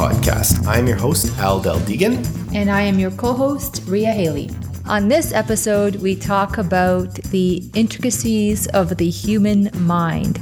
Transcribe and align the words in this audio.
podcast. 0.00 0.66
I'm 0.66 0.86
your 0.86 0.96
host, 0.96 1.36
Al 1.36 1.60
Del 1.60 1.78
Deegan. 1.80 2.24
And 2.54 2.70
I 2.70 2.80
am 2.80 2.98
your 2.98 3.10
co 3.10 3.34
host, 3.34 3.82
Ria 3.86 4.12
Haley. 4.12 4.48
On 4.86 5.08
this 5.08 5.30
episode, 5.34 5.96
we 5.96 6.16
talk 6.16 6.56
about 6.56 7.12
the 7.34 7.62
intricacies 7.74 8.66
of 8.68 8.96
the 8.96 9.10
human 9.10 9.68
mind, 9.74 10.36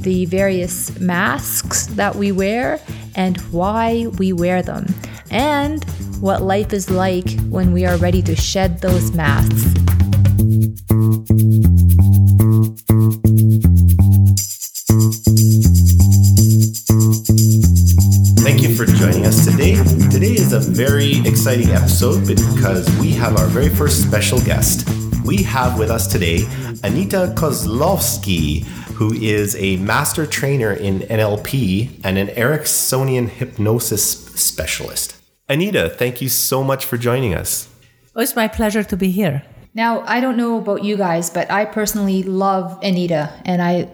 the 0.00 0.26
various 0.26 0.98
masks 0.98 1.86
that 1.94 2.16
we 2.16 2.32
wear, 2.32 2.80
and 3.14 3.40
why 3.52 4.08
we 4.18 4.32
wear 4.32 4.62
them, 4.62 4.84
and 5.30 5.84
what 6.20 6.42
life 6.42 6.72
is 6.72 6.90
like 6.90 7.38
when 7.42 7.72
we 7.72 7.86
are 7.86 7.96
ready 7.98 8.20
to 8.22 8.34
shed 8.34 8.80
those 8.80 9.12
masks. 9.12 9.62
Exciting 21.44 21.74
episode 21.74 22.26
because 22.26 22.88
we 22.98 23.10
have 23.10 23.36
our 23.36 23.44
very 23.48 23.68
first 23.68 24.02
special 24.02 24.40
guest. 24.46 24.88
We 25.26 25.42
have 25.42 25.78
with 25.78 25.90
us 25.90 26.06
today 26.06 26.46
Anita 26.82 27.34
Kozlowski, 27.36 28.62
who 28.96 29.12
is 29.12 29.54
a 29.56 29.76
master 29.76 30.24
trainer 30.24 30.72
in 30.72 31.00
NLP 31.00 32.00
and 32.02 32.16
an 32.16 32.28
Ericksonian 32.28 33.28
hypnosis 33.28 34.24
specialist. 34.40 35.16
Anita, 35.46 35.90
thank 35.90 36.22
you 36.22 36.30
so 36.30 36.64
much 36.64 36.86
for 36.86 36.96
joining 36.96 37.34
us. 37.34 37.68
Oh, 38.16 38.22
it's 38.22 38.34
my 38.34 38.48
pleasure 38.48 38.82
to 38.82 38.96
be 38.96 39.10
here. 39.10 39.42
Now, 39.74 40.00
I 40.06 40.20
don't 40.20 40.38
know 40.38 40.56
about 40.56 40.82
you 40.82 40.96
guys, 40.96 41.28
but 41.28 41.50
I 41.50 41.66
personally 41.66 42.22
love 42.22 42.78
Anita 42.82 43.30
and 43.44 43.60
I 43.60 43.90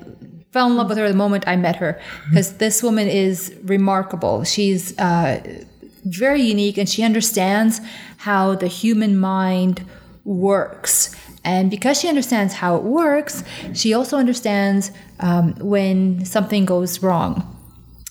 fell 0.52 0.68
in 0.68 0.76
love 0.76 0.88
with 0.88 0.98
her 0.98 1.08
the 1.08 1.16
moment 1.16 1.48
I 1.48 1.56
met 1.56 1.74
her 1.76 2.00
because 2.28 2.58
this 2.58 2.80
woman 2.80 3.08
is 3.08 3.52
remarkable. 3.64 4.44
She's 4.44 4.96
uh, 5.00 5.64
very 6.04 6.42
unique 6.42 6.78
and 6.78 6.88
she 6.88 7.02
understands 7.02 7.80
how 8.18 8.54
the 8.54 8.66
human 8.66 9.16
mind 9.16 9.84
works. 10.24 11.14
And 11.44 11.70
because 11.70 11.98
she 11.98 12.08
understands 12.08 12.54
how 12.54 12.76
it 12.76 12.82
works, 12.82 13.42
she 13.72 13.94
also 13.94 14.18
understands 14.18 14.90
um, 15.20 15.54
when 15.54 16.24
something 16.24 16.64
goes 16.64 17.02
wrong. 17.02 17.56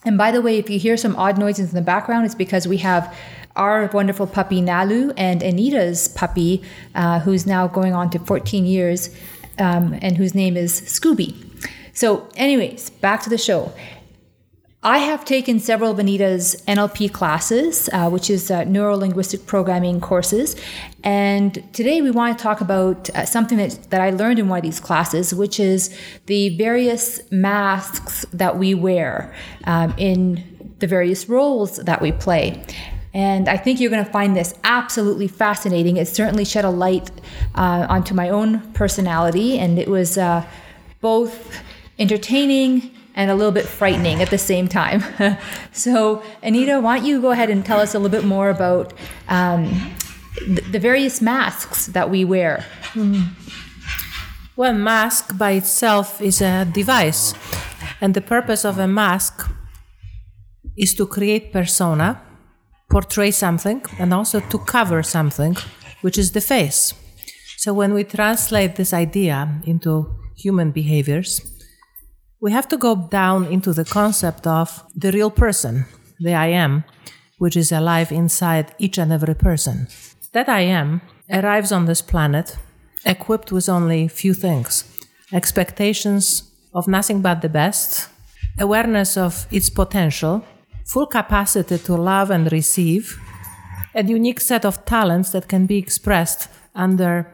And 0.06 0.18
by 0.18 0.32
the 0.32 0.42
way, 0.42 0.58
if 0.58 0.70
you 0.70 0.80
hear 0.80 0.98
some 0.98 1.16
odd 1.16 1.38
noises 1.38 1.70
in 1.70 1.76
the 1.76 1.82
background, 1.82 2.26
it's 2.26 2.36
because 2.36 2.68
we 2.68 2.78
have 2.78 3.16
our 3.56 3.88
wonderful 3.88 4.26
puppy 4.26 4.62
Nalu 4.62 5.14
and 5.18 5.44
Anita's 5.44 6.08
puppy, 6.08 6.64
uh, 6.96 7.20
who's 7.20 7.46
now 7.46 7.68
going 7.68 7.94
on 7.94 8.10
to 8.12 8.20
14 8.20 8.66
years, 8.66 9.16
um, 9.58 9.98
and 10.02 10.18
whose 10.18 10.34
name 10.34 10.56
is 10.56 10.82
Scooby. 10.82 11.36
So, 11.94 12.30
anyways, 12.38 12.90
back 12.92 13.22
to 13.24 13.30
the 13.30 13.38
show. 13.38 13.74
I 14.82 15.00
have 15.00 15.26
taken 15.26 15.60
several 15.60 15.92
of 15.92 16.00
Anita's 16.00 16.64
NLP 16.66 17.12
classes, 17.12 17.90
uh, 17.92 18.10
which 18.10 18.30
is 18.30 18.50
uh, 18.50 18.64
neuro 18.64 18.96
linguistic 18.96 19.46
programming 19.46 20.00
courses. 20.00 20.56
And 21.04 21.62
today 21.74 22.02
we 22.02 22.12
want 22.12 22.38
to 22.38 22.42
talk 22.42 22.62
about 22.62 23.10
uh, 23.10 23.26
something 23.26 23.58
that, 23.58 23.78
that 23.90 24.00
I 24.00 24.12
learned 24.12 24.40
in 24.40 24.48
one 24.48 24.60
of 24.60 24.64
these 24.64 24.80
classes, 24.80 25.36
which 25.36 25.60
is 25.60 25.94
the 26.28 26.56
various 26.58 27.20
masks 27.30 28.26
that 28.32 28.58
we 28.58 28.74
wear 28.74 29.36
um, 29.66 29.94
in 29.98 30.74
the 30.80 30.88
various 30.88 31.28
roles 31.28 31.76
that 31.76 32.02
we 32.02 32.14
play. 32.14 32.66
And 33.14 33.50
I 33.50 33.58
think 33.58 33.82
you're 33.82 33.92
going 33.92 34.06
to 34.06 34.12
find 34.12 34.34
this 34.34 34.54
absolutely 34.64 35.28
fascinating. 35.28 35.98
It 35.98 36.08
certainly 36.08 36.46
shed 36.46 36.64
a 36.64 36.70
light 36.70 37.12
uh, 37.56 37.86
onto 37.90 38.14
my 38.14 38.30
own 38.30 38.62
personality, 38.72 39.60
and 39.60 39.78
it 39.78 39.90
was 39.90 40.18
uh, 40.18 40.46
both 41.02 41.62
entertaining 41.98 42.96
and 43.16 43.32
a 43.32 43.36
little 43.36 43.52
bit 43.52 43.66
frightening 43.66 44.22
at 44.22 44.30
the 44.30 44.38
same 44.38 44.68
time. 44.68 45.04
so, 45.72 46.24
Anita, 46.42 46.80
why 46.80 46.98
don't 46.98 47.06
you 47.08 47.22
go 47.22 47.32
ahead 47.32 47.50
and 47.50 47.66
tell 47.66 47.80
us 47.80 47.94
a 47.94 48.00
little 48.00 48.18
bit 48.18 48.26
more 48.26 48.50
about 48.50 48.94
um, 49.28 49.94
the, 50.48 50.62
the 50.72 50.80
various 50.80 51.22
masks 51.22 51.88
that 51.88 52.10
we 52.10 52.24
wear? 52.24 52.64
Mm. 52.94 53.30
Well, 54.56 54.74
mask 54.74 55.38
by 55.38 55.52
itself 55.52 56.22
is 56.22 56.42
a 56.42 56.66
device, 56.66 57.34
and 58.02 58.14
the 58.14 58.22
purpose 58.22 58.66
of 58.66 58.78
a 58.78 58.88
mask 58.88 59.50
is 60.78 60.94
to 60.96 61.06
create 61.06 61.54
persona, 61.54 62.22
portray 62.90 63.32
something, 63.32 63.82
and 63.98 64.14
also 64.14 64.40
to 64.40 64.58
cover 64.60 65.04
something, 65.04 65.56
which 66.02 66.18
is 66.18 66.32
the 66.32 66.42
face. 66.42 66.94
So, 67.58 67.74
when 67.74 67.94
we 67.94 68.04
translate 68.04 68.76
this 68.76 68.94
idea 68.94 69.62
into 69.66 70.14
human 70.36 70.72
behaviors, 70.72 71.42
we 72.42 72.52
have 72.52 72.68
to 72.70 72.78
go 72.78 72.96
down 72.96 73.46
into 73.46 73.74
the 73.74 73.86
concept 73.86 74.48
of 74.48 74.84
the 74.96 75.12
real 75.12 75.30
person, 75.30 75.86
the 76.20 76.34
I 76.34 76.48
am, 76.48 76.84
which 77.38 77.58
is 77.58 77.72
alive 77.72 78.12
inside 78.12 78.74
each 78.78 78.98
and 78.98 79.12
every 79.12 79.36
person. 79.36 79.88
That 80.32 80.48
I 80.48 80.62
am 80.62 81.02
arrives 81.30 81.72
on 81.72 81.86
this 81.86 82.02
planet 82.02 82.58
equipped 83.06 83.52
with 83.52 83.70
only 83.70 84.08
few 84.08 84.34
things 84.34 84.84
expectations 85.32 86.44
of 86.74 86.88
nothing 86.88 87.22
but 87.22 87.42
the 87.42 87.50
best, 87.50 88.10
awareness 88.60 89.16
of 89.16 89.46
its 89.52 89.70
potential, 89.70 90.44
full 90.86 91.06
capacity 91.06 91.78
to 91.78 91.96
love 91.96 92.32
and 92.32 92.52
receive, 92.52 93.20
a 93.94 94.04
unique 94.04 94.40
set 94.40 94.66
of 94.66 94.84
talents 94.86 95.30
that 95.30 95.48
can 95.48 95.68
be 95.68 95.78
expressed 95.78 96.48
under 96.74 97.32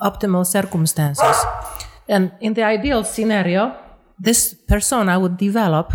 optimal 0.00 0.46
circumstances. 0.46 1.36
And 2.08 2.30
in 2.40 2.54
the 2.54 2.62
ideal 2.62 3.02
scenario, 3.02 3.74
this 4.18 4.54
persona 4.68 5.18
would 5.18 5.36
develop 5.36 5.92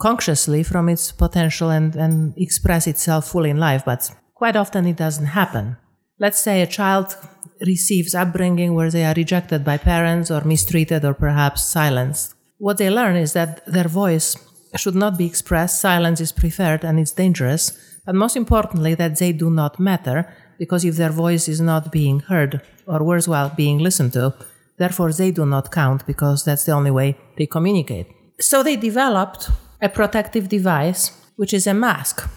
consciously 0.00 0.62
from 0.62 0.88
its 0.88 1.12
potential 1.12 1.70
and, 1.70 1.94
and 1.94 2.34
express 2.36 2.86
itself 2.86 3.28
fully 3.28 3.50
in 3.50 3.58
life, 3.58 3.84
but 3.84 4.10
quite 4.34 4.56
often 4.56 4.86
it 4.86 4.96
doesn't 4.96 5.26
happen. 5.26 5.76
Let's 6.18 6.40
say 6.40 6.62
a 6.62 6.66
child 6.66 7.16
receives 7.60 8.14
upbringing 8.14 8.74
where 8.74 8.90
they 8.90 9.04
are 9.04 9.14
rejected 9.14 9.64
by 9.64 9.78
parents 9.78 10.30
or 10.30 10.42
mistreated 10.44 11.04
or 11.04 11.14
perhaps 11.14 11.62
silenced. 11.64 12.34
What 12.58 12.78
they 12.78 12.90
learn 12.90 13.16
is 13.16 13.32
that 13.34 13.64
their 13.66 13.88
voice 13.88 14.36
should 14.76 14.94
not 14.94 15.18
be 15.18 15.26
expressed, 15.26 15.80
silence 15.80 16.20
is 16.20 16.32
preferred 16.32 16.84
and 16.84 16.98
it's 16.98 17.12
dangerous, 17.12 17.72
but 18.04 18.14
most 18.14 18.36
importantly, 18.36 18.94
that 18.94 19.18
they 19.18 19.32
do 19.32 19.50
not 19.50 19.78
matter 19.78 20.32
because 20.58 20.84
if 20.84 20.96
their 20.96 21.10
voice 21.10 21.48
is 21.48 21.60
not 21.60 21.92
being 21.92 22.20
heard 22.20 22.60
or 22.86 23.04
worse, 23.04 23.28
being 23.56 23.78
listened 23.78 24.12
to, 24.14 24.34
Therefore, 24.82 25.12
they 25.12 25.30
do 25.30 25.44
not 25.46 25.70
count 25.70 26.00
because 26.12 26.38
that's 26.44 26.64
the 26.64 26.72
only 26.72 26.90
way 26.90 27.08
they 27.38 27.46
communicate. 27.46 28.08
So 28.40 28.56
they 28.64 28.76
developed 28.76 29.42
a 29.80 29.88
protective 29.88 30.48
device, 30.48 31.02
which 31.36 31.54
is 31.54 31.68
a 31.68 31.74
mask 31.86 32.28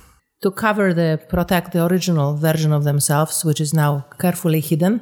to 0.43 0.51
cover 0.51 0.93
the 0.93 1.19
protect 1.33 1.71
the 1.71 1.83
original 1.89 2.29
version 2.47 2.71
of 2.71 2.83
themselves, 2.83 3.43
which 3.43 3.59
is 3.65 3.73
now 3.73 4.05
carefully 4.19 4.61
hidden. 4.69 5.01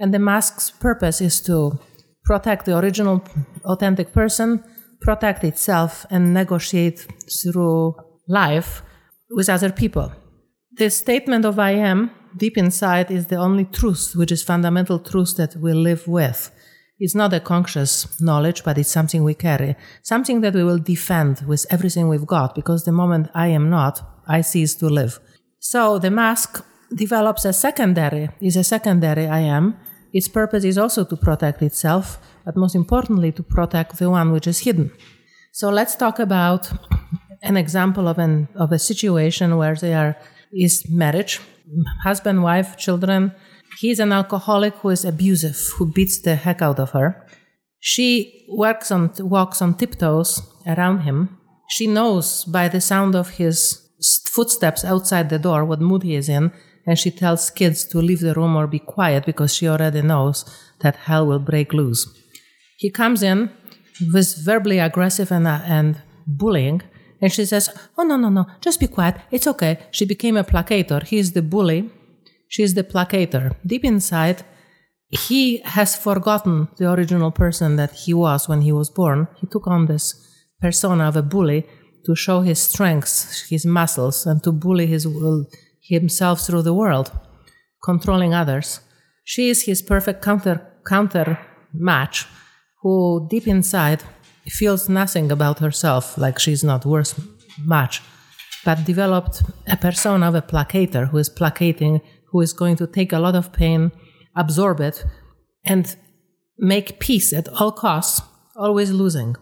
And 0.00 0.12
the 0.12 0.18
mask's 0.18 0.66
purpose 0.86 1.20
is 1.20 1.40
to 1.42 1.78
protect 2.24 2.64
the 2.66 2.76
original 2.76 3.22
authentic 3.72 4.08
person, 4.12 4.48
protect 5.00 5.44
itself, 5.44 6.04
and 6.10 6.34
negotiate 6.34 7.06
through 7.38 7.94
life 8.26 8.82
with 9.36 9.48
other 9.48 9.70
people. 9.82 10.08
The 10.72 10.90
statement 10.90 11.44
of 11.44 11.56
I 11.58 11.72
am 11.90 12.10
deep 12.36 12.58
inside 12.58 13.12
is 13.12 13.26
the 13.26 13.36
only 13.46 13.66
truth, 13.78 14.14
which 14.16 14.32
is 14.32 14.42
fundamental 14.42 14.98
truth 14.98 15.36
that 15.36 15.54
we 15.54 15.72
live 15.72 16.08
with. 16.08 16.50
It's 17.00 17.14
not 17.14 17.32
a 17.32 17.40
conscious 17.40 18.20
knowledge, 18.20 18.62
but 18.62 18.76
it's 18.76 18.90
something 18.90 19.24
we 19.24 19.34
carry, 19.34 19.74
something 20.02 20.42
that 20.42 20.54
we 20.54 20.62
will 20.62 20.78
defend 20.78 21.40
with 21.48 21.64
everything 21.70 22.08
we've 22.08 22.26
got, 22.26 22.54
because 22.54 22.84
the 22.84 22.92
moment 22.92 23.28
I 23.34 23.48
am 23.48 23.70
not, 23.70 24.00
I 24.28 24.42
cease 24.42 24.74
to 24.76 24.86
live. 24.86 25.18
So 25.58 25.98
the 25.98 26.10
mask 26.10 26.64
develops 26.94 27.44
a 27.46 27.52
secondary, 27.52 28.28
is 28.40 28.56
a 28.56 28.64
secondary 28.64 29.26
I 29.26 29.40
am. 29.40 29.76
Its 30.12 30.28
purpose 30.28 30.64
is 30.64 30.76
also 30.76 31.04
to 31.04 31.16
protect 31.16 31.62
itself, 31.62 32.18
but 32.44 32.56
most 32.56 32.74
importantly, 32.74 33.32
to 33.32 33.42
protect 33.42 33.98
the 33.98 34.10
one 34.10 34.30
which 34.32 34.46
is 34.46 34.60
hidden. 34.60 34.92
So 35.52 35.70
let's 35.70 35.96
talk 35.96 36.18
about 36.18 36.70
an 37.42 37.56
example 37.56 38.08
of 38.08 38.18
an 38.18 38.48
of 38.54 38.72
a 38.72 38.78
situation 38.78 39.56
where 39.56 39.74
there 39.74 40.16
is 40.52 40.84
marriage, 40.90 41.40
husband, 42.02 42.42
wife, 42.42 42.76
children, 42.76 43.32
He's 43.78 43.98
an 43.98 44.12
alcoholic 44.12 44.74
who 44.76 44.90
is 44.90 45.04
abusive, 45.04 45.56
who 45.76 45.90
beats 45.92 46.20
the 46.20 46.36
heck 46.36 46.60
out 46.60 46.78
of 46.78 46.90
her. 46.90 47.26
She 47.78 48.46
works 48.48 48.90
on, 48.90 49.12
walks 49.20 49.62
on 49.62 49.74
tiptoes 49.74 50.42
around 50.66 51.00
him. 51.00 51.38
She 51.68 51.86
knows 51.86 52.44
by 52.44 52.68
the 52.68 52.80
sound 52.80 53.14
of 53.14 53.30
his 53.30 53.88
footsteps 54.26 54.84
outside 54.84 55.30
the 55.30 55.38
door 55.38 55.64
what 55.64 55.80
mood 55.80 56.02
he 56.02 56.14
is 56.14 56.28
in, 56.28 56.52
and 56.86 56.98
she 56.98 57.10
tells 57.10 57.50
kids 57.50 57.84
to 57.84 57.98
leave 57.98 58.20
the 58.20 58.34
room 58.34 58.56
or 58.56 58.66
be 58.66 58.78
quiet 58.78 59.24
because 59.24 59.54
she 59.54 59.68
already 59.68 60.02
knows 60.02 60.44
that 60.80 60.96
hell 60.96 61.26
will 61.26 61.38
break 61.38 61.72
loose. 61.72 62.08
He 62.76 62.90
comes 62.90 63.22
in 63.22 63.50
with 64.12 64.44
verbally 64.44 64.78
aggressive 64.78 65.30
and, 65.30 65.46
uh, 65.46 65.60
and 65.64 66.02
bullying, 66.26 66.82
and 67.20 67.32
she 67.32 67.44
says, 67.44 67.68
Oh, 67.98 68.02
no, 68.02 68.16
no, 68.16 68.30
no, 68.30 68.46
just 68.60 68.80
be 68.80 68.86
quiet. 68.86 69.16
It's 69.30 69.46
okay. 69.46 69.78
She 69.90 70.06
became 70.06 70.36
a 70.36 70.44
placator. 70.44 71.02
He's 71.02 71.32
the 71.32 71.42
bully, 71.42 71.90
She's 72.50 72.74
the 72.74 72.84
placator. 72.84 73.54
Deep 73.64 73.84
inside, 73.84 74.42
he 75.08 75.58
has 75.76 75.96
forgotten 75.96 76.68
the 76.76 76.92
original 76.92 77.30
person 77.30 77.76
that 77.76 77.92
he 77.92 78.12
was 78.12 78.48
when 78.48 78.60
he 78.60 78.72
was 78.72 78.90
born. 78.90 79.28
He 79.40 79.46
took 79.46 79.66
on 79.66 79.86
this 79.86 80.04
persona 80.60 81.04
of 81.08 81.16
a 81.16 81.22
bully, 81.22 81.66
to 82.04 82.14
show 82.14 82.40
his 82.40 82.58
strengths, 82.58 83.48
his 83.48 83.66
muscles, 83.66 84.26
and 84.26 84.42
to 84.42 84.52
bully 84.52 84.86
his, 84.86 85.06
himself 85.80 86.40
through 86.40 86.62
the 86.62 86.74
world, 86.74 87.12
controlling 87.84 88.34
others. 88.34 88.80
She 89.24 89.50
is 89.50 89.62
his 89.62 89.82
perfect 89.82 90.22
counter, 90.22 90.66
counter 90.86 91.38
match, 91.72 92.26
who 92.82 93.26
deep 93.30 93.46
inside 93.46 94.02
feels 94.48 94.88
nothing 94.88 95.30
about 95.30 95.58
herself, 95.60 96.18
like 96.18 96.38
she's 96.38 96.64
not 96.64 96.86
worth 96.86 97.20
much, 97.64 98.02
but 98.64 98.84
developed 98.84 99.42
a 99.66 99.76
persona 99.76 100.28
of 100.28 100.34
a 100.34 100.42
placater 100.42 101.06
who 101.06 101.18
is 101.18 101.28
placating, 101.28 102.00
who 102.30 102.40
is 102.40 102.52
going 102.52 102.76
to 102.76 102.86
take 102.86 103.12
a 103.12 103.18
lot 103.18 103.34
of 103.34 103.52
pain, 103.52 103.92
absorb 104.36 104.80
it, 104.80 105.04
and 105.64 105.96
make 106.58 107.00
peace 107.00 107.32
at 107.32 107.48
all 107.48 107.72
costs, 107.72 108.22
always 108.56 108.90
losing. 108.90 109.36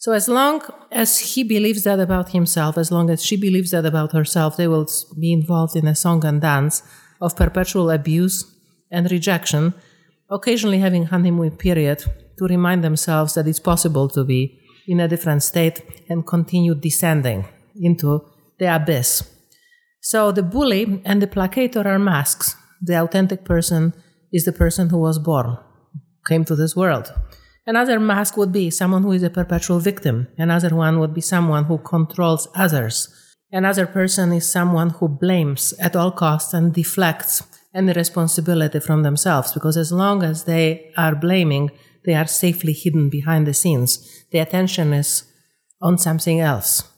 So, 0.00 0.12
as 0.12 0.28
long 0.28 0.62
as 0.92 1.18
he 1.18 1.42
believes 1.42 1.82
that 1.82 1.98
about 1.98 2.30
himself, 2.30 2.78
as 2.78 2.92
long 2.92 3.10
as 3.10 3.24
she 3.24 3.36
believes 3.36 3.72
that 3.72 3.84
about 3.84 4.12
herself, 4.12 4.56
they 4.56 4.68
will 4.68 4.88
be 5.18 5.32
involved 5.32 5.74
in 5.74 5.88
a 5.88 5.94
song 5.94 6.24
and 6.24 6.40
dance 6.40 6.82
of 7.20 7.34
perpetual 7.34 7.90
abuse 7.90 8.44
and 8.92 9.10
rejection, 9.10 9.74
occasionally 10.30 10.78
having 10.78 11.06
honeymoon 11.06 11.50
period 11.56 12.04
to 12.38 12.44
remind 12.46 12.84
themselves 12.84 13.34
that 13.34 13.48
it's 13.48 13.58
possible 13.58 14.08
to 14.08 14.24
be 14.24 14.60
in 14.86 15.00
a 15.00 15.08
different 15.08 15.42
state 15.42 15.82
and 16.08 16.26
continue 16.26 16.74
descending 16.74 17.44
into 17.80 18.24
the 18.58 18.74
abyss. 18.74 19.37
So 20.12 20.32
the 20.32 20.42
bully 20.42 21.02
and 21.04 21.20
the 21.20 21.26
placator 21.26 21.84
are 21.84 21.98
masks. 21.98 22.56
The 22.80 22.94
authentic 22.94 23.44
person 23.44 23.92
is 24.32 24.46
the 24.46 24.54
person 24.54 24.88
who 24.88 24.96
was 24.96 25.18
born, 25.18 25.58
came 26.26 26.46
to 26.46 26.56
this 26.56 26.74
world. 26.74 27.12
Another 27.66 28.00
mask 28.00 28.38
would 28.38 28.50
be 28.50 28.70
someone 28.70 29.02
who 29.02 29.12
is 29.12 29.22
a 29.22 29.28
perpetual 29.28 29.80
victim. 29.80 30.28
Another 30.38 30.74
one 30.74 30.98
would 30.98 31.12
be 31.12 31.20
someone 31.20 31.64
who 31.64 31.76
controls 31.76 32.48
others. 32.54 32.96
Another 33.52 33.84
person 33.84 34.32
is 34.32 34.50
someone 34.50 34.88
who 34.96 35.08
blames 35.08 35.74
at 35.78 35.94
all 35.94 36.12
costs 36.12 36.54
and 36.54 36.72
deflects 36.72 37.42
any 37.74 37.92
responsibility 37.92 38.80
from 38.80 39.02
themselves 39.02 39.52
because 39.52 39.76
as 39.76 39.92
long 39.92 40.22
as 40.22 40.44
they 40.44 40.90
are 40.96 41.14
blaming, 41.14 41.70
they 42.06 42.14
are 42.14 42.26
safely 42.26 42.72
hidden 42.72 43.10
behind 43.10 43.46
the 43.46 43.52
scenes. 43.52 43.90
The 44.30 44.38
attention 44.38 44.94
is 44.94 45.24
on 45.82 45.98
something 45.98 46.40
else. 46.40 46.97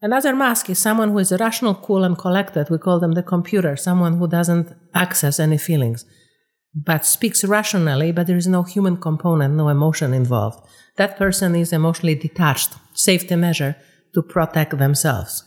Another 0.00 0.34
mask 0.34 0.70
is 0.70 0.78
someone 0.78 1.10
who 1.10 1.18
is 1.18 1.32
rational, 1.32 1.74
cool, 1.74 2.04
and 2.04 2.16
collected. 2.16 2.70
We 2.70 2.78
call 2.78 3.00
them 3.00 3.12
the 3.12 3.22
computer, 3.22 3.76
someone 3.76 4.18
who 4.18 4.28
doesn't 4.28 4.72
access 4.94 5.40
any 5.40 5.58
feelings, 5.58 6.04
but 6.72 7.04
speaks 7.04 7.44
rationally, 7.44 8.12
but 8.12 8.28
there 8.28 8.36
is 8.36 8.46
no 8.46 8.62
human 8.62 8.96
component, 8.96 9.54
no 9.54 9.68
emotion 9.68 10.14
involved. 10.14 10.64
That 10.96 11.16
person 11.16 11.56
is 11.56 11.72
emotionally 11.72 12.14
detached, 12.14 12.74
safety 12.94 13.34
measure 13.34 13.76
to 14.14 14.22
protect 14.22 14.78
themselves. 14.78 15.44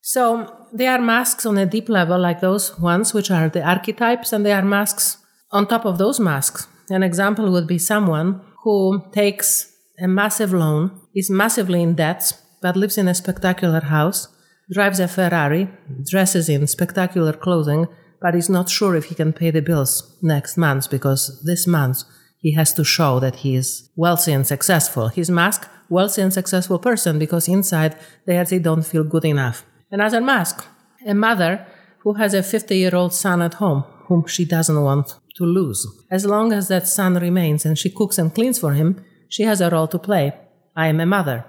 So 0.00 0.66
they 0.72 0.88
are 0.88 1.00
masks 1.00 1.46
on 1.46 1.56
a 1.56 1.66
deep 1.66 1.88
level, 1.88 2.18
like 2.18 2.40
those 2.40 2.78
ones 2.80 3.14
which 3.14 3.30
are 3.30 3.48
the 3.48 3.62
archetypes, 3.62 4.32
and 4.32 4.44
they 4.44 4.52
are 4.52 4.62
masks 4.62 5.18
on 5.52 5.68
top 5.68 5.84
of 5.84 5.98
those 5.98 6.18
masks. 6.18 6.66
An 6.90 7.04
example 7.04 7.52
would 7.52 7.68
be 7.68 7.78
someone 7.78 8.40
who 8.64 9.04
takes 9.12 9.72
a 10.00 10.08
massive 10.08 10.52
loan, 10.52 11.00
is 11.14 11.30
massively 11.30 11.82
in 11.82 11.94
debt, 11.94 12.32
but 12.62 12.76
lives 12.76 12.98
in 12.98 13.08
a 13.08 13.14
spectacular 13.14 13.80
house, 13.80 14.28
drives 14.70 15.00
a 15.00 15.08
Ferrari, 15.08 15.70
dresses 16.04 16.48
in 16.48 16.66
spectacular 16.66 17.32
clothing, 17.32 17.86
but 18.20 18.34
is 18.34 18.48
not 18.48 18.68
sure 18.68 18.96
if 18.96 19.06
he 19.06 19.14
can 19.14 19.32
pay 19.32 19.50
the 19.50 19.62
bills 19.62 20.16
next 20.22 20.56
month 20.56 20.90
because 20.90 21.42
this 21.44 21.66
month 21.66 22.02
he 22.40 22.54
has 22.54 22.72
to 22.74 22.84
show 22.84 23.20
that 23.20 23.36
he 23.36 23.54
is 23.54 23.90
wealthy 23.96 24.32
and 24.32 24.46
successful. 24.46 25.08
His 25.08 25.30
mask, 25.30 25.68
wealthy 25.88 26.22
and 26.22 26.32
successful 26.32 26.78
person, 26.78 27.18
because 27.18 27.48
inside 27.48 27.96
they 28.26 28.36
actually 28.36 28.60
don't 28.60 28.86
feel 28.86 29.04
good 29.04 29.24
enough. 29.24 29.64
Another 29.90 30.20
mask, 30.20 30.66
a 31.06 31.14
mother 31.14 31.66
who 32.00 32.14
has 32.14 32.34
a 32.34 32.42
50 32.42 32.76
year 32.76 32.94
old 32.94 33.12
son 33.14 33.42
at 33.42 33.54
home 33.54 33.84
whom 34.06 34.26
she 34.26 34.44
doesn't 34.44 34.82
want 34.82 35.14
to 35.36 35.44
lose. 35.44 35.86
As 36.10 36.24
long 36.24 36.52
as 36.52 36.68
that 36.68 36.88
son 36.88 37.14
remains 37.14 37.64
and 37.64 37.78
she 37.78 37.90
cooks 37.90 38.18
and 38.18 38.34
cleans 38.34 38.58
for 38.58 38.72
him, 38.72 39.04
she 39.28 39.42
has 39.44 39.60
a 39.60 39.70
role 39.70 39.88
to 39.88 39.98
play. 39.98 40.32
I 40.74 40.88
am 40.88 41.00
a 41.00 41.06
mother. 41.06 41.44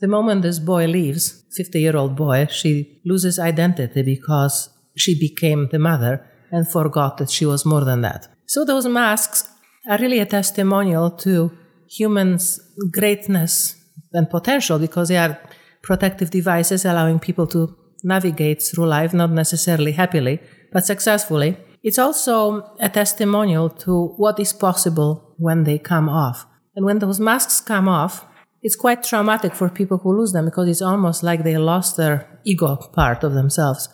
The 0.00 0.08
moment 0.08 0.42
this 0.42 0.58
boy 0.58 0.86
leaves, 0.86 1.44
50 1.56 1.80
year 1.80 1.96
old 1.96 2.16
boy, 2.16 2.46
she 2.50 3.00
loses 3.04 3.38
identity 3.38 4.02
because 4.02 4.70
she 4.96 5.18
became 5.18 5.68
the 5.70 5.78
mother 5.78 6.26
and 6.50 6.70
forgot 6.70 7.18
that 7.18 7.30
she 7.30 7.46
was 7.46 7.66
more 7.66 7.84
than 7.84 8.00
that. 8.00 8.28
So 8.46 8.64
those 8.64 8.86
masks 8.86 9.48
are 9.88 9.98
really 9.98 10.18
a 10.18 10.26
testimonial 10.26 11.10
to 11.10 11.52
humans' 11.88 12.60
greatness 12.90 13.76
and 14.12 14.28
potential 14.28 14.78
because 14.78 15.08
they 15.08 15.18
are 15.18 15.38
protective 15.82 16.30
devices 16.30 16.84
allowing 16.84 17.18
people 17.18 17.46
to 17.48 17.76
navigate 18.02 18.62
through 18.62 18.86
life, 18.86 19.12
not 19.12 19.30
necessarily 19.30 19.92
happily, 19.92 20.40
but 20.72 20.86
successfully. 20.86 21.56
It's 21.82 21.98
also 21.98 22.74
a 22.80 22.88
testimonial 22.88 23.70
to 23.84 24.08
what 24.16 24.38
is 24.38 24.52
possible 24.52 25.34
when 25.38 25.64
they 25.64 25.78
come 25.78 26.08
off. 26.08 26.46
And 26.74 26.84
when 26.84 26.98
those 26.98 27.20
masks 27.20 27.60
come 27.60 27.88
off, 27.88 28.26
it's 28.62 28.76
quite 28.76 29.02
traumatic 29.02 29.54
for 29.54 29.68
people 29.68 29.98
who 29.98 30.18
lose 30.18 30.32
them 30.32 30.44
because 30.44 30.68
it's 30.68 30.82
almost 30.82 31.22
like 31.22 31.42
they 31.42 31.56
lost 31.56 31.96
their 31.96 32.40
ego 32.44 32.76
part 32.92 33.24
of 33.24 33.34
themselves. 33.34 33.88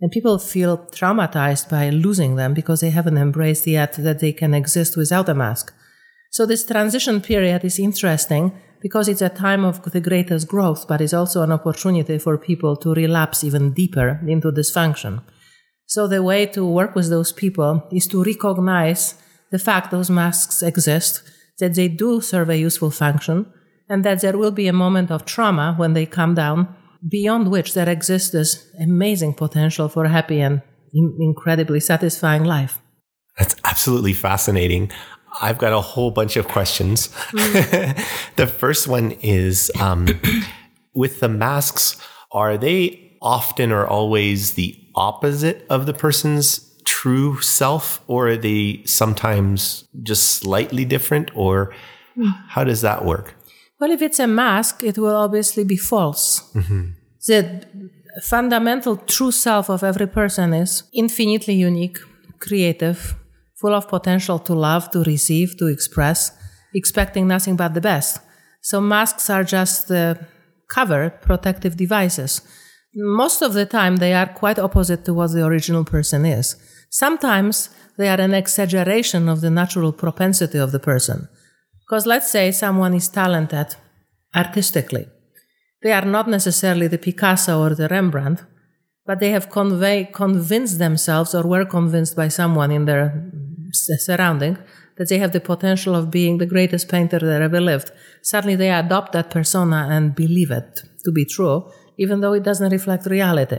And 0.00 0.10
people 0.10 0.38
feel 0.38 0.78
traumatized 0.78 1.70
by 1.70 1.90
losing 1.90 2.36
them 2.36 2.54
because 2.54 2.80
they 2.80 2.90
haven't 2.90 3.18
embraced 3.18 3.66
yet 3.66 3.94
that 3.94 4.20
they 4.20 4.32
can 4.32 4.54
exist 4.54 4.96
without 4.96 5.28
a 5.28 5.34
mask. 5.34 5.72
So 6.30 6.44
this 6.44 6.66
transition 6.66 7.20
period 7.20 7.64
is 7.64 7.78
interesting 7.78 8.52
because 8.82 9.08
it's 9.08 9.22
a 9.22 9.30
time 9.30 9.64
of 9.64 9.82
the 9.82 10.00
greatest 10.00 10.48
growth, 10.48 10.86
but 10.86 11.00
it's 11.00 11.14
also 11.14 11.42
an 11.42 11.52
opportunity 11.52 12.18
for 12.18 12.36
people 12.36 12.76
to 12.76 12.94
relapse 12.94 13.42
even 13.42 13.72
deeper 13.72 14.20
into 14.26 14.52
dysfunction. 14.52 15.22
So 15.86 16.06
the 16.06 16.22
way 16.22 16.46
to 16.46 16.66
work 16.66 16.94
with 16.94 17.08
those 17.08 17.32
people 17.32 17.86
is 17.90 18.06
to 18.08 18.22
recognize 18.22 19.14
the 19.50 19.58
fact 19.58 19.90
those 19.90 20.10
masks 20.10 20.62
exist, 20.62 21.22
that 21.58 21.74
they 21.74 21.88
do 21.88 22.20
serve 22.20 22.50
a 22.50 22.58
useful 22.58 22.90
function, 22.90 23.46
and 23.88 24.04
that 24.04 24.20
there 24.20 24.36
will 24.36 24.50
be 24.50 24.68
a 24.68 24.72
moment 24.72 25.10
of 25.10 25.24
trauma 25.24 25.74
when 25.76 25.92
they 25.92 26.06
come 26.06 26.34
down, 26.34 26.74
beyond 27.08 27.50
which 27.50 27.74
there 27.74 27.88
exists 27.88 28.30
this 28.30 28.66
amazing 28.80 29.34
potential 29.34 29.88
for 29.88 30.04
a 30.04 30.08
happy 30.08 30.40
and 30.40 30.62
in- 30.92 31.16
incredibly 31.20 31.80
satisfying 31.80 32.44
life. 32.44 32.78
That's 33.38 33.54
absolutely 33.64 34.14
fascinating. 34.14 34.90
I've 35.40 35.58
got 35.58 35.72
a 35.72 35.80
whole 35.80 36.10
bunch 36.10 36.36
of 36.36 36.48
questions. 36.48 37.08
Mm. 37.32 38.04
the 38.36 38.46
first 38.46 38.88
one 38.88 39.12
is 39.22 39.70
um, 39.78 40.08
with 40.94 41.20
the 41.20 41.28
masks, 41.28 42.00
are 42.32 42.56
they 42.56 43.18
often 43.20 43.72
or 43.72 43.86
always 43.86 44.54
the 44.54 44.78
opposite 44.94 45.66
of 45.68 45.86
the 45.86 45.92
person's 45.92 46.62
true 46.84 47.40
self, 47.40 48.02
or 48.06 48.28
are 48.28 48.36
they 48.36 48.82
sometimes 48.86 49.86
just 50.02 50.30
slightly 50.30 50.84
different, 50.84 51.30
or 51.34 51.74
mm. 52.16 52.32
how 52.48 52.64
does 52.64 52.80
that 52.80 53.04
work? 53.04 53.34
Well, 53.78 53.90
if 53.90 54.02
it's 54.02 54.18
a 54.18 54.26
mask, 54.26 54.82
it 54.82 54.96
will 54.96 55.16
obviously 55.16 55.64
be 55.64 55.76
false. 55.76 56.50
Mm-hmm. 56.54 56.90
The 57.26 57.66
fundamental 58.22 58.96
true 58.96 59.32
self 59.32 59.68
of 59.68 59.82
every 59.82 60.06
person 60.06 60.54
is 60.54 60.84
infinitely 60.94 61.54
unique, 61.54 61.98
creative, 62.38 63.14
full 63.60 63.74
of 63.74 63.88
potential 63.88 64.38
to 64.38 64.54
love, 64.54 64.90
to 64.92 65.02
receive, 65.02 65.56
to 65.58 65.66
express, 65.66 66.32
expecting 66.74 67.28
nothing 67.28 67.56
but 67.56 67.74
the 67.74 67.80
best. 67.80 68.20
So 68.62 68.80
masks 68.80 69.28
are 69.28 69.44
just 69.44 69.88
the 69.88 70.18
cover, 70.68 71.10
protective 71.10 71.76
devices. 71.76 72.40
Most 72.94 73.42
of 73.42 73.52
the 73.52 73.66
time, 73.66 73.96
they 73.96 74.14
are 74.14 74.26
quite 74.26 74.58
opposite 74.58 75.04
to 75.04 75.12
what 75.12 75.32
the 75.32 75.44
original 75.44 75.84
person 75.84 76.24
is. 76.24 76.56
Sometimes 76.88 77.68
they 77.98 78.08
are 78.08 78.20
an 78.20 78.32
exaggeration 78.32 79.28
of 79.28 79.42
the 79.42 79.50
natural 79.50 79.92
propensity 79.92 80.58
of 80.58 80.72
the 80.72 80.80
person. 80.80 81.28
Because 81.86 82.06
let's 82.06 82.30
say 82.30 82.50
someone 82.50 82.94
is 82.94 83.08
talented 83.08 83.76
artistically. 84.34 85.06
They 85.82 85.92
are 85.92 86.04
not 86.04 86.28
necessarily 86.28 86.88
the 86.88 86.98
Picasso 86.98 87.60
or 87.60 87.74
the 87.74 87.88
Rembrandt, 87.88 88.44
but 89.04 89.20
they 89.20 89.30
have 89.30 89.50
convey, 89.50 90.08
convinced 90.12 90.78
themselves 90.78 91.34
or 91.34 91.46
were 91.46 91.64
convinced 91.64 92.16
by 92.16 92.28
someone 92.28 92.72
in 92.72 92.86
their 92.86 93.30
surrounding 93.72 94.58
that 94.96 95.08
they 95.08 95.18
have 95.18 95.32
the 95.32 95.40
potential 95.40 95.94
of 95.94 96.10
being 96.10 96.38
the 96.38 96.46
greatest 96.46 96.88
painter 96.88 97.18
that 97.18 97.42
ever 97.42 97.60
lived. 97.60 97.92
Suddenly 98.22 98.56
they 98.56 98.70
adopt 98.70 99.12
that 99.12 99.30
persona 99.30 99.86
and 99.90 100.14
believe 100.14 100.50
it 100.50 100.82
to 101.04 101.12
be 101.12 101.24
true, 101.24 101.70
even 101.98 102.20
though 102.20 102.32
it 102.32 102.42
doesn't 102.42 102.72
reflect 102.72 103.06
reality. 103.06 103.58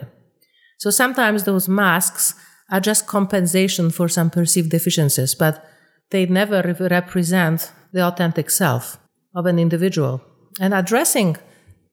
So 0.79 0.89
sometimes 0.89 1.43
those 1.43 1.69
masks 1.69 2.33
are 2.69 2.81
just 2.81 3.07
compensation 3.07 3.89
for 3.89 4.07
some 4.09 4.29
perceived 4.29 4.71
deficiencies, 4.71 5.35
but 5.35 5.63
they 6.09 6.25
never 6.25 6.61
represent 6.89 7.71
the 7.93 8.01
authentic 8.01 8.49
self 8.49 8.97
of 9.35 9.45
an 9.45 9.59
individual. 9.59 10.21
And 10.59 10.73
addressing 10.73 11.37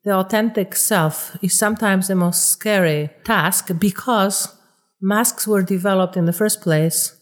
the 0.05 0.13
authentic 0.13 0.77
self 0.77 1.37
is 1.43 1.59
sometimes 1.59 2.09
the 2.09 2.15
most 2.15 2.49
scary 2.49 3.11
task 3.25 3.71
because 3.79 4.55
masks 5.01 5.47
were 5.47 5.63
developed 5.63 6.17
in 6.17 6.27
the 6.27 6.33
first 6.33 6.61
place 6.61 7.17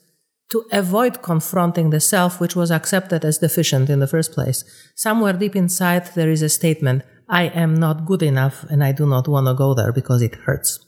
to 0.51 0.65
avoid 0.71 1.23
confronting 1.23 1.91
the 1.91 2.01
self 2.01 2.41
which 2.41 2.55
was 2.55 2.71
accepted 2.71 3.25
as 3.25 3.39
deficient 3.39 3.89
in 3.89 4.01
the 4.01 4.07
first 4.07 4.33
place. 4.33 4.65
Somewhere 4.95 5.33
deep 5.33 5.57
inside, 5.57 6.07
there 6.15 6.31
is 6.31 6.43
a 6.43 6.49
statement 6.49 7.03
I 7.29 7.45
am 7.45 7.75
not 7.75 8.05
good 8.05 8.23
enough 8.23 8.65
and 8.65 8.85
I 8.85 8.93
do 8.93 9.07
not 9.07 9.27
want 9.27 9.47
to 9.47 9.55
go 9.55 9.75
there 9.75 9.93
because 9.93 10.21
it 10.21 10.35
hurts. 10.35 10.79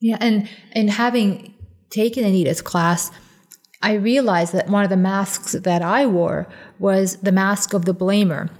Yeah, 0.00 0.18
and 0.20 0.48
and 0.72 0.90
having 0.90 1.54
taken 1.90 2.24
Anita's 2.24 2.60
class, 2.60 3.12
I 3.82 3.92
realized 3.94 4.52
that 4.54 4.68
one 4.68 4.82
of 4.82 4.90
the 4.90 4.96
masks 4.96 5.52
that 5.52 5.82
I 5.82 6.06
wore 6.06 6.48
was 6.82 7.16
the 7.16 7.32
mask 7.32 7.72
of 7.72 7.86
the 7.86 7.94
blamer. 7.94 8.50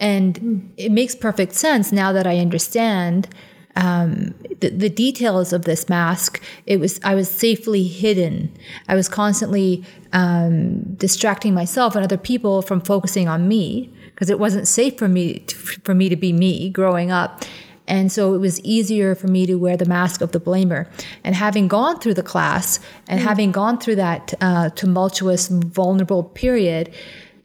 And 0.00 0.72
it 0.76 0.90
makes 0.90 1.14
perfect 1.14 1.54
sense 1.54 1.92
now 1.92 2.12
that 2.12 2.26
I 2.26 2.38
understand 2.38 3.28
um, 3.76 4.34
the, 4.60 4.70
the, 4.70 4.88
details 4.88 5.52
of 5.52 5.66
this 5.66 5.88
mask. 5.88 6.42
It 6.64 6.80
was 6.80 6.98
I 7.04 7.14
was 7.14 7.30
safely 7.30 7.84
hidden. 7.84 8.50
I 8.88 8.94
was 8.94 9.06
constantly 9.06 9.84
um, 10.14 10.80
distracting 10.94 11.52
myself 11.52 11.94
and 11.94 12.02
other 12.02 12.16
people 12.16 12.62
from 12.62 12.80
focusing 12.80 13.28
on 13.28 13.48
me 13.48 13.92
because 14.14 14.30
it 14.30 14.38
wasn't 14.38 14.66
safe 14.66 14.96
for 14.98 15.08
me 15.08 15.40
to, 15.40 15.54
for 15.56 15.94
me 15.94 16.08
to 16.08 16.16
be 16.16 16.32
me 16.32 16.70
growing 16.70 17.10
up. 17.10 17.44
And 17.88 18.10
so 18.10 18.34
it 18.34 18.38
was 18.38 18.60
easier 18.62 19.14
for 19.14 19.28
me 19.28 19.46
to 19.46 19.56
wear 19.56 19.76
the 19.76 19.84
mask 19.84 20.20
of 20.20 20.32
the 20.32 20.40
blamer. 20.40 20.88
And 21.22 21.34
having 21.34 21.68
gone 21.68 22.00
through 22.00 22.14
the 22.14 22.22
class 22.22 22.80
and 23.06 23.20
mm. 23.20 23.24
having 23.24 23.52
gone 23.52 23.78
through 23.78 23.96
that 23.96 24.34
uh, 24.40 24.70
tumultuous, 24.70 25.48
vulnerable 25.48 26.24
period, 26.24 26.92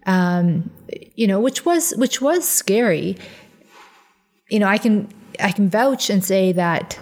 um, 0.06 0.70
you 1.16 1.28
know, 1.28 1.40
which 1.40 1.66
was 1.66 1.92
which 1.98 2.22
was 2.22 2.48
scary. 2.48 3.18
You 4.50 4.60
know, 4.60 4.68
I 4.68 4.78
can 4.78 5.08
I 5.40 5.52
can 5.52 5.70
vouch 5.70 6.10
and 6.10 6.24
say 6.24 6.52
that 6.54 7.00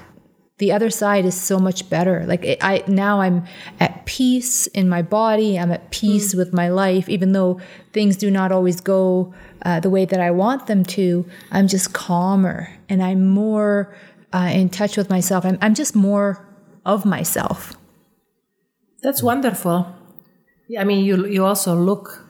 the 0.60 0.72
other 0.74 0.90
side 0.90 1.26
is 1.26 1.40
so 1.40 1.58
much 1.58 1.90
better. 1.90 2.26
Like 2.28 2.44
it, 2.46 2.60
I 2.62 2.84
now 2.88 3.22
I'm 3.22 3.46
at 3.80 4.06
peace 4.06 4.68
in 4.68 4.90
my 4.90 5.02
body. 5.02 5.58
I'm 5.58 5.72
at 5.72 5.90
peace 5.90 6.34
mm. 6.34 6.38
with 6.38 6.54
my 6.54 6.70
life, 6.70 7.10
even 7.10 7.32
though 7.32 7.60
things 7.94 8.18
do 8.18 8.30
not 8.30 8.52
always 8.52 8.82
go 8.82 9.34
uh, 9.64 9.80
the 9.80 9.90
way 9.90 10.06
that 10.06 10.20
I 10.20 10.32
want 10.32 10.68
them 10.68 10.84
to. 10.86 11.26
I'm 11.52 11.68
just 11.68 11.94
calmer 11.94 12.70
and 12.90 13.02
I'm 13.02 13.28
more 13.28 13.96
uh, 14.34 14.52
in 14.54 14.70
touch 14.70 14.98
with 14.98 15.10
myself. 15.10 15.46
I'm, 15.46 15.58
I'm 15.62 15.74
just 15.74 15.96
more 15.96 16.46
of 16.86 17.06
myself. 17.06 17.76
That's 19.02 19.24
wonderful. 19.24 19.96
I 20.78 20.84
mean, 20.84 21.06
you 21.06 21.26
you 21.26 21.46
also 21.46 21.74
look 21.74 22.29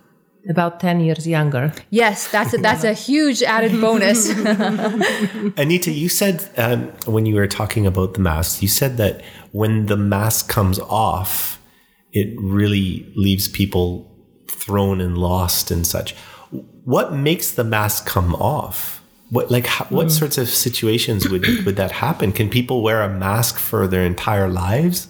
about 0.49 0.79
10 0.79 0.99
years 0.99 1.27
younger. 1.27 1.71
Yes, 1.91 2.29
that's 2.31 2.53
a, 2.53 2.57
that's 2.57 2.83
a 2.83 2.93
huge 2.93 3.43
added 3.43 3.79
bonus. 3.79 4.29
Anita, 5.57 5.91
you 5.91 6.09
said 6.09 6.49
um, 6.57 6.91
when 7.05 7.25
you 7.25 7.35
were 7.35 7.47
talking 7.47 7.85
about 7.85 8.15
the 8.15 8.19
mask, 8.19 8.61
you 8.61 8.67
said 8.67 8.97
that 8.97 9.21
when 9.51 9.85
the 9.85 9.97
mask 9.97 10.49
comes 10.49 10.79
off, 10.79 11.61
it 12.11 12.35
really 12.39 13.11
leaves 13.15 13.47
people 13.47 14.09
thrown 14.49 14.99
and 14.99 15.17
lost 15.17 15.69
and 15.71 15.85
such. 15.85 16.15
What 16.83 17.13
makes 17.13 17.51
the 17.51 17.63
mask 17.63 18.07
come 18.07 18.33
off? 18.35 19.03
What 19.29 19.51
like 19.51 19.67
how, 19.67 19.85
what 19.85 20.07
mm. 20.07 20.11
sorts 20.11 20.39
of 20.39 20.49
situations 20.49 21.29
would 21.29 21.45
would 21.65 21.75
that 21.75 21.91
happen? 21.91 22.31
Can 22.31 22.49
people 22.49 22.81
wear 22.81 23.03
a 23.03 23.09
mask 23.09 23.59
for 23.59 23.87
their 23.87 24.03
entire 24.03 24.49
lives? 24.49 25.07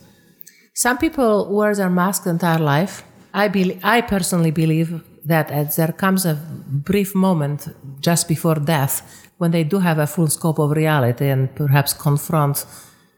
Some 0.74 0.98
people 0.98 1.54
wear 1.54 1.74
their 1.74 1.90
mask 1.90 2.24
the 2.24 2.32
entire 2.32 2.60
life. 2.60 3.04
I 3.34 3.48
believe, 3.48 3.80
I 3.84 4.02
personally 4.02 4.52
believe 4.52 5.04
that 5.26 5.76
there 5.76 5.92
comes 5.92 6.26
a 6.26 6.36
brief 6.68 7.16
moment 7.16 7.68
just 8.00 8.28
before 8.28 8.56
death 8.56 9.28
when 9.38 9.52
they 9.52 9.64
do 9.64 9.80
have 9.80 10.00
a 10.00 10.08
full 10.08 10.28
scope 10.28 10.60
of 10.60 10.72
reality 10.72 11.28
and 11.28 11.54
perhaps 11.56 11.94
confront 11.94 12.66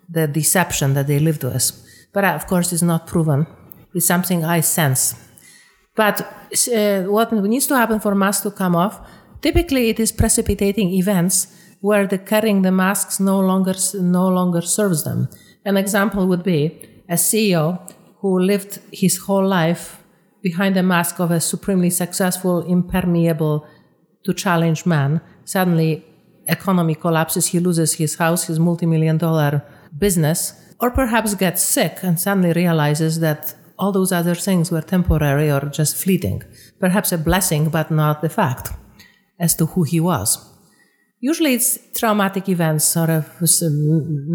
the 0.10 0.28
deception 0.28 0.94
that 0.94 1.08
they 1.08 1.20
lived 1.20 1.44
with. 1.44 1.72
But 2.14 2.24
uh, 2.24 2.30
of 2.30 2.48
course, 2.48 2.74
it's 2.74 2.82
not 2.82 3.08
proven. 3.08 3.48
It's 3.94 4.06
something 4.06 4.44
I 4.44 4.62
sense. 4.62 5.16
But 5.96 6.22
uh, 6.22 7.04
what 7.04 7.32
needs 7.34 7.68
to 7.68 7.76
happen 7.76 8.00
for 8.00 8.16
masks 8.16 8.44
to 8.44 8.52
come 8.52 8.76
off? 8.76 9.00
Typically, 9.42 9.90
it 9.90 10.00
is 10.00 10.12
precipitating 10.12 10.94
events 10.94 11.48
where 11.82 12.06
the 12.06 12.18
carrying 12.18 12.62
the 12.62 12.72
masks 12.72 13.20
no 13.20 13.40
longer 13.40 13.74
no 13.96 14.28
longer 14.28 14.62
serves 14.62 15.04
them. 15.04 15.28
An 15.66 15.78
example 15.78 16.28
would 16.28 16.44
be 16.44 17.04
a 17.10 17.16
CEO 17.16 17.80
who 18.20 18.40
lived 18.40 18.80
his 18.92 19.18
whole 19.18 19.46
life 19.46 20.01
behind 20.42 20.76
the 20.76 20.84
mask 20.84 21.20
of 21.20 21.32
a 21.32 21.40
supremely 21.40 21.90
successful, 21.90 22.62
impermeable 22.62 23.68
to 24.24 24.34
challenge 24.34 24.86
man. 24.86 25.22
Suddenly, 25.46 26.06
economy 26.48 26.96
collapses, 26.96 27.48
he 27.48 27.60
loses 27.60 27.94
his 27.94 28.16
house, 28.16 28.46
his 28.46 28.60
multi-million 28.60 29.18
dollar 29.18 29.64
business, 29.98 30.54
or 30.80 30.92
perhaps 30.92 31.36
gets 31.36 31.62
sick 31.62 32.00
and 32.04 32.20
suddenly 32.20 32.54
realizes 32.54 33.20
that 33.20 33.56
all 33.78 33.92
those 33.92 34.12
other 34.12 34.36
things 34.36 34.72
were 34.72 34.82
temporary 34.82 35.52
or 35.52 35.62
just 35.62 35.96
fleeting. 35.96 36.44
Perhaps 36.80 37.12
a 37.12 37.18
blessing, 37.18 37.70
but 37.70 37.90
not 37.92 38.22
the 38.22 38.30
fact 38.30 38.72
as 39.40 39.56
to 39.56 39.66
who 39.66 39.84
he 39.84 40.00
was. 40.00 40.48
Usually 41.20 41.54
it's 41.54 41.78
traumatic 41.96 42.50
events 42.50 42.98
or 42.98 43.10
a 43.10 43.26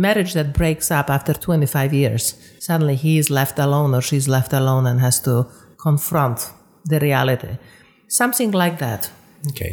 marriage 0.04 0.34
that 0.34 0.52
breaks 0.52 0.90
up 0.90 1.10
after 1.10 1.32
25 1.32 1.92
years. 1.92 2.34
Suddenly 2.60 2.94
he 2.94 3.18
is 3.18 3.28
left 3.28 3.58
alone 3.58 3.92
or 3.94 4.00
she's 4.00 4.28
left 4.28 4.52
alone 4.52 4.86
and 4.86 5.00
has 5.00 5.18
to 5.20 5.48
confront 5.86 6.50
the 6.84 6.98
reality. 6.98 7.58
Something 8.08 8.50
like 8.50 8.78
that. 8.78 9.10
Okay. 9.50 9.72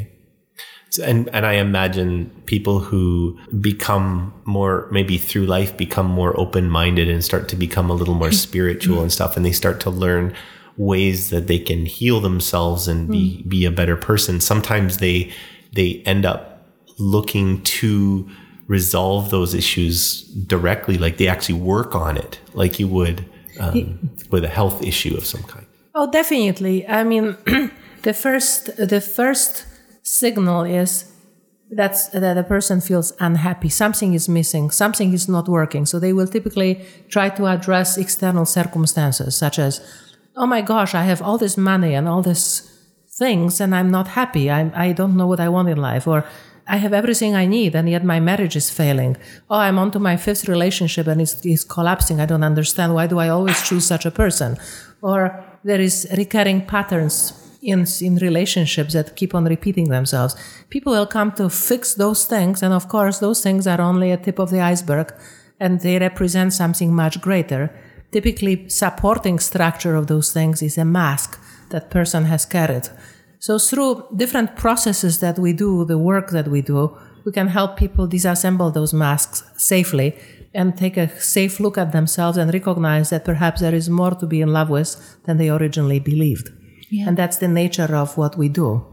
So, 0.91 1.03
and 1.03 1.27
and 1.36 1.43
I 1.43 1.53
imagine 1.53 2.29
people 2.46 2.77
who 2.79 3.39
become 3.70 4.32
more 4.46 4.88
maybe 4.91 5.17
through 5.17 5.48
life 5.58 5.75
become 5.75 6.05
more 6.05 6.39
open 6.39 6.70
minded 6.70 7.10
and 7.10 7.24
start 7.24 7.50
to 7.50 7.55
become 7.55 7.89
a 7.89 7.96
little 8.00 8.13
more 8.13 8.32
spiritual 8.46 9.01
and 9.01 9.12
stuff, 9.12 9.36
and 9.36 9.43
they 9.43 9.55
start 9.63 9.79
to 9.82 9.89
learn 9.89 10.36
ways 10.77 11.29
that 11.29 11.48
they 11.48 11.60
can 11.70 11.86
heal 11.86 12.20
themselves 12.20 12.88
and 12.88 13.10
be 13.10 13.25
mm. 13.25 13.50
be 13.50 13.65
a 13.65 13.72
better 13.72 13.98
person. 13.98 14.39
Sometimes 14.39 14.98
they 14.98 15.32
they 15.77 16.03
end 16.05 16.25
up 16.25 16.39
looking 17.00 17.63
to 17.82 18.29
resolve 18.67 19.32
those 19.32 19.55
issues 19.55 20.22
directly, 20.53 20.98
like 21.00 21.17
they 21.17 21.27
actually 21.27 21.60
work 21.60 21.96
on 21.96 22.17
it, 22.17 22.39
like 22.53 22.79
you 22.79 22.88
would 22.88 23.25
um, 23.60 24.12
with 24.29 24.43
a 24.43 24.53
health 24.60 24.84
issue 24.84 25.17
of 25.17 25.25
some 25.25 25.43
kind. 25.43 25.65
Oh, 25.95 26.09
definitely. 26.09 26.88
I 26.88 27.03
mean, 27.03 27.38
the 28.03 28.13
first 28.13 28.75
the 28.77 29.01
first 29.01 29.65
signal 30.01 30.63
is 30.63 31.12
that's 31.71 32.07
that 32.09 32.33
the 32.33 32.43
person 32.43 32.81
feels 32.81 33.13
unhappy. 33.19 33.69
Something 33.69 34.13
is 34.13 34.27
missing. 34.27 34.71
Something 34.71 35.13
is 35.13 35.27
not 35.27 35.47
working. 35.47 35.85
So 35.85 36.00
they 36.00 36.13
will 36.13 36.27
typically 36.27 36.85
try 37.09 37.29
to 37.29 37.47
address 37.47 37.97
external 37.97 38.45
circumstances, 38.45 39.35
such 39.35 39.59
as, 39.59 39.81
"Oh 40.35 40.47
my 40.47 40.62
gosh, 40.62 40.95
I 40.95 41.03
have 41.03 41.21
all 41.21 41.38
this 41.38 41.57
money 41.57 41.93
and 41.95 42.07
all 42.07 42.21
these 42.21 42.69
things, 43.17 43.62
and 43.62 43.75
I'm 43.75 43.91
not 43.91 44.07
happy. 44.09 44.50
I 44.50 44.71
I 44.88 44.93
don't 44.93 45.15
know 45.15 45.27
what 45.27 45.39
I 45.39 45.50
want 45.50 45.69
in 45.69 45.77
life," 45.77 46.07
or 46.07 46.23
I 46.67 46.77
have 46.77 46.93
everything 46.93 47.35
I 47.35 47.45
need, 47.45 47.75
and 47.75 47.89
yet 47.89 48.03
my 48.03 48.19
marriage 48.19 48.55
is 48.55 48.69
failing. 48.69 49.17
Oh, 49.50 49.57
I'm 49.57 49.77
on 49.79 49.91
to 49.91 50.00
my 50.00 50.17
fifth 50.17 50.47
relationship 50.47 51.07
and 51.07 51.21
it's, 51.21 51.45
it's 51.45 51.63
collapsing. 51.65 52.21
I 52.21 52.25
don't 52.25 52.43
understand. 52.43 52.93
Why 52.93 53.05
do 53.07 53.19
I 53.19 53.27
always 53.29 53.62
choose 53.62 53.85
such 53.85 54.05
a 54.05 54.12
person? 54.12 54.57
Or 55.01 55.43
there 55.63 55.82
is 55.82 56.08
recurring 56.17 56.65
patterns 56.65 57.34
in, 57.62 57.86
in 58.01 58.17
relationships 58.17 58.93
that 58.93 59.15
keep 59.15 59.34
on 59.34 59.46
repeating 59.46 59.89
themselves. 59.89 60.36
People 60.70 60.93
will 60.93 61.08
come 61.08 61.32
to 61.34 61.50
fix 61.50 61.93
those 61.96 62.25
things, 62.25 62.62
and 62.62 62.74
of 62.74 62.88
course, 62.88 63.20
those 63.20 63.41
things 63.41 63.65
are 63.67 63.82
only 63.82 64.12
a 64.12 64.17
tip 64.17 64.39
of 64.39 64.50
the 64.50 64.60
iceberg, 64.60 65.13
and 65.60 65.79
they 65.79 65.98
represent 65.98 66.53
something 66.53 66.93
much 66.93 67.22
greater. 67.22 67.74
Typically, 68.12 68.67
supporting 68.70 69.39
structure 69.39 69.96
of 69.96 70.08
those 70.08 70.32
things 70.32 70.62
is 70.62 70.77
a 70.77 70.86
mask 70.86 71.39
that 71.70 71.89
person 71.89 72.25
has 72.25 72.46
carried. 72.46 72.89
So 73.39 73.58
through 73.60 74.05
different 74.15 74.55
processes 74.55 75.20
that 75.20 75.39
we 75.39 75.53
do, 75.53 75.86
the 75.86 75.98
work 75.98 76.29
that 76.29 76.48
we 76.48 76.62
do, 76.62 76.96
we 77.25 77.31
can 77.31 77.47
help 77.47 77.77
people 77.77 78.07
disassemble 78.07 78.73
those 78.73 78.93
masks 78.93 79.43
safely 79.55 80.15
and 80.53 80.77
take 80.77 80.97
a 80.97 81.09
safe 81.19 81.59
look 81.59 81.77
at 81.77 81.91
themselves 81.91 82.37
and 82.37 82.53
recognize 82.53 83.09
that 83.09 83.25
perhaps 83.25 83.61
there 83.61 83.73
is 83.73 83.89
more 83.89 84.11
to 84.11 84.25
be 84.25 84.41
in 84.41 84.53
love 84.53 84.69
with 84.69 85.17
than 85.23 85.37
they 85.37 85.49
originally 85.49 85.99
believed. 85.99 86.51
Yeah. 86.89 87.07
And 87.07 87.17
that's 87.17 87.37
the 87.37 87.47
nature 87.47 87.95
of 87.95 88.17
what 88.17 88.37
we 88.37 88.49
do. 88.49 88.85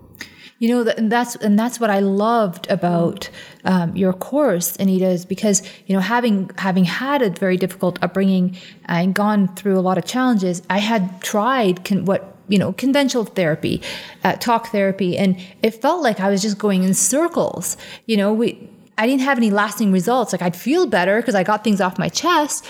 You 0.58 0.68
know, 0.68 0.90
and 0.90 1.10
that's 1.10 1.36
and 1.36 1.58
that's 1.58 1.80
what 1.80 1.88
I 1.88 2.00
loved 2.00 2.70
about 2.70 3.30
um, 3.64 3.96
your 3.96 4.12
course, 4.12 4.76
Anita, 4.76 5.08
is 5.08 5.24
because 5.24 5.62
you 5.86 5.94
know 5.94 6.00
having 6.00 6.50
having 6.58 6.84
had 6.84 7.22
a 7.22 7.30
very 7.30 7.56
difficult 7.56 7.98
upbringing 8.02 8.58
and 8.84 9.14
gone 9.14 9.48
through 9.54 9.78
a 9.78 9.80
lot 9.80 9.96
of 9.96 10.04
challenges, 10.04 10.62
I 10.68 10.76
had 10.76 11.22
tried 11.22 11.86
con- 11.86 12.04
what 12.04 12.29
you 12.50 12.58
know 12.58 12.72
conventional 12.74 13.24
therapy, 13.24 13.80
uh, 14.24 14.34
talk 14.34 14.68
therapy, 14.68 15.16
and 15.16 15.40
it 15.62 15.70
felt 15.70 16.02
like 16.02 16.20
I 16.20 16.28
was 16.28 16.42
just 16.42 16.58
going 16.58 16.82
in 16.82 16.92
circles. 16.92 17.76
You 18.06 18.18
know, 18.18 18.32
we 18.32 18.68
I 18.98 19.06
didn't 19.06 19.22
have 19.22 19.38
any 19.38 19.50
lasting 19.50 19.92
results. 19.92 20.32
Like 20.32 20.42
I'd 20.42 20.56
feel 20.56 20.86
better 20.86 21.16
because 21.20 21.34
I 21.34 21.42
got 21.42 21.64
things 21.64 21.80
off 21.80 21.98
my 21.98 22.10
chest, 22.10 22.66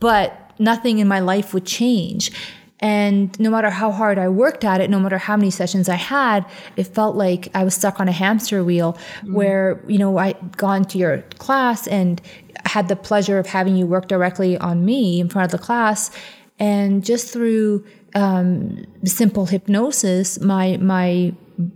but 0.00 0.52
nothing 0.58 0.98
in 0.98 1.08
my 1.08 1.20
life 1.20 1.52
would 1.52 1.66
change. 1.66 2.32
And 2.80 3.38
no 3.40 3.50
matter 3.50 3.70
how 3.70 3.90
hard 3.90 4.18
I 4.18 4.28
worked 4.28 4.64
at 4.64 4.80
it, 4.80 4.90
no 4.90 5.00
matter 5.00 5.18
how 5.18 5.36
many 5.36 5.50
sessions 5.50 5.88
I 5.88 5.94
had, 5.94 6.44
it 6.76 6.84
felt 6.84 7.16
like 7.16 7.48
I 7.54 7.64
was 7.64 7.74
stuck 7.74 8.00
on 8.00 8.08
a 8.08 8.12
hamster 8.12 8.62
wheel 8.62 8.98
mm. 9.22 9.32
where, 9.32 9.82
you 9.88 9.98
know, 9.98 10.18
I'd 10.18 10.56
gone 10.56 10.84
to 10.86 10.98
your 10.98 11.22
class 11.38 11.86
and 11.86 12.20
had 12.66 12.88
the 12.88 12.96
pleasure 12.96 13.38
of 13.38 13.46
having 13.46 13.76
you 13.76 13.86
work 13.86 14.08
directly 14.08 14.58
on 14.58 14.84
me 14.84 15.20
in 15.20 15.28
front 15.28 15.52
of 15.52 15.58
the 15.58 15.64
class. 15.64 16.10
And 16.58 17.04
just 17.04 17.32
through 17.32 17.84
um, 18.16 18.84
simple 19.04 19.46
hypnosis, 19.46 20.40
my, 20.40 20.78
my 20.78 21.34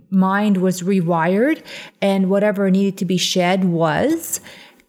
mind 0.09 0.57
was 0.57 0.81
rewired 0.81 1.63
and 2.01 2.29
whatever 2.29 2.69
needed 2.69 2.97
to 2.97 3.05
be 3.05 3.17
shed 3.17 3.63
was. 3.63 4.41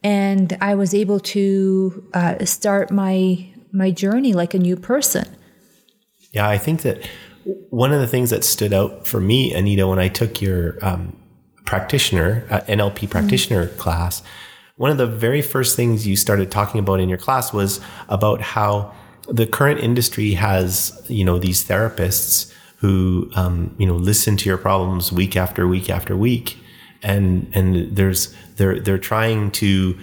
And 0.03 0.57
I 0.61 0.75
was 0.75 0.95
able 0.95 1.21
to 1.21 2.11
uh, 2.15 2.45
start 2.45 2.91
my 2.91 3.49
my 3.73 3.91
journey 3.91 4.35
like 4.35 4.53
a 4.53 4.59
new 4.59 4.77
person. 4.77 5.25
Yeah, 6.33 6.49
I 6.49 6.59
think 6.59 6.83
that 6.83 7.09
one 7.71 7.93
of 7.93 8.01
the 8.01 8.07
things 8.07 8.31
that 8.31 8.45
stood 8.45 8.73
out 8.73 9.07
for 9.07 9.21
me, 9.21 9.55
Anita, 9.55 9.87
when 9.87 9.99
I 9.99 10.09
took 10.09 10.43
your 10.43 10.79
um, 10.85 11.17
practitioner, 11.65 12.47
uh, 12.51 12.61
NLP 12.63 13.09
practitioner 13.09 13.67
mm-hmm. 13.67 13.79
class, 13.79 14.23
one 14.77 14.91
of 14.91 14.99
the 14.99 15.07
very 15.07 15.41
first 15.41 15.77
things 15.77 16.07
you 16.07 16.17
started 16.17 16.51
talking 16.51 16.81
about 16.81 17.01
in 17.01 17.09
your 17.09 17.19
class 17.19 17.53
was 17.53 17.81
about 18.09 18.41
how 18.41 18.93
the 19.29 19.47
current 19.47 19.81
industry 19.81 20.33
has, 20.33 21.01
you 21.09 21.25
know, 21.25 21.39
these 21.39 21.65
therapists 21.65 22.53
who, 22.79 23.31
um, 23.37 23.75
you 23.79 23.87
know, 23.87 23.95
listen 23.95 24.37
to 24.37 24.49
your 24.49 24.59
problems 24.59 25.13
week 25.13 25.37
after 25.37 25.69
week 25.69 25.89
after 25.89 26.17
week, 26.17 26.59
and 27.03 27.51
and 27.55 27.97
there's 27.97 28.35
they're 28.57 28.81
they're 28.81 28.99
trying 28.99 29.51
to, 29.53 29.97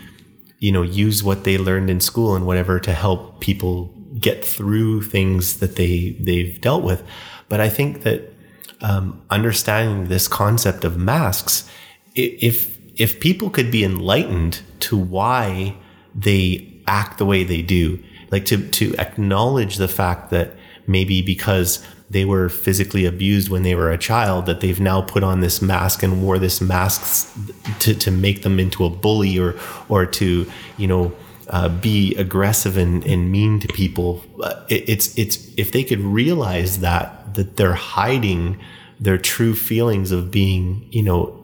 you 0.60 0.72
know, 0.72 0.82
use 0.82 1.24
what 1.24 1.44
they 1.44 1.58
learned 1.58 1.90
in 1.90 2.00
school 2.00 2.36
and 2.36 2.46
whatever 2.46 2.80
to 2.80 2.94
help 2.94 3.40
people 3.42 3.94
get 4.20 4.44
through 4.44 5.02
things 5.02 5.60
that 5.60 5.76
they 5.76 6.16
they've 6.20 6.60
dealt 6.62 6.84
with. 6.84 7.04
But 7.50 7.60
I 7.60 7.70
think 7.70 8.04
that 8.04 8.34
um, 8.82 9.22
understanding 9.30 10.08
this 10.08 10.28
concept 10.28 10.84
of 10.84 10.98
masks, 10.98 11.70
if 12.16 12.78
if 12.96 13.20
people 13.20 13.50
could 13.50 13.72
be 13.72 13.84
enlightened 13.84 14.62
to 14.82 14.98
why 14.98 15.76
they 16.16 16.82
act 16.88 17.18
the 17.18 17.26
way 17.26 17.44
they 17.44 17.62
do, 17.62 18.00
like 18.32 18.46
to 18.46 18.68
to 18.70 18.96
acknowledge 18.98 19.78
the 19.78 19.88
fact 19.88 20.30
that 20.32 20.54
maybe 20.88 21.22
because 21.22 21.86
they 22.10 22.26
were 22.26 22.50
physically 22.50 23.06
abused 23.06 23.50
when 23.50 23.64
they 23.64 23.76
were 23.76 23.92
a 23.92 23.98
child 23.98 24.48
that 24.48 24.62
they've 24.62 24.80
now 24.80 25.02
put 25.02 25.24
on 25.24 25.42
this 25.42 25.62
mask 25.62 26.02
and 26.02 26.24
wore 26.24 26.40
this 26.40 26.60
mask 26.60 27.32
to, 27.80 27.94
to 27.94 28.10
make 28.10 28.42
them 28.42 28.60
into 28.60 28.84
a 28.84 28.90
bully 28.90 29.38
or 29.38 29.56
or 29.90 30.06
to 30.06 30.50
you 30.78 30.88
know 30.88 31.14
uh, 31.50 31.70
be 31.70 32.16
aggressive 32.16 32.78
and, 32.78 33.04
and 33.06 33.32
mean 33.32 33.60
to 33.60 33.68
people. 33.70 34.24
Uh, 34.42 34.64
it, 34.70 34.88
it's 34.90 35.18
it's 35.18 35.48
if 35.58 35.72
they 35.72 35.84
could 35.84 36.00
realize 36.00 36.80
that 36.80 37.34
that 37.36 37.58
they're 37.58 37.74
hiding 37.74 38.60
their 39.00 39.18
true 39.18 39.56
feelings 39.56 40.12
of 40.12 40.32
being 40.32 40.88
you 40.92 41.04
know 41.04 41.36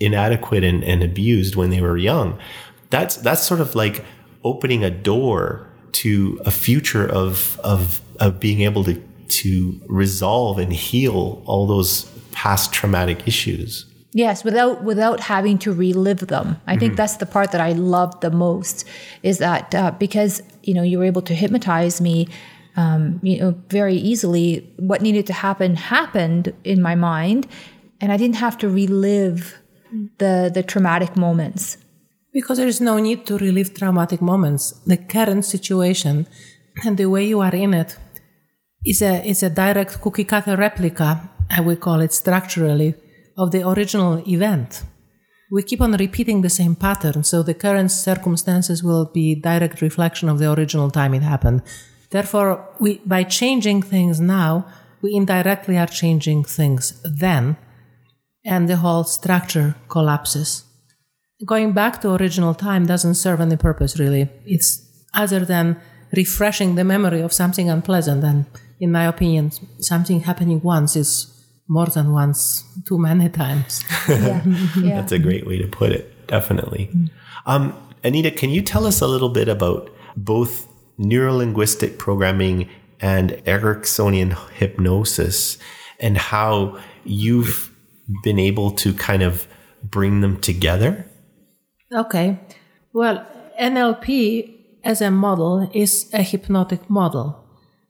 inadequate 0.00 0.64
and, 0.64 0.82
and 0.84 1.02
abused 1.02 1.56
when 1.56 1.70
they 1.70 1.80
were 1.80 1.96
young. 1.96 2.38
That's 2.90 3.16
that's 3.16 3.42
sort 3.42 3.60
of 3.60 3.74
like 3.74 4.04
opening 4.42 4.82
a 4.82 4.90
door 4.90 5.69
to 5.92 6.40
a 6.44 6.50
future 6.50 7.06
of 7.06 7.58
of 7.64 8.00
of 8.18 8.40
being 8.40 8.62
able 8.62 8.84
to 8.84 9.02
to 9.28 9.80
resolve 9.86 10.58
and 10.58 10.72
heal 10.72 11.42
all 11.46 11.66
those 11.66 12.04
past 12.32 12.72
traumatic 12.72 13.26
issues. 13.26 13.86
Yes, 14.12 14.42
without 14.42 14.82
without 14.82 15.20
having 15.20 15.58
to 15.58 15.72
relive 15.72 16.26
them. 16.26 16.60
I 16.66 16.72
mm-hmm. 16.72 16.80
think 16.80 16.96
that's 16.96 17.16
the 17.16 17.26
part 17.26 17.52
that 17.52 17.60
I 17.60 17.72
love 17.72 18.18
the 18.20 18.30
most 18.30 18.84
is 19.22 19.38
that 19.38 19.74
uh, 19.74 19.92
because 19.92 20.42
you 20.62 20.74
know 20.74 20.82
you 20.82 20.98
were 20.98 21.04
able 21.04 21.22
to 21.22 21.34
hypnotize 21.34 22.00
me, 22.00 22.26
um, 22.76 23.20
you 23.22 23.38
know, 23.38 23.54
very 23.68 23.94
easily. 23.94 24.68
What 24.78 25.00
needed 25.00 25.26
to 25.28 25.32
happen 25.32 25.76
happened 25.76 26.52
in 26.64 26.82
my 26.82 26.96
mind, 26.96 27.46
and 28.00 28.10
I 28.10 28.16
didn't 28.16 28.36
have 28.36 28.58
to 28.58 28.68
relive 28.68 29.56
the 30.18 30.50
the 30.52 30.64
traumatic 30.64 31.16
moments. 31.16 31.76
Because 32.32 32.58
there 32.58 32.68
is 32.68 32.80
no 32.80 32.98
need 32.98 33.26
to 33.26 33.38
relive 33.38 33.74
traumatic 33.74 34.20
moments. 34.20 34.72
The 34.86 34.96
current 34.96 35.44
situation 35.44 36.26
and 36.84 36.96
the 36.96 37.06
way 37.06 37.26
you 37.26 37.40
are 37.40 37.54
in 37.54 37.74
it 37.74 37.96
is 38.84 39.02
a 39.02 39.24
is 39.28 39.42
a 39.42 39.50
direct 39.50 40.00
cookie 40.00 40.24
cutter 40.24 40.56
replica. 40.56 41.30
I 41.50 41.60
would 41.60 41.80
call 41.80 42.00
it 42.00 42.12
structurally 42.12 42.94
of 43.36 43.50
the 43.50 43.68
original 43.68 44.22
event. 44.28 44.84
We 45.50 45.64
keep 45.64 45.80
on 45.80 45.92
repeating 45.92 46.42
the 46.42 46.48
same 46.48 46.76
pattern, 46.76 47.24
so 47.24 47.42
the 47.42 47.54
current 47.54 47.90
circumstances 47.90 48.84
will 48.84 49.06
be 49.12 49.34
direct 49.34 49.82
reflection 49.82 50.28
of 50.28 50.38
the 50.38 50.52
original 50.52 50.90
time 50.90 51.12
it 51.14 51.22
happened. 51.22 51.62
Therefore, 52.10 52.68
we, 52.78 53.00
by 53.04 53.24
changing 53.24 53.82
things 53.82 54.20
now, 54.20 54.66
we 55.02 55.14
indirectly 55.14 55.76
are 55.76 55.88
changing 55.88 56.44
things 56.44 57.02
then, 57.02 57.56
and 58.44 58.68
the 58.68 58.76
whole 58.76 59.02
structure 59.02 59.74
collapses. 59.88 60.64
Going 61.44 61.72
back 61.72 62.00
to 62.02 62.14
original 62.14 62.54
time 62.54 62.86
doesn't 62.86 63.14
serve 63.14 63.40
any 63.40 63.56
purpose, 63.56 63.98
really. 63.98 64.28
It's 64.44 64.86
other 65.14 65.44
than 65.44 65.80
refreshing 66.12 66.74
the 66.74 66.84
memory 66.84 67.20
of 67.20 67.32
something 67.32 67.70
unpleasant, 67.70 68.24
and 68.24 68.46
in 68.78 68.92
my 68.92 69.06
opinion, 69.06 69.52
something 69.80 70.20
happening 70.20 70.60
once 70.62 70.96
is 70.96 71.36
more 71.68 71.86
than 71.86 72.12
once, 72.12 72.64
too 72.86 72.98
many 72.98 73.28
times. 73.28 73.84
yeah. 74.08 74.42
yeah. 74.76 75.00
That's 75.00 75.12
a 75.12 75.18
great 75.18 75.46
way 75.46 75.56
to 75.58 75.68
put 75.68 75.92
it, 75.92 76.26
definitely. 76.26 76.90
Um, 77.46 77.74
Anita, 78.02 78.30
can 78.30 78.50
you 78.50 78.60
tell 78.60 78.86
us 78.86 79.00
a 79.00 79.06
little 79.06 79.28
bit 79.28 79.48
about 79.48 79.90
both 80.16 80.66
neurolinguistic 80.98 81.96
programming 81.98 82.68
and 83.00 83.30
Ericksonian 83.46 84.36
hypnosis 84.50 85.58
and 85.98 86.18
how 86.18 86.78
you've 87.04 87.72
been 88.22 88.38
able 88.38 88.72
to 88.72 88.92
kind 88.92 89.22
of 89.22 89.46
bring 89.82 90.20
them 90.20 90.40
together? 90.40 91.06
Okay. 91.94 92.38
Well, 92.92 93.26
NLP 93.60 94.54
as 94.84 95.00
a 95.00 95.10
model 95.10 95.68
is 95.74 96.08
a 96.12 96.22
hypnotic 96.22 96.88
model. 96.88 97.44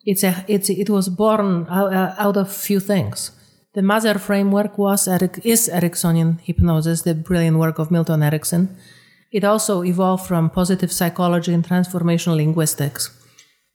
It's 0.05 0.25
a, 0.25 0.45
it's, 0.49 0.71
it 0.71 0.89
was 0.89 1.09
born 1.09 1.67
out, 1.69 1.93
uh, 1.93 2.15
out 2.19 2.37
of 2.37 2.53
few 2.53 2.81
things. 2.81 3.33
The 3.75 3.83
mother 3.83 4.19
framework 4.19 4.79
was 4.79 5.07
is 5.07 5.69
Ericksonian 5.73 6.41
hypnosis, 6.41 7.03
the 7.03 7.15
brilliant 7.15 7.59
work 7.59 7.79
of 7.79 7.91
Milton 7.91 8.23
Erickson. 8.23 8.77
It 9.31 9.45
also 9.45 9.85
evolved 9.85 10.27
from 10.27 10.51
positive 10.51 10.91
psychology 10.91 11.55
and 11.55 11.65
transformational 11.65 12.37
linguistics 12.37 13.17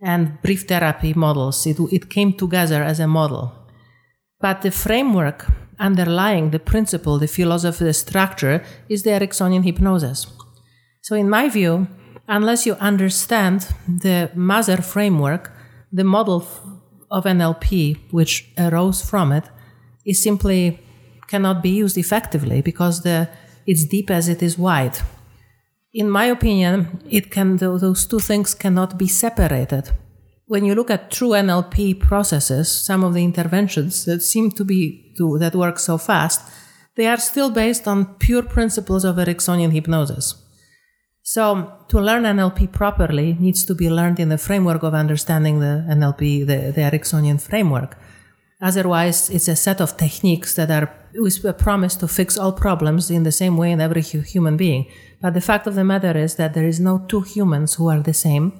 and 0.02 0.42
brief 0.42 0.64
therapy 0.68 1.14
models. 1.14 1.66
It, 1.66 1.78
it 1.92 2.10
came 2.10 2.34
together 2.34 2.84
as 2.84 3.00
a 3.00 3.08
model. 3.08 3.54
But 4.42 4.64
the 4.64 4.72
framework 4.72 5.46
underlying 5.80 6.52
the 6.52 6.60
principle, 6.60 7.20
the 7.20 7.28
philosophy, 7.28 7.86
the 7.86 7.94
structure 7.94 8.64
is 8.90 9.04
the 9.04 9.12
Ericksonian 9.12 9.64
hypnosis. 9.64 10.28
So, 11.02 11.16
in 11.16 11.30
my 11.30 11.50
view, 11.50 11.88
unless 12.28 12.66
you 12.66 12.74
understand 12.76 13.68
the 13.88 14.32
mother 14.36 14.78
framework, 14.78 15.52
the 15.92 16.04
model 16.04 16.48
of 17.12 17.24
NLP, 17.26 18.12
which 18.12 18.52
arose 18.58 19.02
from 19.08 19.32
it, 19.32 19.46
is 20.06 20.22
simply 20.22 20.80
cannot 21.28 21.64
be 21.64 21.70
used 21.70 21.98
effectively 21.98 22.62
because 22.62 23.02
the 23.02 23.30
it's 23.66 23.86
deep 23.86 24.12
as 24.12 24.28
it 24.30 24.44
is 24.44 24.58
wide. 24.58 24.98
In 25.94 26.10
my 26.10 26.26
opinion, 26.26 27.02
it 27.10 27.32
can 27.32 27.58
those 27.58 28.06
two 28.06 28.20
things 28.20 28.54
cannot 28.54 28.98
be 28.98 29.08
separated. 29.08 29.92
When 30.48 30.64
you 30.64 30.76
look 30.76 30.92
at 30.92 31.10
true 31.10 31.30
NLP 31.30 32.00
processes, 32.00 32.72
some 32.72 33.04
of 33.04 33.14
the 33.14 33.24
interventions 33.24 34.06
that 34.06 34.22
seem 34.22 34.52
to 34.52 34.64
be 34.64 35.14
to, 35.18 35.40
that 35.40 35.56
work 35.56 35.80
so 35.80 35.98
fast, 35.98 36.42
they 36.96 37.08
are 37.08 37.18
still 37.18 37.50
based 37.50 37.88
on 37.88 38.16
pure 38.16 38.44
principles 38.44 39.04
of 39.04 39.16
Ericksonian 39.16 39.72
hypnosis. 39.72 40.36
So 41.24 41.74
to 41.88 42.00
learn 42.00 42.24
NLP 42.24 42.72
properly 42.72 43.36
needs 43.40 43.66
to 43.66 43.74
be 43.74 43.90
learned 43.90 44.20
in 44.20 44.30
the 44.30 44.38
framework 44.38 44.84
of 44.84 44.94
understanding 44.94 45.60
the 45.60 45.84
NLP, 45.90 46.46
the, 46.46 46.72
the 46.72 46.82
Ericksonian 46.82 47.42
framework. 47.42 47.98
Otherwise, 48.62 49.32
it's 49.32 49.48
a 49.48 49.56
set 49.56 49.82
of 49.82 49.98
techniques 49.98 50.54
that 50.54 50.70
are 50.70 50.94
with 51.16 51.44
a 51.44 51.54
promise 51.54 51.96
to 51.96 52.08
fix 52.08 52.38
all 52.38 52.54
problems 52.54 53.10
in 53.10 53.24
the 53.24 53.32
same 53.32 53.58
way 53.58 53.72
in 53.72 53.82
every 53.82 54.02
human 54.02 54.58
being. 54.58 54.86
But 55.22 55.34
the 55.34 55.42
fact 55.42 55.66
of 55.66 55.74
the 55.74 55.84
matter 55.84 56.16
is 56.16 56.36
that 56.36 56.54
there 56.54 56.68
is 56.68 56.80
no 56.80 57.04
two 57.08 57.22
humans 57.22 57.74
who 57.74 57.90
are 57.90 58.02
the 58.02 58.14
same. 58.14 58.60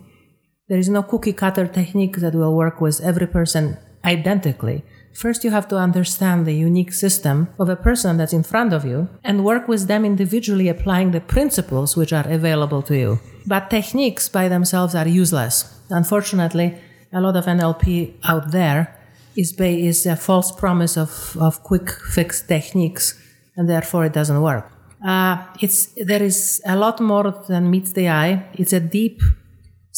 There 0.68 0.80
is 0.80 0.90
no 0.90 1.04
cookie 1.04 1.34
cutter 1.34 1.68
technique 1.68 2.18
that 2.18 2.34
will 2.34 2.56
work 2.56 2.82
with 2.82 3.00
every 3.02 3.28
person 3.28 3.78
identically. 4.04 4.84
First, 5.14 5.44
you 5.44 5.52
have 5.52 5.68
to 5.68 5.78
understand 5.78 6.46
the 6.46 6.56
unique 6.56 6.92
system 6.92 7.50
of 7.60 7.70
a 7.70 7.76
person 7.76 8.18
that's 8.18 8.34
in 8.34 8.42
front 8.42 8.74
of 8.74 8.84
you 8.84 9.08
and 9.24 9.46
work 9.46 9.68
with 9.68 9.88
them 9.88 10.04
individually, 10.04 10.68
applying 10.68 11.12
the 11.12 11.22
principles 11.22 11.96
which 11.96 12.12
are 12.12 12.28
available 12.28 12.82
to 12.82 12.98
you. 12.98 13.20
But 13.46 13.70
techniques 13.70 14.28
by 14.28 14.50
themselves 14.50 14.96
are 14.96 15.08
useless. 15.08 15.72
Unfortunately, 15.92 16.76
a 17.14 17.22
lot 17.22 17.38
of 17.38 17.46
NLP 17.46 18.16
out 18.24 18.52
there 18.52 19.00
is, 19.36 19.54
is 19.60 20.08
a 20.08 20.16
false 20.16 20.52
promise 20.52 20.98
of, 20.98 21.38
of 21.40 21.62
quick 21.62 21.92
fix 21.92 22.42
techniques, 22.42 23.22
and 23.56 23.70
therefore 23.70 24.06
it 24.06 24.14
doesn't 24.14 24.42
work. 24.42 24.68
Uh, 25.06 25.46
it's, 25.62 25.94
there 25.96 26.24
is 26.24 26.60
a 26.66 26.76
lot 26.76 27.00
more 27.00 27.32
than 27.48 27.70
meets 27.70 27.92
the 27.92 28.10
eye. 28.10 28.44
It's 28.54 28.74
a 28.74 28.80
deep, 28.80 29.22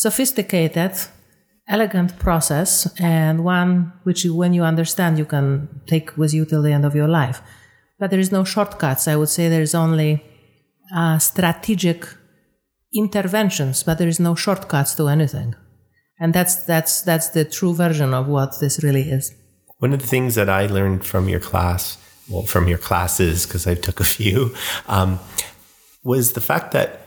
sophisticated, 0.06 0.94
elegant 1.68 2.12
process, 2.26 2.72
and 3.00 3.44
one 3.44 3.70
which, 4.06 4.24
you, 4.26 4.34
when 4.42 4.54
you 4.54 4.64
understand, 4.64 5.18
you 5.18 5.26
can 5.26 5.48
take 5.92 6.08
with 6.18 6.34
you 6.34 6.46
till 6.46 6.62
the 6.62 6.74
end 6.78 6.86
of 6.86 6.96
your 6.96 7.10
life. 7.22 7.42
But 8.00 8.10
there 8.12 8.20
is 8.26 8.32
no 8.32 8.44
shortcuts. 8.44 9.08
I 9.08 9.16
would 9.16 9.30
say 9.30 9.44
there 9.50 9.68
is 9.70 9.76
only 9.76 10.12
uh, 10.96 11.18
strategic 11.20 12.08
interventions, 12.94 13.84
but 13.84 13.98
there 13.98 14.08
is 14.08 14.20
no 14.20 14.36
shortcuts 14.36 14.96
to 14.96 15.08
anything 15.08 15.56
and 16.20 16.34
that's 16.34 16.56
that's 16.64 17.02
that's 17.02 17.30
the 17.38 17.46
true 17.46 17.76
version 17.76 18.12
of 18.12 18.28
what 18.28 18.60
this 18.60 18.82
really 18.82 19.08
is 19.18 19.36
one 19.78 19.94
of 19.94 20.00
the 20.00 20.08
things 20.08 20.34
that 20.34 20.50
i 20.50 20.66
learned 20.66 21.06
from 21.06 21.30
your 21.30 21.40
class 21.40 21.96
well, 22.30 22.44
from 22.44 22.68
your 22.68 22.78
classes, 22.78 23.46
because 23.46 23.68
I 23.68 23.76
took 23.76 24.00
a 24.00 24.04
few, 24.04 24.54
um, 24.88 25.20
was 26.04 26.34
the 26.34 26.42
fact 26.42 26.72
that 26.74 27.07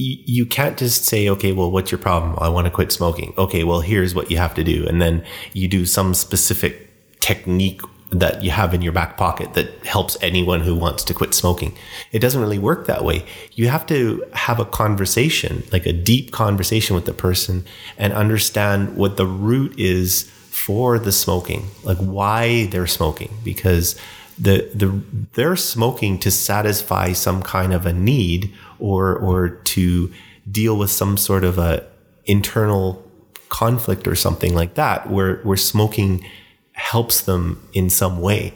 you 0.00 0.46
can't 0.46 0.78
just 0.78 1.04
say, 1.04 1.28
okay, 1.28 1.50
well, 1.50 1.72
what's 1.72 1.90
your 1.90 1.98
problem? 1.98 2.38
I 2.40 2.48
want 2.48 2.66
to 2.66 2.70
quit 2.70 2.92
smoking. 2.92 3.34
Okay, 3.36 3.64
well, 3.64 3.80
here's 3.80 4.14
what 4.14 4.30
you 4.30 4.36
have 4.36 4.54
to 4.54 4.62
do. 4.62 4.86
And 4.86 5.02
then 5.02 5.24
you 5.54 5.66
do 5.66 5.84
some 5.84 6.14
specific 6.14 6.88
technique 7.18 7.80
that 8.10 8.42
you 8.42 8.50
have 8.50 8.72
in 8.72 8.80
your 8.80 8.92
back 8.92 9.16
pocket 9.16 9.54
that 9.54 9.84
helps 9.84 10.16
anyone 10.22 10.60
who 10.60 10.74
wants 10.74 11.02
to 11.04 11.12
quit 11.12 11.34
smoking. 11.34 11.76
It 12.12 12.20
doesn't 12.20 12.40
really 12.40 12.60
work 12.60 12.86
that 12.86 13.04
way. 13.04 13.26
You 13.52 13.68
have 13.68 13.86
to 13.86 14.24
have 14.34 14.60
a 14.60 14.64
conversation, 14.64 15.64
like 15.72 15.84
a 15.84 15.92
deep 15.92 16.30
conversation 16.30 16.94
with 16.94 17.04
the 17.04 17.12
person 17.12 17.66
and 17.98 18.12
understand 18.12 18.96
what 18.96 19.16
the 19.16 19.26
root 19.26 19.78
is 19.78 20.30
for 20.48 20.98
the 20.98 21.12
smoking, 21.12 21.66
like 21.82 21.98
why 21.98 22.66
they're 22.66 22.86
smoking 22.86 23.36
because 23.42 23.98
the 24.40 24.70
the 24.74 25.02
they're 25.34 25.56
smoking 25.56 26.18
to 26.20 26.30
satisfy 26.30 27.12
some 27.12 27.42
kind 27.42 27.72
of 27.72 27.86
a 27.86 27.92
need 27.92 28.52
or 28.78 29.16
or 29.16 29.48
to 29.48 30.12
deal 30.50 30.76
with 30.76 30.90
some 30.90 31.16
sort 31.16 31.44
of 31.44 31.58
a 31.58 31.84
internal 32.26 33.04
conflict 33.48 34.06
or 34.06 34.14
something 34.14 34.54
like 34.54 34.74
that 34.74 35.10
where 35.10 35.36
where 35.38 35.56
smoking 35.56 36.24
helps 36.72 37.20
them 37.20 37.68
in 37.72 37.90
some 37.90 38.20
way. 38.20 38.54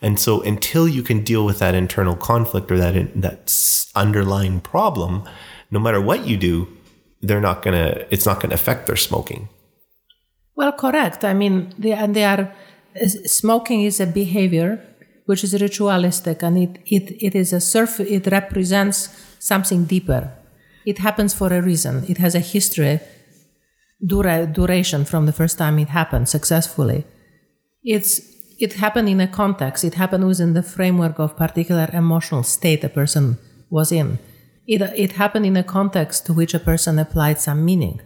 And 0.00 0.20
so 0.20 0.42
until 0.42 0.86
you 0.86 1.02
can 1.02 1.24
deal 1.24 1.44
with 1.44 1.58
that 1.58 1.74
internal 1.74 2.14
conflict 2.14 2.70
or 2.70 2.78
that 2.78 3.20
that 3.20 3.86
underlying 3.94 4.60
problem 4.60 5.28
no 5.70 5.80
matter 5.80 6.00
what 6.00 6.26
you 6.26 6.36
do 6.36 6.68
they're 7.22 7.40
not 7.40 7.62
going 7.62 7.74
to 7.74 8.06
it's 8.12 8.26
not 8.26 8.36
going 8.40 8.50
to 8.50 8.54
affect 8.54 8.86
their 8.86 8.96
smoking. 8.96 9.48
Well 10.54 10.72
correct. 10.72 11.24
I 11.24 11.34
mean 11.34 11.74
they, 11.78 11.92
and 11.92 12.14
they 12.14 12.24
are 12.24 12.52
uh, 13.00 13.06
smoking 13.26 13.82
is 13.82 13.98
a 13.98 14.06
behavior 14.06 14.80
which 15.26 15.42
is 15.44 15.60
ritualistic 15.60 16.42
and 16.42 16.58
it, 16.58 16.78
it, 16.86 17.16
it 17.22 17.34
is 17.34 17.52
a 17.52 17.60
surf 17.60 18.00
it 18.00 18.26
represents 18.26 19.08
something 19.38 19.84
deeper. 19.84 20.30
It 20.86 20.98
happens 20.98 21.32
for 21.32 21.52
a 21.52 21.62
reason. 21.62 22.04
It 22.08 22.18
has 22.18 22.34
a 22.34 22.40
history 22.40 23.00
dura, 24.04 24.46
duration 24.46 25.04
from 25.04 25.26
the 25.26 25.32
first 25.32 25.58
time 25.58 25.78
it 25.78 25.88
happened 25.88 26.28
successfully. 26.28 27.04
It's 27.82 28.20
it 28.58 28.74
happened 28.74 29.08
in 29.08 29.20
a 29.20 29.26
context. 29.26 29.82
It 29.84 29.94
happened 29.94 30.26
within 30.26 30.54
the 30.54 30.62
framework 30.62 31.18
of 31.18 31.36
particular 31.36 31.88
emotional 31.92 32.44
state 32.44 32.84
a 32.84 32.88
person 32.88 33.38
was 33.68 33.90
in. 33.90 34.18
It, 34.66 34.80
it 34.96 35.12
happened 35.12 35.44
in 35.44 35.56
a 35.56 35.64
context 35.64 36.24
to 36.26 36.32
which 36.32 36.54
a 36.54 36.60
person 36.60 36.98
applied 36.98 37.40
some 37.40 37.64
meaning. 37.64 38.00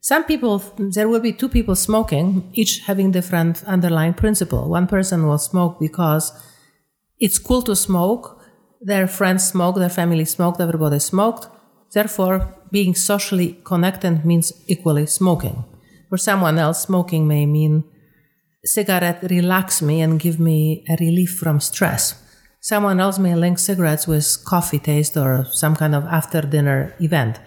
Some 0.00 0.24
people 0.24 0.62
there 0.78 1.08
will 1.08 1.20
be 1.20 1.32
two 1.32 1.48
people 1.48 1.74
smoking 1.74 2.50
each 2.52 2.80
having 2.80 3.10
different 3.10 3.64
underlying 3.64 4.14
principle. 4.14 4.68
One 4.68 4.86
person 4.86 5.26
will 5.26 5.38
smoke 5.38 5.80
because 5.80 6.32
it's 7.24 7.38
cool 7.38 7.62
to 7.62 7.74
smoke. 7.74 8.38
Their 8.82 9.06
friends 9.06 9.48
smoked, 9.48 9.78
their 9.78 9.96
family 10.00 10.26
smoked, 10.26 10.60
everybody 10.60 10.98
smoked. 10.98 11.48
Therefore, 11.90 12.54
being 12.70 12.94
socially 12.94 13.58
connected 13.64 14.26
means 14.26 14.52
equally 14.66 15.06
smoking. 15.06 15.64
For 16.10 16.18
someone 16.18 16.58
else, 16.58 16.82
smoking 16.82 17.26
may 17.26 17.46
mean 17.46 17.84
cigarette 18.62 19.22
relax 19.30 19.80
me 19.80 20.02
and 20.02 20.20
give 20.20 20.38
me 20.38 20.84
a 20.90 20.96
relief 21.00 21.38
from 21.38 21.60
stress. 21.60 22.02
Someone 22.60 23.00
else 23.00 23.18
may 23.18 23.34
link 23.34 23.58
cigarettes 23.58 24.06
with 24.06 24.44
coffee 24.44 24.78
taste 24.78 25.16
or 25.16 25.46
some 25.50 25.74
kind 25.74 25.94
of 25.94 26.04
after 26.04 26.42
dinner 26.42 26.94
event. 27.00 27.40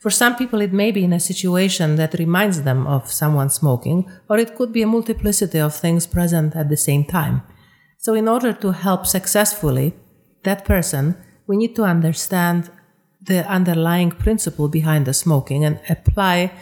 For 0.00 0.10
some 0.10 0.36
people, 0.36 0.62
it 0.62 0.72
may 0.72 0.90
be 0.90 1.04
in 1.04 1.12
a 1.12 1.20
situation 1.20 1.96
that 1.96 2.18
reminds 2.18 2.62
them 2.62 2.86
of 2.86 3.12
someone 3.12 3.50
smoking, 3.50 4.10
or 4.30 4.38
it 4.38 4.54
could 4.56 4.72
be 4.72 4.82
a 4.82 4.86
multiplicity 4.86 5.58
of 5.58 5.74
things 5.74 6.06
present 6.06 6.56
at 6.56 6.68
the 6.70 6.76
same 6.76 7.04
time. 7.04 7.42
So, 7.98 8.14
in 8.14 8.28
order 8.28 8.52
to 8.52 8.70
help 8.72 9.06
successfully 9.06 9.92
that 10.44 10.64
person, 10.64 11.16
we 11.48 11.56
need 11.56 11.74
to 11.76 11.82
understand 11.82 12.70
the 13.20 13.44
underlying 13.48 14.12
principle 14.12 14.68
behind 14.68 15.04
the 15.04 15.12
smoking 15.12 15.64
and 15.64 15.80
apply 15.88 16.52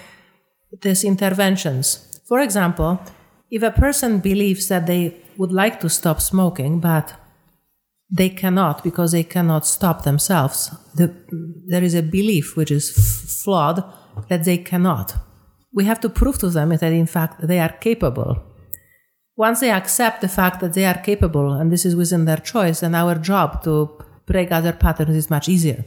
these 0.81 1.05
interventions. 1.05 2.20
For 2.27 2.40
example, 2.40 3.01
if 3.51 3.62
a 3.62 3.70
person 3.70 4.18
believes 4.18 4.68
that 4.68 4.87
they 4.87 5.14
would 5.37 5.53
like 5.53 5.79
to 5.81 5.90
stop 5.90 6.22
smoking, 6.22 6.81
but 6.81 7.12
they 8.11 8.31
cannot 8.31 8.83
because 8.83 9.12
they 9.12 9.22
cannot 9.22 9.66
stop 9.66 10.05
themselves, 10.05 10.70
the, 10.94 11.14
there 11.66 11.83
is 11.83 11.94
a 11.94 12.03
belief 12.03 12.57
which 12.57 12.70
is 12.70 12.90
f- 12.96 13.31
flawed 13.44 13.85
that 14.29 14.44
they 14.44 14.57
cannot. 14.57 15.16
We 15.75 15.85
have 15.85 16.01
to 16.01 16.09
prove 16.09 16.38
to 16.38 16.49
them 16.49 16.70
that 16.70 16.92
in 16.92 17.07
fact 17.07 17.46
they 17.46 17.59
are 17.59 17.68
capable 17.68 18.42
once 19.37 19.61
they 19.61 19.70
accept 19.70 20.22
the 20.22 20.29
fact 20.29 20.61
that 20.61 20.72
they 20.72 20.87
are 20.87 20.99
capable 20.99 21.53
and 21.53 21.70
this 21.70 21.85
is 21.85 21.94
within 21.94 22.25
their 22.25 22.38
choice, 22.38 22.81
then 22.81 22.94
our 22.94 23.14
job 23.14 23.62
to 23.62 23.90
break 24.25 24.51
other 24.51 24.72
patterns 24.72 25.14
is 25.14 25.31
much 25.31 25.49
easier. 25.49 25.85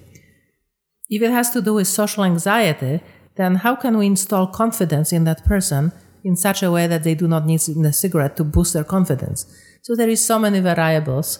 If 1.09 1.21
it 1.23 1.31
has 1.31 1.49
to 1.51 1.61
do 1.61 1.73
with 1.73 1.87
social 1.87 2.23
anxiety, 2.23 3.01
then 3.35 3.55
how 3.55 3.75
can 3.75 3.97
we 3.97 4.05
install 4.05 4.47
confidence 4.47 5.11
in 5.11 5.23
that 5.23 5.43
person 5.45 5.91
in 6.23 6.35
such 6.35 6.61
a 6.61 6.71
way 6.71 6.85
that 6.85 7.03
they 7.03 7.15
do 7.15 7.27
not 7.27 7.45
need 7.45 7.61
a 7.61 7.93
cigarette 7.93 8.37
to 8.37 8.43
boost 8.43 8.73
their 8.73 8.83
confidence? 8.83 9.45
So 9.81 9.95
there 9.95 10.09
is 10.09 10.23
so 10.23 10.37
many 10.37 10.59
variables. 10.59 11.39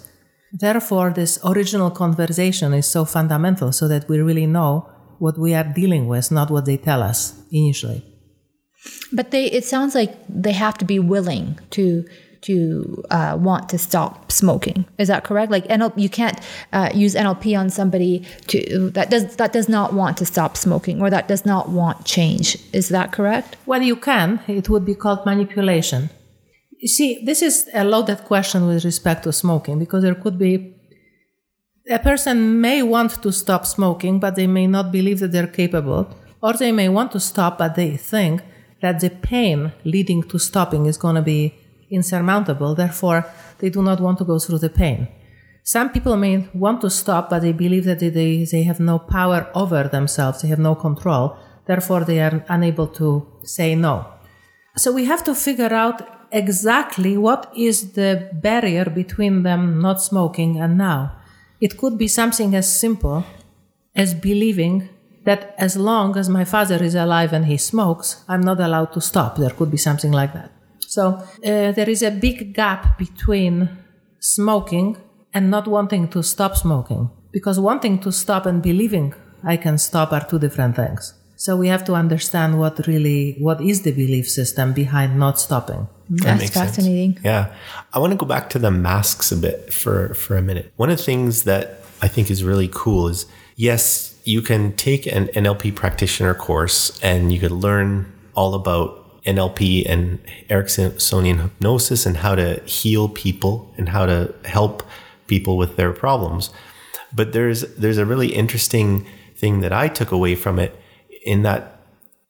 Therefore, 0.51 1.11
this 1.11 1.37
original 1.45 1.91
conversation 1.91 2.73
is 2.73 2.87
so 2.87 3.05
fundamental 3.05 3.71
so 3.71 3.87
that 3.87 4.09
we 4.09 4.19
really 4.19 4.47
know 4.47 4.89
what 5.19 5.37
we 5.37 5.53
are 5.53 5.63
dealing 5.63 6.07
with, 6.07 6.31
not 6.31 6.49
what 6.49 6.65
they 6.65 6.77
tell 6.77 7.03
us 7.03 7.39
initially. 7.51 8.03
But 9.11 9.31
they, 9.31 9.45
it 9.45 9.65
sounds 9.65 9.95
like 9.95 10.15
they 10.29 10.53
have 10.53 10.77
to 10.77 10.85
be 10.85 10.99
willing 10.99 11.59
to 11.71 12.05
to 12.41 13.03
uh, 13.11 13.37
want 13.39 13.67
to 13.69 13.77
stop 13.77 14.31
smoking. 14.31 14.85
Is 14.97 15.09
that 15.09 15.23
correct? 15.23 15.51
Like 15.51 15.67
NLP, 15.67 15.93
you 15.97 16.09
can't 16.09 16.39
uh, 16.71 16.89
use 16.93 17.15
NLP 17.15 17.59
on 17.59 17.69
somebody 17.69 18.25
to 18.47 18.89
that 18.91 19.09
does 19.09 19.35
that 19.35 19.51
does 19.51 19.67
not 19.67 19.93
want 19.93 20.17
to 20.17 20.25
stop 20.25 20.55
smoking 20.55 21.01
or 21.01 21.09
that 21.09 21.27
does 21.27 21.45
not 21.45 21.69
want 21.69 22.05
change. 22.05 22.57
Is 22.71 22.89
that 22.89 23.11
correct? 23.11 23.57
Well, 23.65 23.81
you 23.81 23.95
can. 23.95 24.39
It 24.47 24.69
would 24.69 24.85
be 24.85 24.95
called 24.95 25.25
manipulation. 25.25 26.09
You 26.77 26.87
see, 26.87 27.21
this 27.25 27.41
is 27.41 27.69
a 27.73 27.83
loaded 27.83 28.23
question 28.23 28.65
with 28.65 28.85
respect 28.85 29.23
to 29.23 29.33
smoking 29.33 29.79
because 29.79 30.01
there 30.01 30.15
could 30.15 30.39
be 30.39 30.75
a 31.89 31.99
person 31.99 32.61
may 32.61 32.83
want 32.83 33.21
to 33.21 33.31
stop 33.33 33.65
smoking, 33.65 34.19
but 34.19 34.35
they 34.35 34.47
may 34.47 34.67
not 34.67 34.91
believe 34.91 35.19
that 35.19 35.31
they're 35.31 35.47
capable, 35.47 36.07
or 36.41 36.53
they 36.53 36.71
may 36.71 36.87
want 36.87 37.11
to 37.11 37.19
stop, 37.19 37.57
but 37.57 37.75
they 37.75 37.97
think 37.97 38.41
that 38.81 38.99
the 38.99 39.09
pain 39.09 39.73
leading 39.83 40.23
to 40.23 40.39
stopping 40.39 40.85
is 40.85 40.97
going 40.97 41.15
to 41.15 41.21
be 41.21 41.53
insurmountable. 41.89 42.75
Therefore, 42.75 43.25
they 43.59 43.69
do 43.69 43.81
not 43.83 43.99
want 43.99 44.17
to 44.19 44.25
go 44.25 44.39
through 44.39 44.59
the 44.59 44.69
pain. 44.69 45.07
Some 45.63 45.89
people 45.91 46.17
may 46.17 46.47
want 46.53 46.81
to 46.81 46.89
stop, 46.89 47.29
but 47.29 47.41
they 47.41 47.51
believe 47.51 47.85
that 47.85 47.99
they, 47.99 48.09
they 48.43 48.63
have 48.63 48.79
no 48.79 48.97
power 48.97 49.49
over 49.53 49.83
themselves, 49.83 50.41
they 50.41 50.47
have 50.47 50.59
no 50.59 50.75
control. 50.75 51.37
Therefore, 51.65 52.03
they 52.03 52.19
are 52.19 52.43
unable 52.49 52.87
to 52.87 53.27
say 53.43 53.75
no. 53.75 54.05
So 54.75 54.91
we 54.91 55.05
have 55.05 55.23
to 55.25 55.35
figure 55.35 55.73
out 55.73 56.01
exactly 56.31 57.17
what 57.17 57.51
is 57.55 57.93
the 57.93 58.29
barrier 58.33 58.85
between 58.85 59.43
them 59.43 59.81
not 59.81 60.01
smoking 60.01 60.59
and 60.59 60.77
now. 60.77 61.15
It 61.61 61.77
could 61.77 61.97
be 61.97 62.07
something 62.07 62.55
as 62.55 62.73
simple 62.73 63.25
as 63.95 64.13
believing 64.13 64.89
that 65.29 65.41
as 65.67 65.73
long 65.89 66.17
as 66.21 66.27
my 66.27 66.45
father 66.53 66.79
is 66.89 66.95
alive 67.05 67.31
and 67.37 67.45
he 67.45 67.57
smokes, 67.71 68.07
I'm 68.31 68.43
not 68.49 68.59
allowed 68.67 68.91
to 68.97 69.01
stop. 69.11 69.31
There 69.43 69.55
could 69.57 69.71
be 69.77 69.81
something 69.87 70.13
like 70.21 70.33
that. 70.33 70.49
So 70.95 71.03
uh, 71.49 71.71
there 71.77 71.89
is 71.95 72.01
a 72.01 72.11
big 72.27 72.37
gap 72.61 72.97
between 72.97 73.53
smoking 74.19 74.97
and 75.35 75.43
not 75.55 75.65
wanting 75.67 76.07
to 76.15 76.23
stop 76.23 76.53
smoking. 76.65 77.11
Because 77.31 77.59
wanting 77.59 77.99
to 78.05 78.11
stop 78.11 78.47
and 78.47 78.59
believing 78.71 79.13
I 79.43 79.55
can 79.65 79.77
stop 79.77 80.11
are 80.11 80.25
two 80.31 80.39
different 80.39 80.75
things. 80.75 81.13
So 81.35 81.55
we 81.55 81.67
have 81.67 81.83
to 81.85 81.93
understand 81.93 82.59
what 82.61 82.75
really 82.87 83.21
what 83.47 83.61
is 83.61 83.77
the 83.83 83.93
belief 84.03 84.27
system 84.27 84.73
behind 84.73 85.09
not 85.25 85.39
stopping. 85.39 85.87
That 86.09 86.39
That's 86.39 86.49
fascinating. 86.49 87.13
Sense. 87.13 87.25
Yeah. 87.25 87.53
I 87.93 87.99
want 87.99 88.11
to 88.15 88.17
go 88.17 88.25
back 88.25 88.49
to 88.53 88.59
the 88.59 88.71
masks 88.71 89.31
a 89.31 89.37
bit 89.37 89.71
for 89.71 90.15
for 90.21 90.33
a 90.35 90.41
minute. 90.41 90.73
One 90.81 90.89
of 90.89 90.97
the 90.97 91.03
things 91.11 91.43
that 91.43 91.65
I 92.05 92.07
think 92.13 92.25
is 92.35 92.43
really 92.51 92.69
cool 92.81 93.07
is 93.13 93.19
yes, 93.55 94.08
you 94.23 94.41
can 94.41 94.75
take 94.75 95.05
an 95.05 95.27
NLP 95.27 95.75
practitioner 95.75 96.33
course 96.33 96.99
and 97.01 97.33
you 97.33 97.39
could 97.39 97.51
learn 97.51 98.11
all 98.35 98.53
about 98.53 99.23
NLP 99.23 99.85
and 99.87 100.19
Ericksonian 100.49 101.41
hypnosis 101.41 102.05
and 102.05 102.17
how 102.17 102.35
to 102.35 102.61
heal 102.61 103.09
people 103.09 103.73
and 103.77 103.89
how 103.89 104.05
to 104.05 104.33
help 104.45 104.83
people 105.27 105.57
with 105.57 105.75
their 105.75 105.91
problems. 105.91 106.51
But 107.13 107.33
there's 107.33 107.61
there's 107.75 107.97
a 107.97 108.05
really 108.05 108.33
interesting 108.33 109.05
thing 109.35 109.61
that 109.61 109.73
I 109.73 109.87
took 109.87 110.11
away 110.11 110.35
from 110.35 110.59
it 110.59 110.75
in 111.23 111.43
that 111.43 111.81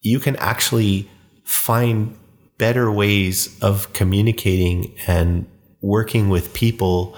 you 0.02 0.20
can 0.20 0.36
actually 0.38 1.10
find 1.44 2.16
better 2.58 2.92
ways 2.92 3.58
of 3.62 3.92
communicating 3.94 4.94
and 5.08 5.46
working 5.82 6.30
with 6.30 6.54
people 6.54 7.16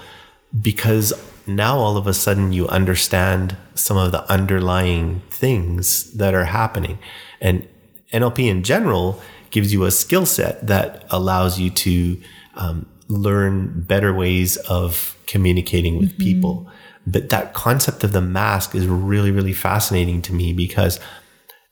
because 0.60 1.12
now 1.46 1.78
all 1.78 1.96
of 1.96 2.06
a 2.06 2.14
sudden 2.14 2.52
you 2.52 2.68
understand 2.68 3.56
some 3.74 3.96
of 3.96 4.12
the 4.12 4.30
underlying 4.30 5.20
things 5.30 6.12
that 6.12 6.34
are 6.34 6.44
happening. 6.44 6.98
And 7.40 7.68
NLP 8.12 8.48
in 8.48 8.62
general 8.62 9.20
gives 9.50 9.72
you 9.72 9.84
a 9.84 9.90
skill 9.90 10.26
set 10.26 10.66
that 10.66 11.04
allows 11.10 11.58
you 11.58 11.70
to 11.70 12.20
um, 12.54 12.86
learn 13.08 13.82
better 13.82 14.12
ways 14.12 14.56
of 14.56 15.16
communicating 15.26 15.98
with 15.98 16.18
people. 16.18 16.70
But 17.06 17.30
that 17.30 17.52
concept 17.52 18.04
of 18.04 18.12
the 18.12 18.20
mask 18.20 18.74
is 18.74 18.86
really, 18.86 19.30
really 19.30 19.52
fascinating 19.52 20.22
to 20.22 20.32
me 20.32 20.52
because 20.52 21.00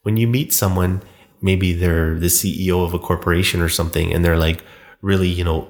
when 0.03 0.17
you 0.17 0.27
meet 0.27 0.53
someone, 0.53 1.03
maybe 1.41 1.73
they're 1.73 2.19
the 2.19 2.27
CEO 2.27 2.85
of 2.85 2.95
a 2.95 2.99
corporation 2.99 3.61
or 3.61 3.69
something, 3.69 4.13
and 4.13 4.25
they're 4.25 4.39
like 4.39 4.65
really, 5.03 5.29
you 5.29 5.45
know, 5.45 5.69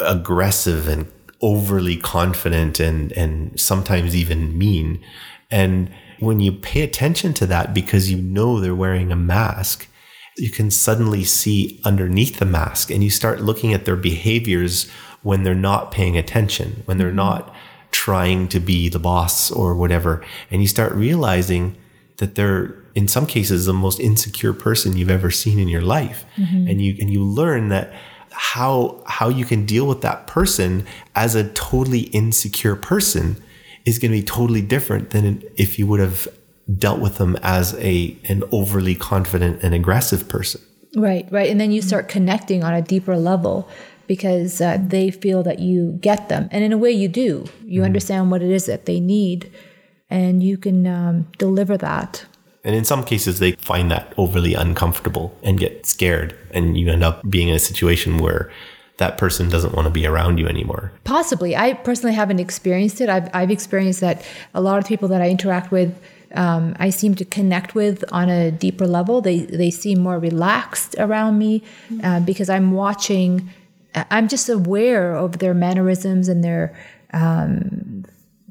aggressive 0.00 0.88
and 0.88 1.10
overly 1.42 1.96
confident 1.96 2.80
and, 2.80 3.12
and 3.12 3.58
sometimes 3.58 4.14
even 4.14 4.56
mean. 4.56 5.02
And 5.50 5.90
when 6.18 6.40
you 6.40 6.52
pay 6.52 6.82
attention 6.82 7.32
to 7.34 7.46
that 7.46 7.74
because 7.74 8.10
you 8.10 8.18
know 8.18 8.60
they're 8.60 8.74
wearing 8.74 9.10
a 9.10 9.16
mask, 9.16 9.88
you 10.36 10.50
can 10.50 10.70
suddenly 10.70 11.24
see 11.24 11.80
underneath 11.84 12.38
the 12.38 12.44
mask 12.44 12.90
and 12.90 13.02
you 13.02 13.10
start 13.10 13.40
looking 13.40 13.72
at 13.72 13.84
their 13.84 13.96
behaviors 13.96 14.90
when 15.22 15.42
they're 15.42 15.54
not 15.54 15.92
paying 15.92 16.16
attention, 16.16 16.82
when 16.86 16.98
they're 16.98 17.08
mm-hmm. 17.08 17.16
not 17.16 17.54
trying 17.90 18.48
to 18.48 18.60
be 18.60 18.88
the 18.88 18.98
boss 18.98 19.50
or 19.50 19.74
whatever. 19.74 20.24
And 20.50 20.62
you 20.62 20.68
start 20.68 20.92
realizing 20.92 21.76
that 22.18 22.34
they're 22.36 22.76
in 22.94 23.08
some 23.08 23.26
cases 23.26 23.66
the 23.66 23.72
most 23.72 24.00
insecure 24.00 24.52
person 24.52 24.96
you've 24.96 25.10
ever 25.10 25.30
seen 25.30 25.58
in 25.58 25.68
your 25.68 25.82
life. 25.82 26.24
Mm-hmm. 26.36 26.68
And 26.68 26.82
you 26.82 26.96
and 27.00 27.10
you 27.10 27.22
learn 27.22 27.68
that 27.68 27.92
how 28.32 29.02
how 29.06 29.28
you 29.28 29.44
can 29.44 29.66
deal 29.66 29.86
with 29.86 30.02
that 30.02 30.26
person 30.26 30.86
as 31.14 31.34
a 31.34 31.48
totally 31.50 32.02
insecure 32.12 32.76
person 32.76 33.42
is 33.84 33.98
going 33.98 34.12
to 34.12 34.18
be 34.18 34.24
totally 34.24 34.62
different 34.62 35.10
than 35.10 35.42
if 35.56 35.78
you 35.78 35.86
would 35.86 36.00
have 36.00 36.28
dealt 36.78 37.00
with 37.00 37.16
them 37.16 37.36
as 37.42 37.74
a 37.78 38.16
an 38.28 38.44
overly 38.52 38.94
confident 38.94 39.62
and 39.62 39.74
aggressive 39.74 40.28
person. 40.28 40.60
Right, 40.96 41.26
right. 41.30 41.50
And 41.50 41.60
then 41.60 41.70
you 41.70 41.82
start 41.82 42.08
connecting 42.08 42.64
on 42.64 42.74
a 42.74 42.82
deeper 42.82 43.16
level 43.16 43.68
because 44.06 44.60
uh, 44.60 44.76
they 44.80 45.10
feel 45.10 45.44
that 45.44 45.60
you 45.60 45.96
get 46.00 46.28
them. 46.28 46.48
And 46.50 46.64
in 46.64 46.72
a 46.72 46.78
way, 46.78 46.90
you 46.90 47.06
do. 47.06 47.46
You 47.64 47.84
understand 47.84 48.30
what 48.30 48.42
it 48.42 48.50
is 48.50 48.66
that 48.66 48.86
they 48.86 48.98
need, 48.98 49.52
and 50.08 50.42
you 50.42 50.58
can 50.58 50.86
um, 50.86 51.28
deliver 51.38 51.76
that. 51.76 52.24
And 52.62 52.74
in 52.74 52.84
some 52.84 53.04
cases, 53.04 53.38
they 53.38 53.52
find 53.52 53.90
that 53.90 54.12
overly 54.16 54.54
uncomfortable 54.54 55.34
and 55.42 55.58
get 55.58 55.86
scared, 55.86 56.36
and 56.52 56.76
you 56.76 56.90
end 56.90 57.02
up 57.02 57.22
being 57.28 57.48
in 57.48 57.54
a 57.54 57.58
situation 57.58 58.18
where 58.18 58.50
that 58.98 59.16
person 59.16 59.48
doesn't 59.48 59.74
want 59.74 59.86
to 59.86 59.90
be 59.90 60.06
around 60.06 60.36
you 60.36 60.46
anymore. 60.46 60.92
Possibly. 61.04 61.56
I 61.56 61.72
personally 61.72 62.14
haven't 62.14 62.38
experienced 62.38 63.00
it. 63.00 63.08
I've, 63.08 63.30
I've 63.32 63.50
experienced 63.50 64.00
that 64.02 64.22
a 64.52 64.60
lot 64.60 64.78
of 64.78 64.84
people 64.84 65.08
that 65.08 65.22
I 65.22 65.30
interact 65.30 65.70
with, 65.70 65.98
um, 66.34 66.76
I 66.78 66.90
seem 66.90 67.14
to 67.14 67.24
connect 67.24 67.74
with 67.74 68.04
on 68.12 68.28
a 68.28 68.50
deeper 68.50 68.86
level. 68.86 69.22
They, 69.22 69.38
they 69.38 69.70
seem 69.70 70.00
more 70.00 70.18
relaxed 70.18 70.94
around 70.98 71.38
me 71.38 71.62
uh, 72.04 72.20
because 72.20 72.50
I'm 72.50 72.72
watching, 72.72 73.48
I'm 73.94 74.28
just 74.28 74.50
aware 74.50 75.14
of 75.14 75.38
their 75.38 75.54
mannerisms 75.54 76.28
and 76.28 76.44
their 76.44 76.76
um, 77.14 78.04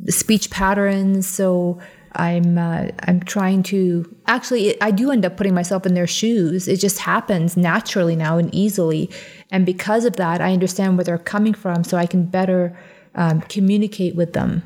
speech 0.08 0.50
patterns. 0.50 1.28
So 1.28 1.80
I'm 2.14 2.58
uh, 2.58 2.88
I'm 3.02 3.22
trying 3.22 3.64
to 3.64 4.14
actually 4.28 4.80
I 4.82 4.92
do 4.92 5.12
end 5.12 5.26
up 5.26 5.38
putting 5.38 5.54
myself 5.54 5.86
in 5.86 5.94
their 5.94 6.08
shoes. 6.08 6.68
It 6.68 6.78
just 6.78 7.00
happens 7.00 7.56
naturally 7.56 8.16
now 8.16 8.38
and 8.38 8.54
easily, 8.54 9.10
and 9.52 9.66
because 9.66 10.06
of 10.06 10.16
that, 10.16 10.42
I 10.42 10.54
understand 10.54 10.98
where 10.98 11.04
they're 11.04 11.18
coming 11.18 11.54
from, 11.54 11.84
so 11.84 11.98
I 11.98 12.06
can 12.06 12.26
better 12.26 12.78
um, 13.16 13.42
communicate 13.42 14.16
with 14.16 14.34
them, 14.34 14.64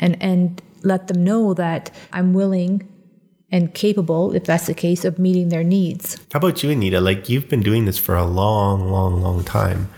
and 0.00 0.20
and 0.22 0.62
let 0.82 1.08
them 1.08 1.22
know 1.24 1.54
that 1.54 1.90
I'm 2.12 2.34
willing 2.34 2.88
and 3.50 3.74
capable, 3.74 4.34
if 4.34 4.44
that's 4.44 4.66
the 4.66 4.74
case, 4.74 5.04
of 5.04 5.18
meeting 5.18 5.50
their 5.50 5.62
needs. 5.62 6.18
How 6.32 6.38
about 6.38 6.62
you, 6.62 6.70
Anita? 6.70 7.00
Like 7.00 7.28
you've 7.28 7.48
been 7.48 7.62
doing 7.62 7.84
this 7.84 7.98
for 7.98 8.16
a 8.16 8.24
long, 8.24 8.90
long, 8.90 9.20
long 9.22 9.44
time. 9.44 9.90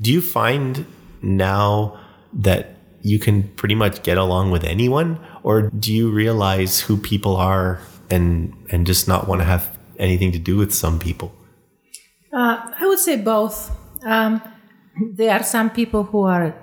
Do 0.00 0.12
you 0.12 0.22
find 0.22 0.86
now 1.20 1.98
that 2.32 2.76
you 3.02 3.18
can 3.18 3.44
pretty 3.56 3.74
much 3.74 4.02
get 4.02 4.18
along 4.18 4.50
with 4.50 4.64
anyone, 4.64 5.18
or 5.42 5.70
do 5.70 5.92
you 5.92 6.10
realize 6.10 6.80
who 6.80 6.96
people 6.96 7.36
are 7.36 7.80
and 8.10 8.52
and 8.70 8.86
just 8.86 9.08
not 9.08 9.28
want 9.28 9.40
to 9.40 9.44
have 9.44 9.78
anything 9.98 10.32
to 10.32 10.38
do 10.38 10.56
with 10.56 10.72
some 10.74 10.98
people? 10.98 11.32
Uh, 12.32 12.56
I 12.78 12.86
would 12.86 12.98
say 12.98 13.16
both. 13.16 13.70
Um, 14.04 14.40
there 15.14 15.32
are 15.32 15.42
some 15.42 15.70
people 15.70 16.04
who 16.04 16.22
are 16.22 16.54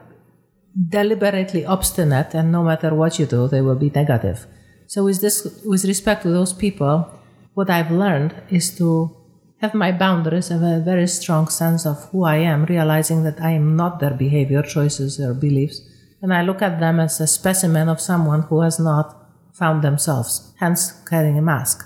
deliberately 0.90 1.66
obstinate, 1.66 2.34
and 2.34 2.52
no 2.52 2.64
matter 2.64 2.94
what 2.94 3.20
you 3.20 3.26
do, 3.26 3.48
they 3.48 3.62
will 3.62 3.76
be 3.76 3.90
negative. 3.90 4.46
So, 4.88 5.04
with 5.04 5.22
this, 5.22 5.62
with 5.66 5.86
respect 5.86 6.24
to 6.24 6.30
those 6.30 6.54
people, 6.54 7.10
what 7.54 7.70
I've 7.70 7.92
learned 7.92 8.36
is 8.50 8.76
to 8.78 9.16
have 9.60 9.74
my 9.74 9.92
boundaries, 9.92 10.50
have 10.50 10.62
a 10.62 10.80
very 10.80 11.08
strong 11.08 11.48
sense 11.48 11.86
of 11.86 11.98
who 12.12 12.24
I 12.24 12.38
am, 12.38 12.66
realizing 12.66 13.24
that 13.24 13.42
I 13.42 13.52
am 13.52 13.76
not 13.76 14.00
their 14.00 14.14
behavior, 14.14 14.62
choices, 14.62 15.20
or 15.20 15.34
beliefs, 15.34 15.82
and 16.22 16.34
I 16.34 16.42
look 16.42 16.62
at 16.62 16.80
them 16.80 17.00
as 17.00 17.20
a 17.20 17.28
specimen 17.28 17.90
of 17.90 18.02
someone 18.02 18.44
who 18.44 18.62
has 18.62 18.80
not 18.80 19.16
found 19.54 19.84
themselves, 19.84 20.54
hence 20.60 20.92
carrying 21.10 21.38
a 21.38 21.42
mask. 21.42 21.84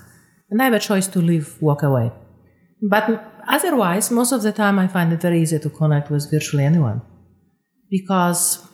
And 0.50 0.60
I 0.60 0.66
have 0.66 0.74
a 0.74 0.78
choice 0.78 1.06
to 1.08 1.18
leave, 1.20 1.60
walk 1.60 1.82
away. 1.82 2.12
But 2.82 3.24
otherwise, 3.48 4.10
most 4.10 4.32
of 4.32 4.42
the 4.42 4.52
time, 4.52 4.78
I 4.78 4.88
find 4.88 5.12
it 5.12 5.20
very 5.20 5.40
easy 5.40 5.58
to 5.58 5.70
connect 5.70 6.10
with 6.10 6.30
virtually 6.30 6.64
anyone 6.64 7.02
because 7.90 8.66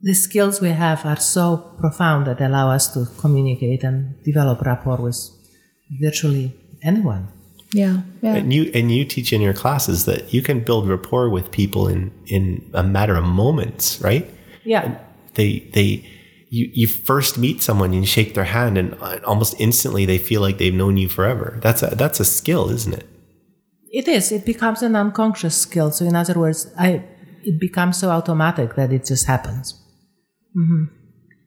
the 0.00 0.14
skills 0.14 0.60
we 0.60 0.70
have 0.70 1.04
are 1.04 1.18
so 1.18 1.56
profound 1.78 2.26
that 2.26 2.40
allow 2.40 2.70
us 2.70 2.92
to 2.94 3.06
communicate 3.18 3.82
and 3.82 4.22
develop 4.24 4.60
rapport 4.62 4.96
with 4.96 5.18
virtually 6.00 6.54
anyone. 6.82 7.28
Yeah, 7.72 8.00
yeah. 8.22 8.36
And 8.36 8.52
you 8.52 8.70
and 8.74 8.90
you 8.90 9.04
teach 9.04 9.32
in 9.32 9.42
your 9.42 9.52
classes 9.52 10.06
that 10.06 10.32
you 10.32 10.40
can 10.40 10.60
build 10.60 10.88
rapport 10.88 11.28
with 11.28 11.50
people 11.50 11.86
in 11.88 12.10
in 12.26 12.64
a 12.72 12.82
matter 12.82 13.14
of 13.16 13.24
moments, 13.24 14.00
right? 14.00 14.28
Yeah. 14.68 14.98
They 15.34 15.60
they 15.72 16.04
you 16.50 16.70
you 16.72 16.86
first 16.86 17.38
meet 17.38 17.62
someone 17.62 17.92
and 17.92 18.02
you 18.02 18.06
shake 18.06 18.34
their 18.34 18.44
hand 18.44 18.76
and 18.76 18.94
uh, 19.00 19.18
almost 19.24 19.54
instantly 19.58 20.04
they 20.04 20.18
feel 20.18 20.40
like 20.40 20.58
they've 20.58 20.74
known 20.74 20.96
you 20.96 21.08
forever. 21.08 21.58
That's 21.62 21.82
a 21.82 21.94
that's 21.94 22.20
a 22.20 22.24
skill, 22.24 22.68
isn't 22.70 22.92
it? 22.92 23.06
It 23.90 24.06
is. 24.06 24.30
It 24.30 24.44
becomes 24.44 24.82
an 24.82 24.94
unconscious 24.94 25.56
skill. 25.56 25.90
So, 25.90 26.04
in 26.04 26.14
other 26.14 26.38
words, 26.38 26.70
I 26.78 27.02
it 27.42 27.58
becomes 27.58 27.96
so 27.96 28.10
automatic 28.10 28.74
that 28.74 28.92
it 28.92 29.06
just 29.06 29.26
happens. 29.26 29.74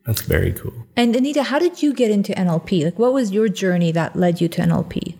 That's 0.05 0.21
very 0.21 0.53
cool. 0.53 0.73
And 0.95 1.15
Anita, 1.15 1.43
how 1.43 1.59
did 1.59 1.83
you 1.83 1.93
get 1.93 2.09
into 2.09 2.33
NLP? 2.33 2.85
Like, 2.85 2.97
what 2.97 3.13
was 3.13 3.31
your 3.31 3.49
journey 3.49 3.91
that 3.91 4.15
led 4.15 4.41
you 4.41 4.47
to 4.49 4.61
NLP? 4.61 5.15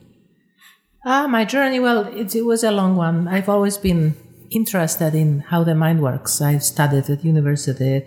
Ah, 1.05 1.27
my 1.27 1.45
journey. 1.45 1.79
Well, 1.79 2.07
it, 2.07 2.35
it 2.35 2.45
was 2.45 2.63
a 2.63 2.71
long 2.71 2.95
one. 2.95 3.27
I've 3.27 3.49
always 3.49 3.77
been 3.77 4.15
interested 4.51 5.15
in 5.15 5.39
how 5.39 5.63
the 5.63 5.75
mind 5.75 6.01
works. 6.01 6.41
I 6.41 6.57
studied 6.59 7.09
at 7.09 7.23
university, 7.23 8.05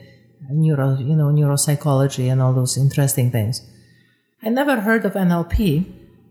neuro, 0.50 0.96
you 0.98 1.16
know, 1.16 1.28
neuropsychology 1.32 2.30
and 2.30 2.40
all 2.40 2.52
those 2.52 2.76
interesting 2.76 3.30
things. 3.30 3.62
I 4.42 4.50
never 4.50 4.80
heard 4.80 5.04
of 5.04 5.14
NLP 5.14 5.86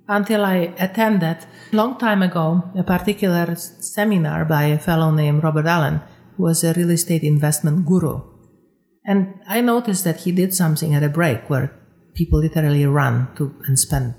until 0.08 0.46
I 0.46 0.74
attended 0.78 1.38
long 1.72 1.98
time 1.98 2.22
ago 2.22 2.64
a 2.76 2.84
particular 2.84 3.56
seminar 3.56 4.46
by 4.46 4.66
a 4.66 4.80
fellow 4.80 5.12
named 5.12 5.44
Robert 5.44 5.66
Allen, 5.66 6.02
who 6.38 6.44
was 6.44 6.64
a 6.64 6.74
real 6.74 6.92
estate 6.92 7.24
investment 7.24 7.86
guru. 7.86 8.22
And 9.06 9.40
I 9.48 9.62
noticed 9.62 10.04
that 10.04 10.22
he 10.22 10.32
did 10.32 10.54
something 10.54 10.94
at 10.94 11.04
a 11.04 11.10
break 11.10 11.50
where 11.50 11.74
people 12.14 12.40
literally 12.40 12.86
run 12.86 13.30
to 13.36 13.56
and 13.68 13.78
spend 13.78 14.16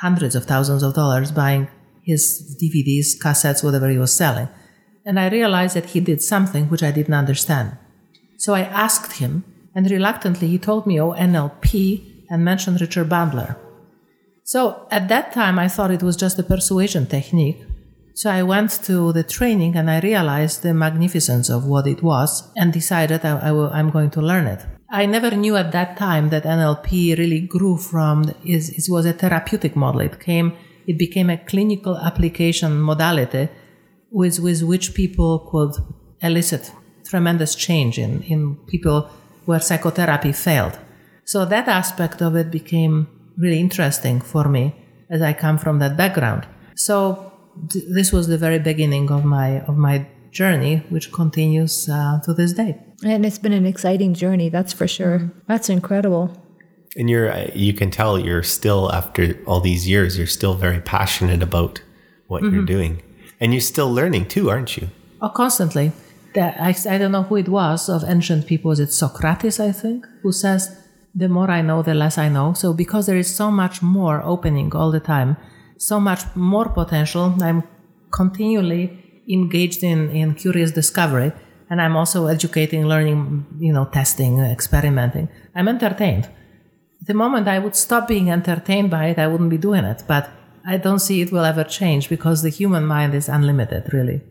hundreds 0.00 0.34
of 0.34 0.44
thousands 0.44 0.82
of 0.82 0.94
dollars 0.94 1.32
buying 1.32 1.68
his 2.02 2.56
DVDs, 2.62 3.18
cassettes, 3.22 3.64
whatever 3.64 3.88
he 3.88 3.98
was 3.98 4.14
selling. 4.14 4.48
And 5.04 5.20
I 5.20 5.28
realized 5.28 5.76
that 5.76 5.90
he 5.90 6.00
did 6.00 6.22
something 6.22 6.68
which 6.68 6.82
I 6.82 6.90
didn't 6.90 7.14
understand. 7.14 7.76
So 8.38 8.54
I 8.54 8.62
asked 8.62 9.14
him, 9.18 9.44
and 9.74 9.90
reluctantly 9.90 10.48
he 10.48 10.58
told 10.58 10.86
me, 10.86 11.00
oh, 11.00 11.12
NLP, 11.12 12.26
and 12.30 12.44
mentioned 12.44 12.80
Richard 12.80 13.08
Bandler. 13.08 13.56
So 14.44 14.86
at 14.90 15.08
that 15.08 15.32
time, 15.32 15.58
I 15.58 15.68
thought 15.68 15.90
it 15.90 16.02
was 16.02 16.16
just 16.16 16.38
a 16.38 16.42
persuasion 16.42 17.06
technique. 17.06 17.62
So 18.14 18.30
I 18.30 18.42
went 18.42 18.70
to 18.84 19.12
the 19.12 19.24
training 19.24 19.74
and 19.76 19.90
I 19.90 20.00
realized 20.00 20.62
the 20.62 20.72
magnificence 20.72 21.48
of 21.50 21.64
what 21.64 21.86
it 21.86 22.02
was 22.02 22.48
and 22.56 22.72
decided 22.72 23.24
I, 23.24 23.48
I 23.48 23.52
will, 23.52 23.70
I'm 23.72 23.90
going 23.90 24.10
to 24.10 24.22
learn 24.22 24.46
it. 24.46 24.64
I 24.90 25.06
never 25.06 25.30
knew 25.30 25.56
at 25.56 25.72
that 25.72 25.96
time 25.96 26.28
that 26.28 26.44
NLP 26.44 27.18
really 27.18 27.40
grew 27.40 27.76
from 27.76 28.32
is 28.44 28.70
it 28.70 28.84
was 28.88 29.06
a 29.06 29.12
therapeutic 29.12 29.74
model. 29.74 30.02
It 30.02 30.20
came, 30.20 30.52
it 30.86 30.96
became 30.98 31.30
a 31.30 31.38
clinical 31.38 31.98
application 31.98 32.80
modality 32.80 33.48
with 34.14 34.38
with 34.38 34.62
which 34.62 34.94
people 34.94 35.32
could 35.50 35.72
elicit 36.22 36.72
tremendous 37.10 37.54
change 37.54 37.98
in 37.98 38.22
in 38.22 38.56
people 38.72 38.98
where 39.44 39.60
psychotherapy 39.60 40.32
failed. 40.32 40.78
So 41.24 41.44
that 41.44 41.66
aspect 41.68 42.22
of 42.22 42.36
it 42.36 42.50
became 42.50 42.94
really 43.36 43.60
interesting 43.60 44.20
for 44.20 44.48
me 44.48 44.64
as 45.10 45.20
I 45.20 45.32
come 45.32 45.58
from 45.58 45.78
that 45.80 45.96
background. 45.96 46.46
So 46.76 47.32
th- 47.70 47.84
this 47.96 48.12
was 48.12 48.28
the 48.28 48.38
very 48.38 48.58
beginning 48.58 49.10
of 49.10 49.24
my 49.24 49.60
of 49.70 49.76
my 49.76 50.06
journey, 50.30 50.82
which 50.88 51.12
continues 51.12 51.88
uh, 51.88 52.20
to 52.24 52.34
this 52.34 52.52
day. 52.52 52.72
And 53.04 53.26
it's 53.26 53.38
been 53.38 53.52
an 53.52 53.66
exciting 53.66 54.14
journey, 54.14 54.48
that's 54.48 54.72
for 54.72 54.88
sure. 54.88 55.18
Mm-hmm. 55.18 55.38
That's 55.48 55.68
incredible. 55.68 56.24
And 56.96 57.10
you're 57.10 57.30
uh, 57.32 57.50
you 57.54 57.72
can 57.74 57.90
tell 57.90 58.18
you're 58.18 58.44
still 58.58 58.92
after 58.92 59.22
all 59.46 59.60
these 59.60 59.88
years, 59.88 60.16
you're 60.16 60.34
still 60.40 60.54
very 60.54 60.80
passionate 60.80 61.42
about 61.42 61.82
what 62.28 62.42
you're 62.42 62.52
mm-hmm. 62.52 62.76
doing. 62.76 63.02
And 63.44 63.52
you're 63.52 63.60
still 63.60 63.92
learning 63.92 64.28
too, 64.28 64.48
aren't 64.48 64.78
you? 64.78 64.88
Oh, 65.20 65.28
constantly. 65.28 65.92
that 66.34 66.60
I, 66.60 66.74
I 66.92 66.98
don't 66.98 67.12
know 67.12 67.22
who 67.22 67.36
it 67.36 67.48
was 67.48 67.88
of 67.88 68.04
ancient 68.04 68.46
people. 68.46 68.70
Was 68.70 68.80
it 68.80 68.92
Socrates, 68.92 69.60
I 69.60 69.72
think, 69.72 70.06
who 70.22 70.32
says, 70.32 70.76
the 71.14 71.28
more 71.28 71.50
I 71.50 71.62
know, 71.62 71.82
the 71.82 71.94
less 71.94 72.18
I 72.18 72.28
know. 72.28 72.54
So 72.54 72.72
because 72.72 73.06
there 73.06 73.16
is 73.16 73.34
so 73.34 73.50
much 73.50 73.82
more 73.82 74.20
opening 74.22 74.74
all 74.74 74.90
the 74.90 75.00
time, 75.00 75.36
so 75.78 76.00
much 76.00 76.22
more 76.34 76.68
potential, 76.68 77.34
I'm 77.40 77.62
continually 78.10 79.22
engaged 79.28 79.82
in, 79.84 80.10
in 80.10 80.34
curious 80.34 80.72
discovery. 80.72 81.32
And 81.70 81.80
I'm 81.80 81.96
also 81.96 82.26
educating, 82.26 82.86
learning, 82.86 83.46
you 83.58 83.72
know, 83.72 83.84
testing, 83.84 84.38
experimenting. 84.40 85.28
I'm 85.54 85.68
entertained. 85.68 86.28
The 87.06 87.14
moment 87.14 87.46
I 87.48 87.58
would 87.58 87.76
stop 87.76 88.08
being 88.08 88.30
entertained 88.30 88.90
by 88.90 89.06
it, 89.06 89.18
I 89.18 89.26
wouldn't 89.26 89.50
be 89.50 89.58
doing 89.58 89.84
it. 89.84 90.02
But 90.06 90.30
I 90.66 90.78
don't 90.78 90.98
see 90.98 91.20
it 91.20 91.30
will 91.30 91.44
ever 91.44 91.64
change 91.64 92.08
because 92.08 92.42
the 92.42 92.48
human 92.48 92.86
mind 92.86 93.14
is 93.14 93.28
unlimited, 93.28 93.92
really. 93.92 94.22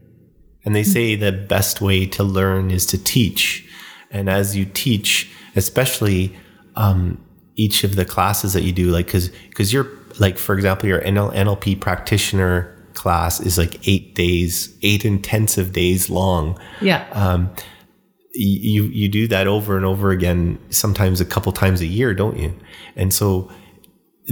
And 0.66 0.76
they 0.76 0.84
say 0.84 1.16
the 1.16 1.32
best 1.32 1.82
way 1.82 2.06
to 2.08 2.24
learn 2.24 2.72
is 2.72 2.86
to 2.88 3.04
teach. 3.04 3.68
And 4.10 4.30
as 4.30 4.56
you 4.56 4.66
teach, 4.66 5.32
especially 5.56 6.36
um, 6.76 7.24
each 7.56 7.84
of 7.84 7.96
the 7.96 8.06
classes 8.06 8.54
that 8.54 8.64
you 8.64 8.72
do, 8.72 8.90
like, 8.90 9.08
cause, 9.08 9.30
cause 9.54 9.74
you're 9.74 9.90
like, 10.20 10.38
for 10.38 10.56
example, 10.56 10.88
your 10.88 11.02
NL, 11.02 11.34
NLP 11.34 11.80
practitioner 11.80 12.70
class 12.94 13.40
is 13.40 13.58
like 13.58 13.88
eight 13.88 14.16
days, 14.16 14.76
eight 14.82 15.04
intensive 15.06 15.74
days 15.74 16.10
long. 16.10 16.60
Yeah. 16.82 17.06
Um, 17.12 17.54
you, 18.34 18.86
you 18.86 19.10
do 19.10 19.28
that 19.28 19.46
over 19.46 19.76
and 19.78 19.86
over 19.86 20.10
again, 20.10 20.58
sometimes 20.70 21.22
a 21.22 21.26
couple 21.26 21.52
times 21.52 21.82
a 21.82 21.86
year, 21.86 22.16
don't 22.16 22.38
you? 22.38 22.58
And 22.96 23.14
so 23.14 23.52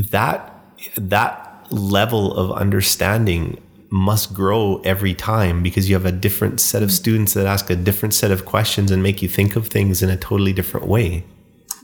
that, 0.10 0.56
that 0.96 1.51
level 1.72 2.34
of 2.34 2.52
understanding 2.52 3.62
must 3.90 4.34
grow 4.34 4.82
every 4.86 5.14
time 5.14 5.62
because 5.62 5.90
you 5.90 5.96
have 5.96 6.06
a 6.06 6.12
different 6.12 6.62
set 6.62 6.82
of 6.82 6.90
mm. 6.90 6.94
students 6.94 7.34
that 7.34 7.46
ask 7.46 7.70
a 7.70 7.76
different 7.76 8.14
set 8.14 8.32
of 8.32 8.46
questions 8.46 8.90
and 8.90 9.04
make 9.04 9.22
you 9.22 9.28
think 9.28 9.56
of 9.56 9.68
things 9.68 10.02
in 10.02 10.10
a 10.10 10.18
totally 10.18 10.54
different 10.54 10.88
way. 10.88 11.26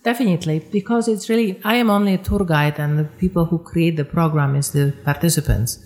Definitely, 0.04 0.60
because 0.72 1.10
it's 1.10 1.28
really, 1.28 1.60
I 1.66 1.76
am 1.76 1.90
only 1.90 2.14
a 2.14 2.18
tour 2.18 2.46
guide 2.46 2.80
and 2.80 2.98
the 2.98 3.04
people 3.04 3.46
who 3.46 3.60
create 3.60 3.98
the 3.98 4.06
program 4.06 4.56
is 4.56 4.72
the 4.72 4.94
participants. 5.04 5.80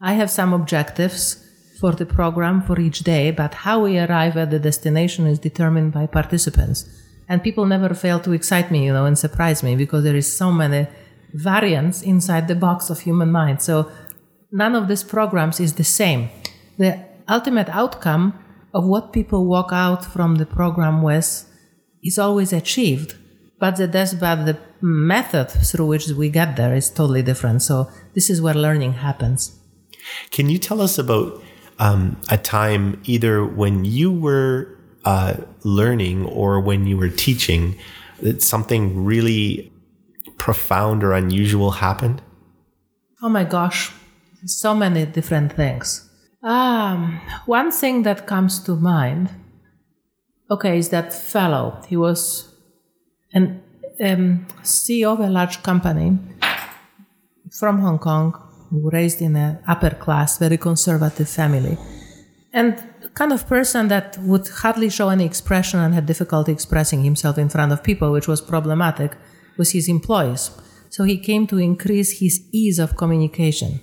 I 0.00 0.14
have 0.14 0.30
some 0.30 0.54
objectives 0.54 1.46
for 1.78 1.92
the 1.92 2.06
program 2.06 2.62
for 2.62 2.80
each 2.80 3.00
day, 3.00 3.30
but 3.30 3.52
how 3.52 3.80
we 3.80 3.98
arrive 3.98 4.38
at 4.38 4.50
the 4.50 4.58
destination 4.58 5.26
is 5.26 5.38
determined 5.38 5.92
by 5.92 6.06
participants. 6.06 6.88
And 7.28 7.42
people 7.42 7.66
never 7.66 7.94
fail 7.94 8.18
to 8.20 8.32
excite 8.32 8.70
me, 8.70 8.86
you 8.86 8.92
know, 8.94 9.04
and 9.04 9.18
surprise 9.18 9.62
me 9.62 9.76
because 9.76 10.04
there 10.04 10.16
is 10.16 10.30
so 10.30 10.50
many 10.50 10.86
variants 11.34 12.02
inside 12.02 12.48
the 12.48 12.54
box 12.54 12.90
of 12.90 13.00
human 13.00 13.30
mind. 13.30 13.62
So 13.62 13.90
none 14.52 14.74
of 14.74 14.88
these 14.88 15.04
programs 15.04 15.60
is 15.60 15.74
the 15.74 15.84
same. 15.84 16.30
The 16.78 17.04
ultimate 17.28 17.68
outcome 17.68 18.38
of 18.72 18.84
what 18.84 19.12
people 19.12 19.46
walk 19.46 19.70
out 19.72 20.04
from 20.04 20.36
the 20.36 20.46
program 20.46 21.02
with 21.02 21.46
is 22.02 22.18
always 22.18 22.52
achieved, 22.52 23.16
but 23.58 23.76
the 23.76 23.88
but 24.18 24.44
the 24.44 24.58
method 24.80 25.50
through 25.50 25.86
which 25.86 26.08
we 26.08 26.30
get 26.30 26.56
there 26.56 26.74
is 26.74 26.88
totally 26.88 27.22
different. 27.22 27.62
So 27.62 27.90
this 28.14 28.30
is 28.30 28.40
where 28.40 28.54
learning 28.54 28.94
happens. 28.94 29.58
Can 30.30 30.48
you 30.48 30.58
tell 30.58 30.80
us 30.80 30.98
about 30.98 31.42
um, 31.78 32.20
a 32.30 32.38
time 32.38 33.00
either 33.04 33.44
when 33.44 33.84
you 33.84 34.12
were 34.12 34.78
uh, 35.04 35.34
learning 35.64 36.26
or 36.26 36.60
when 36.60 36.86
you 36.86 36.96
were 36.96 37.08
teaching 37.08 37.76
that 38.22 38.42
something 38.42 39.04
really 39.04 39.72
profound 40.40 41.04
or 41.04 41.12
unusual 41.12 41.70
happened? 41.70 42.22
Oh 43.22 43.28
my 43.28 43.44
gosh, 43.44 43.92
so 44.46 44.74
many 44.74 45.04
different 45.04 45.52
things. 45.52 46.08
Um, 46.42 47.20
one 47.44 47.70
thing 47.70 48.04
that 48.04 48.26
comes 48.26 48.58
to 48.60 48.74
mind, 48.74 49.28
okay, 50.50 50.78
is 50.78 50.88
that 50.88 51.12
fellow. 51.12 51.82
He 51.86 51.96
was 51.98 52.48
an 53.34 53.62
um, 54.02 54.46
CEO 54.62 55.12
of 55.12 55.20
a 55.20 55.28
large 55.28 55.62
company 55.62 56.18
from 57.52 57.80
Hong 57.80 57.98
Kong, 57.98 58.28
raised 58.70 59.20
in 59.20 59.36
an 59.36 59.58
upper 59.68 59.90
class, 59.90 60.38
very 60.38 60.56
conservative 60.56 61.28
family, 61.28 61.76
and 62.54 62.82
kind 63.12 63.32
of 63.32 63.46
person 63.46 63.88
that 63.88 64.16
would 64.18 64.48
hardly 64.48 64.88
show 64.88 65.10
any 65.10 65.26
expression 65.26 65.80
and 65.80 65.92
had 65.92 66.06
difficulty 66.06 66.50
expressing 66.50 67.04
himself 67.04 67.36
in 67.36 67.50
front 67.50 67.72
of 67.72 67.82
people, 67.82 68.10
which 68.10 68.26
was 68.26 68.40
problematic 68.40 69.12
with 69.60 69.72
his 69.72 69.88
employees. 69.88 70.50
So 70.88 71.04
he 71.04 71.18
came 71.18 71.46
to 71.48 71.58
increase 71.58 72.18
his 72.18 72.34
ease 72.50 72.78
of 72.80 72.96
communication. 72.96 73.80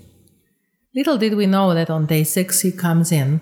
Little 0.93 1.17
did 1.17 1.35
we 1.35 1.45
know 1.45 1.73
that 1.73 1.89
on 1.89 2.07
day 2.07 2.23
six 2.23 2.61
he 2.61 2.71
comes 2.71 3.11
in, 3.11 3.39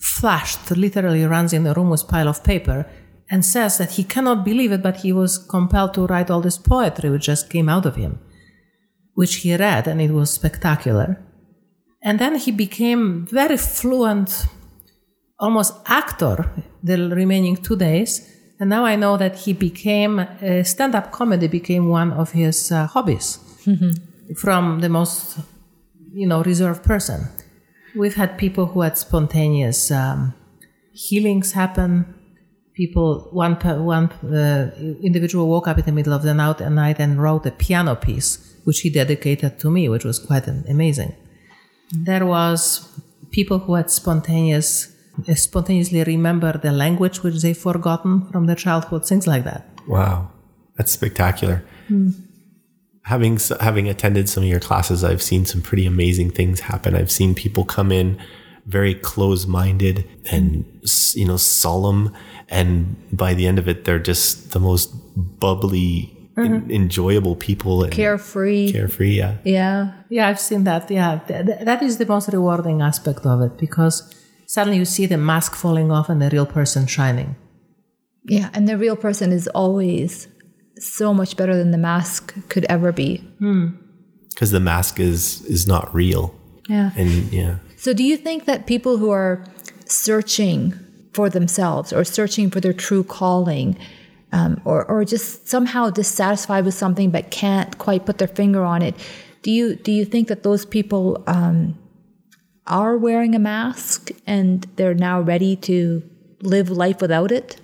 flushed, 0.00 0.70
literally 0.70 1.24
runs 1.24 1.52
in 1.52 1.64
the 1.64 1.74
room 1.74 1.90
with 1.90 2.08
pile 2.08 2.28
of 2.28 2.42
paper, 2.42 2.86
and 3.30 3.44
says 3.44 3.78
that 3.78 3.92
he 3.92 4.04
cannot 4.04 4.44
believe 4.44 4.72
it, 4.72 4.82
but 4.82 4.96
he 5.04 5.12
was 5.12 5.38
compelled 5.38 5.94
to 5.94 6.06
write 6.06 6.30
all 6.30 6.40
this 6.40 6.58
poetry 6.58 7.10
which 7.10 7.26
just 7.26 7.50
came 7.50 7.68
out 7.68 7.86
of 7.86 7.96
him, 7.96 8.18
which 9.14 9.36
he 9.36 9.56
read, 9.56 9.86
and 9.86 10.00
it 10.00 10.10
was 10.10 10.30
spectacular. 10.30 11.22
And 12.02 12.18
then 12.18 12.36
he 12.36 12.52
became 12.52 13.26
very 13.30 13.56
fluent, 13.56 14.46
almost 15.38 15.74
actor 15.86 16.50
the 16.82 16.96
remaining 17.10 17.56
two 17.56 17.76
days. 17.76 18.12
And 18.60 18.70
now 18.70 18.84
I 18.84 18.96
know 18.96 19.16
that 19.16 19.36
he 19.36 19.52
became 19.52 20.20
uh, 20.20 20.62
stand-up 20.62 21.10
comedy 21.10 21.48
became 21.48 21.88
one 21.88 22.12
of 22.12 22.32
his 22.32 22.70
uh, 22.70 22.86
hobbies 22.86 23.38
from 24.36 24.80
the 24.80 24.88
most 24.88 25.38
you 26.12 26.26
know, 26.26 26.42
reserved 26.42 26.84
person. 26.84 27.26
We've 27.96 28.14
had 28.14 28.38
people 28.38 28.66
who 28.66 28.82
had 28.82 28.96
spontaneous 28.96 29.90
um, 29.90 30.34
healings 30.92 31.52
happen. 31.52 32.14
People, 32.74 33.28
one 33.32 33.54
one 33.84 34.10
uh, 34.10 34.70
individual 35.02 35.48
woke 35.48 35.68
up 35.68 35.78
in 35.78 35.84
the 35.84 35.92
middle 35.92 36.12
of 36.12 36.22
the 36.22 36.34
night 36.34 36.60
and 36.98 37.22
wrote 37.22 37.46
a 37.46 37.50
piano 37.52 37.94
piece, 37.94 38.56
which 38.64 38.80
he 38.80 38.90
dedicated 38.90 39.58
to 39.60 39.70
me, 39.70 39.88
which 39.88 40.04
was 40.04 40.18
quite 40.18 40.46
amazing. 40.48 41.14
There 41.92 42.26
was 42.26 42.88
people 43.30 43.58
who 43.60 43.74
had 43.74 43.90
spontaneous, 43.90 44.93
spontaneously 45.34 46.02
remember 46.04 46.58
the 46.58 46.72
language 46.72 47.22
which 47.22 47.42
they've 47.42 47.56
forgotten 47.56 48.26
from 48.30 48.46
their 48.46 48.56
childhood, 48.56 49.06
things 49.06 49.26
like 49.26 49.44
that. 49.44 49.68
Wow, 49.86 50.30
that's 50.76 50.92
spectacular. 50.92 51.64
Mm 51.88 52.14
having 53.04 53.38
having 53.60 53.88
attended 53.88 54.28
some 54.28 54.42
of 54.42 54.48
your 54.48 54.60
classes, 54.60 55.04
I've 55.04 55.22
seen 55.22 55.44
some 55.44 55.62
pretty 55.62 55.86
amazing 55.86 56.30
things 56.30 56.60
happen. 56.60 56.94
I've 56.94 57.10
seen 57.10 57.34
people 57.34 57.64
come 57.64 57.92
in 57.92 58.20
very 58.66 58.94
close-minded 58.94 60.08
and 60.30 60.64
you 61.14 61.26
know 61.26 61.36
solemn, 61.36 62.12
and 62.48 62.96
by 63.12 63.34
the 63.34 63.46
end 63.46 63.58
of 63.58 63.68
it, 63.68 63.84
they're 63.84 63.98
just 63.98 64.50
the 64.52 64.60
most 64.60 64.92
bubbly. 65.40 66.10
Mm-hmm. 66.36 66.68
enjoyable 66.68 67.36
people 67.36 67.84
and 67.84 67.92
carefree 67.92 68.72
carefree 68.72 69.18
yeah 69.18 69.36
yeah 69.44 69.92
yeah 70.08 70.26
i've 70.26 70.40
seen 70.40 70.64
that 70.64 70.90
yeah 70.90 71.20
that 71.28 71.80
is 71.80 71.98
the 71.98 72.06
most 72.06 72.28
rewarding 72.32 72.82
aspect 72.82 73.24
of 73.24 73.40
it 73.40 73.56
because 73.56 74.12
suddenly 74.46 74.78
you 74.78 74.84
see 74.84 75.06
the 75.06 75.16
mask 75.16 75.54
falling 75.54 75.90
off 75.90 76.08
and 76.08 76.20
the 76.20 76.30
real 76.30 76.46
person 76.46 76.86
shining 76.86 77.36
yeah 78.24 78.50
and 78.52 78.68
the 78.68 78.78
real 78.78 78.96
person 78.96 79.32
is 79.32 79.48
always 79.48 80.28
so 80.78 81.14
much 81.14 81.36
better 81.36 81.56
than 81.56 81.70
the 81.70 81.78
mask 81.78 82.34
could 82.48 82.64
ever 82.66 82.92
be. 82.92 83.22
Because 84.30 84.50
the 84.50 84.60
mask 84.60 84.98
is 84.98 85.42
is 85.42 85.66
not 85.66 85.94
real. 85.94 86.34
Yeah. 86.68 86.90
And 86.96 87.32
yeah. 87.32 87.56
So 87.76 87.92
do 87.92 88.02
you 88.02 88.16
think 88.16 88.46
that 88.46 88.66
people 88.66 88.96
who 88.96 89.10
are 89.10 89.44
searching 89.86 90.74
for 91.12 91.28
themselves 91.28 91.92
or 91.92 92.04
searching 92.04 92.50
for 92.50 92.60
their 92.60 92.72
true 92.72 93.04
calling 93.04 93.78
um, 94.32 94.60
or, 94.64 94.84
or 94.86 95.04
just 95.04 95.46
somehow 95.46 95.90
dissatisfied 95.90 96.64
with 96.64 96.74
something 96.74 97.10
but 97.10 97.30
can't 97.30 97.78
quite 97.78 98.04
put 98.04 98.18
their 98.18 98.26
finger 98.28 98.64
on 98.64 98.82
it, 98.82 98.94
do 99.42 99.50
you 99.50 99.76
do 99.76 99.92
you 99.92 100.04
think 100.04 100.28
that 100.28 100.42
those 100.42 100.64
people 100.64 101.22
um, 101.26 101.78
are 102.66 102.96
wearing 102.96 103.34
a 103.34 103.38
mask 103.38 104.10
and 104.26 104.66
they're 104.76 104.94
now 104.94 105.20
ready 105.20 105.56
to 105.56 106.02
live 106.40 106.70
life 106.70 107.00
without 107.00 107.30
it? 107.32 107.60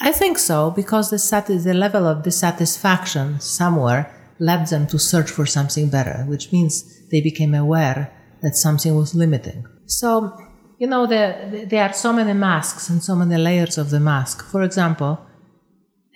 I 0.00 0.12
think 0.12 0.38
so, 0.38 0.70
because 0.70 1.10
the, 1.10 1.18
sat- 1.18 1.46
the 1.46 1.74
level 1.74 2.06
of 2.06 2.22
dissatisfaction 2.22 3.40
somewhere 3.40 4.34
led 4.40 4.66
them 4.66 4.86
to 4.88 4.98
search 4.98 5.30
for 5.30 5.46
something 5.46 5.88
better, 5.88 6.24
which 6.26 6.52
means 6.52 7.08
they 7.10 7.20
became 7.20 7.54
aware 7.54 8.12
that 8.42 8.56
something 8.56 8.96
was 8.96 9.14
limiting. 9.14 9.64
So, 9.86 10.36
you 10.78 10.88
know, 10.88 11.06
there, 11.06 11.66
there 11.66 11.84
are 11.84 11.92
so 11.92 12.12
many 12.12 12.32
masks 12.32 12.88
and 12.88 13.02
so 13.02 13.14
many 13.14 13.40
layers 13.40 13.78
of 13.78 13.90
the 13.90 14.00
mask. 14.00 14.44
For 14.44 14.62
example, 14.62 15.20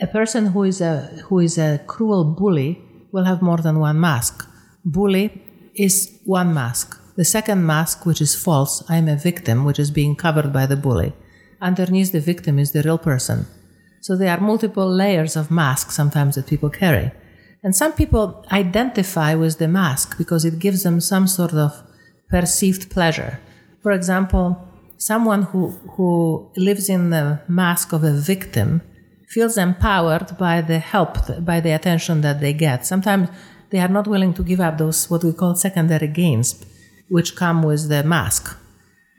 a 0.00 0.06
person 0.08 0.46
who 0.46 0.64
is 0.64 0.80
a, 0.80 1.02
who 1.26 1.38
is 1.38 1.56
a 1.58 1.78
cruel 1.86 2.34
bully 2.36 2.82
will 3.12 3.24
have 3.24 3.42
more 3.42 3.58
than 3.58 3.78
one 3.78 4.00
mask. 4.00 4.48
Bully 4.84 5.42
is 5.74 6.20
one 6.24 6.52
mask. 6.52 6.95
The 7.16 7.24
second 7.24 7.64
mask, 7.64 8.04
which 8.04 8.20
is 8.20 8.34
false, 8.34 8.84
I 8.90 8.96
am 8.98 9.08
a 9.08 9.16
victim, 9.16 9.64
which 9.64 9.78
is 9.78 9.90
being 9.90 10.16
covered 10.16 10.52
by 10.52 10.66
the 10.66 10.76
bully. 10.76 11.14
Underneath 11.60 12.12
the 12.12 12.20
victim 12.20 12.58
is 12.58 12.72
the 12.72 12.82
real 12.82 12.98
person. 12.98 13.46
So 14.02 14.16
there 14.16 14.30
are 14.30 14.40
multiple 14.40 14.88
layers 14.88 15.34
of 15.34 15.50
masks 15.50 15.94
sometimes 15.94 16.34
that 16.34 16.46
people 16.46 16.68
carry. 16.68 17.10
And 17.62 17.74
some 17.74 17.92
people 17.94 18.44
identify 18.52 19.34
with 19.34 19.58
the 19.58 19.66
mask 19.66 20.18
because 20.18 20.44
it 20.44 20.58
gives 20.58 20.82
them 20.82 21.00
some 21.00 21.26
sort 21.26 21.54
of 21.54 21.72
perceived 22.28 22.90
pleasure. 22.90 23.40
For 23.82 23.92
example, 23.92 24.68
someone 24.98 25.42
who, 25.42 25.70
who 25.96 26.50
lives 26.56 26.88
in 26.88 27.10
the 27.10 27.40
mask 27.48 27.92
of 27.92 28.04
a 28.04 28.12
victim 28.12 28.82
feels 29.28 29.56
empowered 29.56 30.36
by 30.38 30.60
the 30.60 30.78
help, 30.78 31.16
by 31.44 31.60
the 31.60 31.70
attention 31.70 32.20
that 32.20 32.40
they 32.40 32.52
get. 32.52 32.86
Sometimes 32.86 33.28
they 33.70 33.78
are 33.78 33.88
not 33.88 34.06
willing 34.06 34.34
to 34.34 34.42
give 34.42 34.60
up 34.60 34.78
those 34.78 35.10
what 35.10 35.24
we 35.24 35.32
call 35.32 35.54
secondary 35.54 36.08
gains, 36.08 36.64
which 37.08 37.36
come 37.36 37.62
with 37.62 37.88
the 37.88 38.02
mask. 38.02 38.56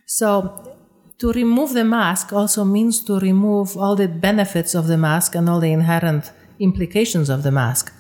So 0.05 0.75
to 1.19 1.31
remove 1.31 1.73
the 1.73 1.83
mask 1.83 2.31
also 2.31 2.63
means 2.63 3.03
to 3.05 3.19
remove 3.19 3.75
all 3.75 3.95
the 3.95 4.07
benefits 4.07 4.75
of 4.75 4.87
the 4.87 4.97
mask 4.97 5.35
and 5.35 5.49
all 5.49 5.59
the 5.59 5.71
inherent 5.71 6.31
implications 6.59 7.29
of 7.29 7.43
the 7.43 7.51
mask. 7.51 7.93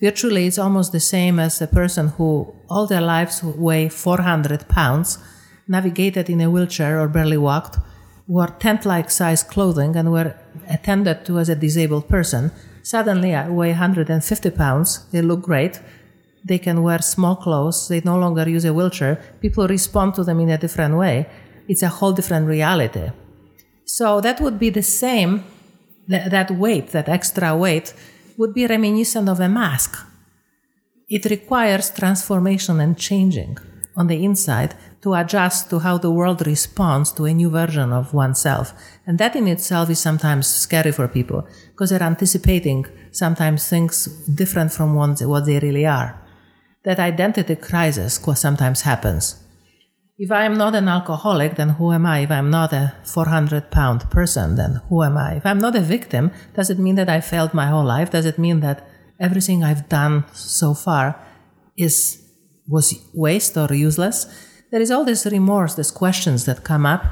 Virtually, 0.00 0.46
it's 0.46 0.58
almost 0.58 0.92
the 0.92 1.00
same 1.00 1.38
as 1.38 1.62
a 1.62 1.66
person 1.66 2.08
who 2.08 2.52
all 2.68 2.86
their 2.86 3.00
lives 3.00 3.42
weigh 3.42 3.88
400 3.88 4.68
pounds, 4.68 5.18
navigated 5.66 6.28
in 6.28 6.40
a 6.40 6.50
wheelchair 6.50 7.00
or 7.00 7.08
barely 7.08 7.38
walked, 7.38 7.78
wore 8.28 8.48
tent 8.48 8.84
like 8.84 9.10
size 9.10 9.42
clothing, 9.42 9.96
and 9.96 10.12
were 10.12 10.34
attended 10.68 11.24
to 11.24 11.38
as 11.38 11.48
a 11.48 11.54
disabled 11.54 12.08
person. 12.08 12.50
Suddenly, 12.82 13.34
I 13.34 13.48
weigh 13.48 13.70
150 13.70 14.50
pounds, 14.50 15.06
they 15.12 15.22
look 15.22 15.42
great, 15.42 15.80
they 16.46 16.58
can 16.58 16.82
wear 16.82 17.00
small 17.00 17.36
clothes, 17.36 17.88
they 17.88 18.00
no 18.04 18.16
longer 18.16 18.48
use 18.48 18.64
a 18.64 18.72
wheelchair, 18.72 19.16
people 19.40 19.66
respond 19.66 20.14
to 20.14 20.22
them 20.22 20.38
in 20.40 20.50
a 20.50 20.58
different 20.58 20.96
way. 20.96 21.26
It's 21.68 21.82
a 21.82 21.88
whole 21.88 22.12
different 22.12 22.46
reality. 22.46 23.10
So, 23.84 24.20
that 24.20 24.40
would 24.40 24.58
be 24.58 24.70
the 24.70 24.82
same, 24.82 25.44
that, 26.08 26.50
weight, 26.52 26.88
that 26.88 27.08
extra 27.08 27.56
weight 27.56 27.94
would 28.36 28.54
be 28.54 28.66
reminiscent 28.66 29.28
of 29.28 29.40
a 29.40 29.48
mask. 29.48 29.96
It 31.08 31.24
requires 31.24 31.90
transformation 31.90 32.80
and 32.80 32.96
changing 32.96 33.58
on 33.96 34.06
the 34.06 34.24
inside 34.24 34.74
to 35.02 35.14
adjust 35.14 35.70
to 35.70 35.78
how 35.80 35.98
the 35.98 36.10
world 36.10 36.46
responds 36.46 37.10
to 37.12 37.24
a 37.24 37.34
new 37.34 37.50
version 37.50 37.92
of 37.92 38.12
oneself. 38.12 38.72
And 39.06 39.18
that 39.18 39.34
in 39.34 39.48
itself 39.48 39.88
is 39.90 39.98
sometimes 39.98 40.46
scary 40.46 40.92
for 40.92 41.08
people 41.08 41.46
because 41.70 41.90
they're 41.90 42.02
anticipating 42.02 42.86
sometimes 43.10 43.68
things 43.68 44.06
different 44.26 44.72
from 44.72 44.94
what 44.94 45.46
they 45.46 45.58
really 45.58 45.86
are. 45.86 46.25
That 46.86 47.00
identity 47.00 47.56
crisis 47.56 48.20
sometimes 48.36 48.82
happens. 48.82 49.42
If 50.18 50.30
I 50.30 50.44
am 50.44 50.56
not 50.56 50.76
an 50.76 50.88
alcoholic, 50.88 51.56
then 51.56 51.70
who 51.70 51.92
am 51.92 52.06
I? 52.06 52.20
If 52.20 52.30
I'm 52.30 52.48
not 52.48 52.72
a 52.72 52.94
400 53.04 53.72
pound 53.72 54.08
person, 54.08 54.54
then 54.54 54.80
who 54.88 55.02
am 55.02 55.18
I? 55.18 55.34
If 55.34 55.44
I'm 55.44 55.58
not 55.58 55.76
a 55.76 55.80
victim, 55.80 56.30
does 56.54 56.70
it 56.70 56.78
mean 56.78 56.94
that 56.94 57.10
I 57.10 57.20
failed 57.20 57.52
my 57.52 57.66
whole 57.66 57.84
life? 57.84 58.10
Does 58.10 58.24
it 58.24 58.38
mean 58.38 58.60
that 58.60 58.88
everything 59.20 59.62
I've 59.62 59.88
done 59.88 60.24
so 60.32 60.74
far 60.74 61.20
is 61.76 62.22
was 62.68 62.94
waste 63.12 63.56
or 63.56 63.74
useless? 63.74 64.26
There 64.70 64.80
is 64.80 64.92
all 64.92 65.04
this 65.04 65.26
remorse, 65.26 65.74
these 65.74 65.90
questions 65.90 66.44
that 66.44 66.64
come 66.64 66.86
up. 66.86 67.04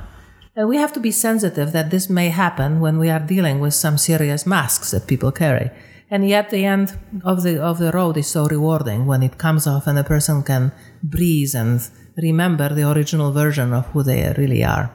And 0.57 0.69
we 0.69 0.77
have 0.77 0.93
to 0.93 1.01
be 1.01 1.11
sensitive 1.11 1.73
that 1.73 1.91
this 1.91 2.09
may 2.09 2.29
happen 2.29 2.79
when 2.79 2.97
we 2.99 3.11
are 3.11 3.19
dealing 3.19 3.59
with 3.59 3.75
some 3.75 3.99
serious 3.99 4.47
masks 4.47 4.93
that 4.93 5.09
people 5.09 5.33
carry. 5.33 5.71
And 6.11 6.29
yet 6.29 6.51
the 6.51 6.65
end 6.65 6.97
of 7.25 7.43
the 7.43 7.63
of 7.63 7.79
the 7.79 7.91
road 7.93 8.17
is 8.17 8.27
so 8.27 8.47
rewarding 8.47 9.07
when 9.07 9.23
it 9.23 9.39
comes 9.39 9.67
off 9.67 9.87
and 9.87 9.99
a 9.99 10.05
person 10.05 10.43
can 10.43 10.73
breathe 11.03 11.55
and 11.55 11.81
remember 12.17 12.69
the 12.69 12.91
original 12.91 13.33
version 13.33 13.73
of 13.73 13.87
who 13.87 14.03
they 14.03 14.33
really 14.37 14.63
are. 14.63 14.91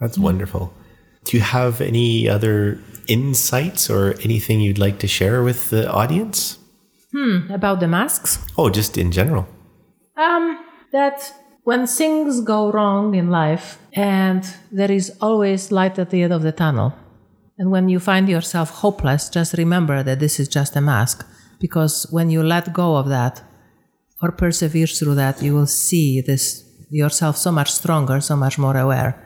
That's 0.00 0.18
wonderful. 0.18 0.72
Do 1.24 1.36
you 1.36 1.42
have 1.42 1.80
any 1.80 2.28
other 2.28 2.78
insights 3.08 3.90
or 3.90 4.14
anything 4.22 4.60
you'd 4.60 4.78
like 4.78 4.98
to 5.00 5.08
share 5.08 5.42
with 5.42 5.70
the 5.70 5.90
audience? 5.90 6.58
Hmm, 7.12 7.50
about 7.50 7.80
the 7.80 7.88
masks? 7.88 8.38
Oh, 8.56 8.70
just 8.70 8.96
in 8.96 9.10
general. 9.10 9.48
Um, 10.16 10.58
that 10.92 11.32
when 11.64 11.86
things 11.86 12.40
go 12.42 12.70
wrong 12.70 13.14
in 13.14 13.30
life 13.30 13.78
and 13.92 14.44
there 14.70 14.92
is 14.92 15.16
always 15.20 15.72
light 15.72 15.98
at 15.98 16.10
the 16.10 16.22
end 16.22 16.32
of 16.32 16.42
the 16.42 16.52
tunnel, 16.52 16.94
and 17.58 17.70
when 17.70 17.88
you 17.88 17.98
find 17.98 18.28
yourself 18.28 18.70
hopeless, 18.70 19.30
just 19.30 19.54
remember 19.54 20.02
that 20.02 20.20
this 20.20 20.38
is 20.38 20.48
just 20.48 20.76
a 20.76 20.80
mask. 20.80 21.26
Because 21.58 22.06
when 22.10 22.28
you 22.30 22.42
let 22.42 22.72
go 22.72 22.96
of 22.96 23.08
that, 23.08 23.42
or 24.22 24.32
persevere 24.32 24.86
through 24.86 25.14
that, 25.14 25.42
you 25.42 25.54
will 25.54 25.66
see 25.66 26.20
this 26.20 26.64
yourself 26.90 27.36
so 27.36 27.50
much 27.50 27.72
stronger, 27.72 28.20
so 28.20 28.36
much 28.36 28.58
more 28.58 28.76
aware. 28.76 29.22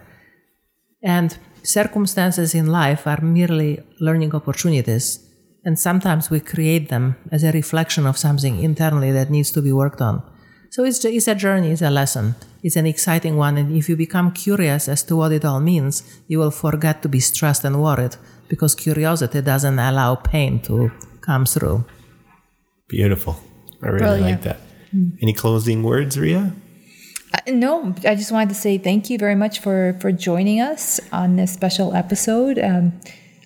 And 1.02 1.36
circumstances 1.62 2.54
in 2.54 2.66
life 2.66 3.06
are 3.06 3.20
merely 3.20 3.80
learning 4.00 4.34
opportunities, 4.34 5.18
and 5.64 5.78
sometimes 5.78 6.30
we 6.30 6.40
create 6.40 6.88
them 6.88 7.16
as 7.30 7.44
a 7.44 7.52
reflection 7.52 8.06
of 8.06 8.16
something 8.16 8.62
internally 8.62 9.12
that 9.12 9.30
needs 9.30 9.50
to 9.52 9.62
be 9.62 9.72
worked 9.72 10.00
on. 10.00 10.22
So 10.70 10.84
it's, 10.84 11.04
it's 11.04 11.26
a 11.26 11.34
journey, 11.34 11.72
it's 11.72 11.82
a 11.82 11.90
lesson, 11.90 12.36
it's 12.62 12.76
an 12.76 12.86
exciting 12.86 13.36
one, 13.36 13.58
and 13.58 13.76
if 13.76 13.88
you 13.88 13.96
become 13.96 14.30
curious 14.30 14.88
as 14.88 15.02
to 15.04 15.16
what 15.16 15.32
it 15.32 15.44
all 15.44 15.58
means, 15.58 16.04
you 16.28 16.38
will 16.38 16.52
forget 16.52 17.02
to 17.02 17.08
be 17.08 17.18
stressed 17.18 17.64
and 17.64 17.82
worried 17.82 18.14
because 18.48 18.76
curiosity 18.76 19.42
doesn't 19.42 19.80
allow 19.80 20.14
pain 20.14 20.60
to 20.62 20.92
come 21.22 21.44
through. 21.44 21.84
Beautiful. 22.86 23.36
I 23.82 23.86
really 23.86 23.98
Brilliant. 23.98 24.30
like 24.30 24.42
that. 24.42 24.60
Any 25.20 25.32
closing 25.32 25.82
words, 25.82 26.16
Ria? 26.18 26.52
Uh, 27.34 27.50
no, 27.50 27.94
I 28.04 28.14
just 28.14 28.30
wanted 28.30 28.50
to 28.50 28.54
say 28.54 28.78
thank 28.78 29.10
you 29.10 29.18
very 29.18 29.36
much 29.36 29.60
for 29.60 29.96
for 30.00 30.10
joining 30.10 30.60
us 30.60 30.98
on 31.12 31.36
this 31.36 31.52
special 31.52 31.94
episode. 31.94 32.58
Um, 32.58 32.92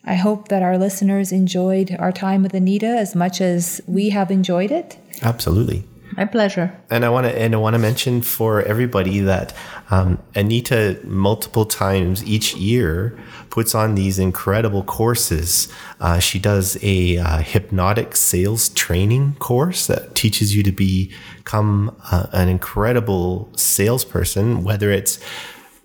I 0.06 0.14
hope 0.14 0.48
that 0.48 0.62
our 0.62 0.78
listeners 0.78 1.32
enjoyed 1.32 1.94
our 1.98 2.12
time 2.12 2.42
with 2.42 2.54
Anita 2.54 2.86
as 2.86 3.14
much 3.14 3.40
as 3.40 3.82
we 3.86 4.10
have 4.10 4.30
enjoyed 4.30 4.70
it. 4.70 4.96
Absolutely. 5.22 5.84
My 6.16 6.24
pleasure. 6.24 6.74
And 6.90 7.04
I 7.04 7.08
want 7.08 7.26
to 7.26 7.36
and 7.36 7.54
I 7.54 7.58
want 7.58 7.74
to 7.74 7.78
mention 7.78 8.22
for 8.22 8.62
everybody 8.62 9.20
that 9.20 9.52
um, 9.90 10.18
Anita 10.34 10.98
multiple 11.04 11.64
times 11.64 12.24
each 12.24 12.54
year 12.54 13.18
puts 13.50 13.74
on 13.74 13.94
these 13.94 14.18
incredible 14.18 14.82
courses. 14.84 15.68
Uh, 16.00 16.18
she 16.18 16.38
does 16.38 16.78
a 16.82 17.18
uh, 17.18 17.38
hypnotic 17.38 18.16
sales 18.16 18.68
training 18.70 19.34
course 19.40 19.86
that 19.86 20.14
teaches 20.14 20.54
you 20.54 20.62
to 20.62 20.72
become 20.72 21.94
uh, 22.10 22.26
an 22.32 22.48
incredible 22.48 23.50
salesperson, 23.56 24.62
whether 24.62 24.90
it's 24.90 25.18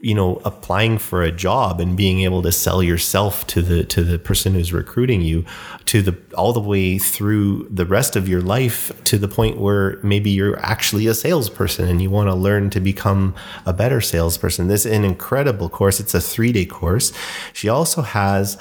you 0.02 0.16
know 0.16 0.42
applying 0.46 0.98
for 0.98 1.22
a 1.22 1.32
job 1.32 1.82
and 1.82 1.98
being 1.98 2.22
able 2.22 2.42
to 2.42 2.52
sell 2.52 2.82
yourself 2.82 3.46
to 3.48 3.62
the 3.62 3.84
to 3.84 4.04
the 4.04 4.18
person 4.18 4.54
who's 4.54 4.72
recruiting 4.72 5.22
you 5.22 5.44
to 5.86 6.02
the 6.02 6.16
all 6.36 6.54
the 6.54 6.60
way 6.62 6.98
through 6.98 7.68
the 7.70 7.86
rest 7.86 8.16
of 8.16 8.30
your 8.30 8.42
life 8.42 8.92
to 9.04 9.18
the 9.18 9.28
point 9.28 9.58
where 9.58 10.00
maybe 10.02 10.30
you're 10.30 10.58
actually 10.60 11.06
a 11.08 11.14
salesperson 11.14 11.90
and 11.90 12.02
you 12.02 12.10
want 12.10 12.30
to 12.30 12.36
learn 12.36 12.70
to 12.70 12.80
become 12.80 13.36
a 13.66 13.74
better 13.74 14.00
salesperson. 14.00 14.68
This 14.68 14.86
is 14.86 14.96
an 14.96 15.04
incredible 15.04 15.68
course. 15.68 16.00
It's 16.00 16.14
a 16.14 16.20
3-day 16.20 16.68
course. 16.68 17.12
She 17.52 17.68
also 17.68 18.02
has 18.02 18.58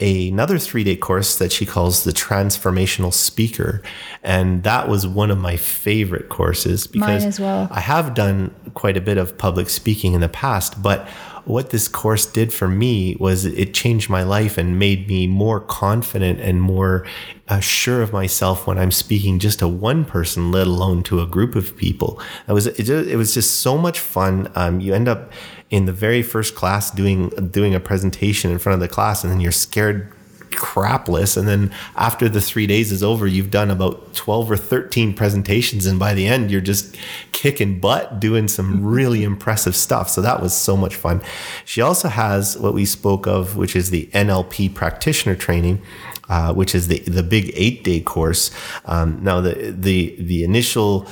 another 0.00 0.58
three 0.58 0.82
day 0.82 0.96
course 0.96 1.38
that 1.38 1.52
she 1.52 1.64
calls 1.64 2.04
the 2.04 2.10
transformational 2.10 3.12
speaker 3.12 3.80
and 4.24 4.64
that 4.64 4.88
was 4.88 5.06
one 5.06 5.30
of 5.30 5.38
my 5.38 5.56
favorite 5.56 6.28
courses 6.28 6.86
because 6.86 7.38
well. 7.38 7.68
I 7.70 7.80
have 7.80 8.14
done 8.14 8.52
quite 8.74 8.96
a 8.96 9.00
bit 9.00 9.18
of 9.18 9.38
public 9.38 9.68
speaking 9.70 10.14
in 10.14 10.20
the 10.20 10.28
past, 10.28 10.82
but 10.82 11.08
what 11.46 11.70
this 11.70 11.88
course 11.88 12.26
did 12.26 12.52
for 12.52 12.68
me 12.68 13.16
was 13.20 13.44
it 13.44 13.74
changed 13.74 14.08
my 14.08 14.22
life 14.22 14.56
and 14.56 14.78
made 14.78 15.08
me 15.08 15.26
more 15.26 15.60
confident 15.60 16.40
and 16.40 16.62
more 16.62 17.06
uh, 17.48 17.60
sure 17.60 18.02
of 18.02 18.12
myself 18.12 18.66
when 18.66 18.78
I'm 18.78 18.90
speaking 18.90 19.38
just 19.38 19.58
to 19.58 19.68
one 19.68 20.04
person, 20.04 20.50
let 20.50 20.66
alone 20.66 21.02
to 21.04 21.20
a 21.20 21.26
group 21.26 21.54
of 21.54 21.76
people. 21.76 22.20
It 22.48 22.52
was 22.52 22.66
it, 22.66 22.84
just, 22.84 23.08
it 23.08 23.16
was 23.16 23.34
just 23.34 23.60
so 23.60 23.76
much 23.76 24.00
fun. 24.00 24.50
Um, 24.54 24.80
you 24.80 24.94
end 24.94 25.08
up 25.08 25.32
in 25.70 25.86
the 25.86 25.92
very 25.92 26.22
first 26.22 26.54
class 26.54 26.90
doing 26.90 27.28
doing 27.50 27.74
a 27.74 27.80
presentation 27.80 28.50
in 28.50 28.58
front 28.58 28.74
of 28.74 28.80
the 28.80 28.92
class, 28.92 29.22
and 29.22 29.32
then 29.32 29.40
you're 29.40 29.52
scared 29.52 30.13
crapless 30.56 31.36
and 31.36 31.46
then 31.46 31.72
after 31.96 32.28
the 32.28 32.40
three 32.40 32.66
days 32.66 32.92
is 32.92 33.02
over 33.02 33.26
you've 33.26 33.50
done 33.50 33.70
about 33.70 34.14
12 34.14 34.50
or 34.50 34.56
13 34.56 35.14
presentations 35.14 35.86
and 35.86 35.98
by 35.98 36.14
the 36.14 36.26
end 36.26 36.50
you're 36.50 36.60
just 36.60 36.96
kicking 37.32 37.78
butt 37.78 38.20
doing 38.20 38.48
some 38.48 38.84
really 38.96 39.24
impressive 39.24 39.76
stuff. 39.76 40.08
So 40.08 40.20
that 40.22 40.40
was 40.40 40.54
so 40.54 40.76
much 40.76 40.94
fun. 40.94 41.22
She 41.64 41.80
also 41.80 42.08
has 42.08 42.56
what 42.58 42.74
we 42.74 42.84
spoke 42.84 43.26
of 43.26 43.56
which 43.56 43.76
is 43.76 43.90
the 43.90 44.06
nlp 44.12 44.74
practitioner 44.74 45.34
training 45.34 45.82
uh, 46.28 46.52
which 46.54 46.74
is 46.74 46.88
the 46.88 47.00
the 47.00 47.22
big 47.22 47.52
eight 47.54 47.84
day 47.84 48.00
course. 48.00 48.50
Um, 48.86 49.22
now 49.22 49.40
the 49.40 49.74
the 49.76 50.16
the 50.18 50.44
initial 50.44 51.06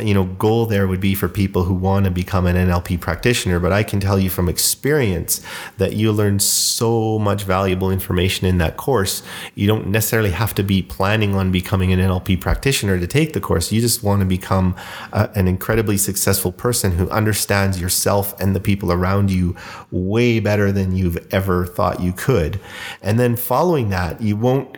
you 0.00 0.14
know 0.14 0.24
goal 0.24 0.66
there 0.66 0.86
would 0.86 1.00
be 1.00 1.14
for 1.14 1.28
people 1.28 1.64
who 1.64 1.74
want 1.74 2.04
to 2.04 2.10
become 2.10 2.46
an 2.46 2.56
NLP 2.56 3.00
practitioner 3.00 3.58
but 3.60 3.72
I 3.72 3.82
can 3.82 4.00
tell 4.00 4.18
you 4.18 4.30
from 4.30 4.48
experience 4.48 5.40
that 5.78 5.94
you 5.94 6.12
learn 6.12 6.38
so 6.38 7.18
much 7.18 7.44
valuable 7.44 7.90
information 7.90 8.46
in 8.46 8.58
that 8.58 8.76
course 8.76 9.22
you 9.54 9.66
don't 9.66 9.88
necessarily 9.88 10.30
have 10.30 10.54
to 10.54 10.62
be 10.62 10.82
planning 10.82 11.34
on 11.34 11.52
becoming 11.52 11.92
an 11.92 12.00
NLP 12.00 12.40
practitioner 12.40 12.98
to 12.98 13.06
take 13.06 13.32
the 13.32 13.40
course. 13.40 13.72
You 13.72 13.80
just 13.80 14.02
want 14.02 14.20
to 14.20 14.26
become 14.26 14.76
a, 15.12 15.30
an 15.34 15.48
incredibly 15.48 15.96
successful 15.96 16.52
person 16.52 16.92
who 16.92 17.08
understands 17.10 17.80
yourself 17.80 18.38
and 18.40 18.54
the 18.54 18.60
people 18.60 18.92
around 18.92 19.30
you 19.30 19.56
way 19.90 20.40
better 20.40 20.72
than 20.72 20.94
you've 20.96 21.18
ever 21.32 21.66
thought 21.66 22.00
you 22.00 22.12
could. 22.12 22.60
And 23.02 23.18
then 23.18 23.36
following 23.36 23.90
that 23.90 24.20
you 24.20 24.36
won't 24.36 24.76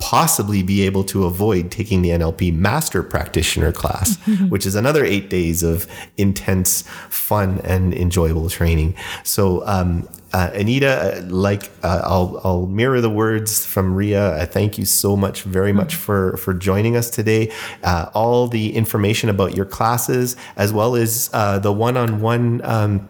possibly 0.00 0.62
be 0.62 0.82
able 0.82 1.04
to 1.04 1.24
avoid 1.24 1.70
taking 1.70 2.02
the 2.02 2.08
NLP 2.08 2.54
Master 2.54 3.02
Practitioner 3.02 3.70
class, 3.70 4.16
which 4.48 4.66
is 4.66 4.74
another 4.74 5.04
eight 5.04 5.30
days 5.30 5.62
of 5.62 5.86
intense, 6.16 6.82
fun, 7.08 7.60
and 7.62 7.94
enjoyable 7.94 8.48
training. 8.48 8.94
So, 9.22 9.64
um, 9.66 10.08
uh, 10.32 10.50
Anita, 10.54 11.18
uh, 11.18 11.22
like 11.26 11.70
uh, 11.82 12.02
I'll, 12.04 12.40
I'll 12.44 12.66
mirror 12.66 13.00
the 13.00 13.10
words 13.10 13.66
from 13.66 13.94
Ria. 13.94 14.40
I 14.40 14.46
thank 14.46 14.78
you 14.78 14.84
so 14.84 15.16
much, 15.16 15.42
very 15.42 15.72
much 15.72 15.96
for 15.96 16.36
for 16.36 16.54
joining 16.54 16.96
us 16.96 17.10
today. 17.10 17.52
Uh, 17.82 18.10
all 18.14 18.46
the 18.46 18.76
information 18.76 19.28
about 19.28 19.56
your 19.56 19.66
classes, 19.66 20.36
as 20.56 20.72
well 20.72 20.94
as 20.94 21.30
uh, 21.32 21.58
the 21.58 21.72
one-on-one. 21.72 22.60
Um, 22.64 23.08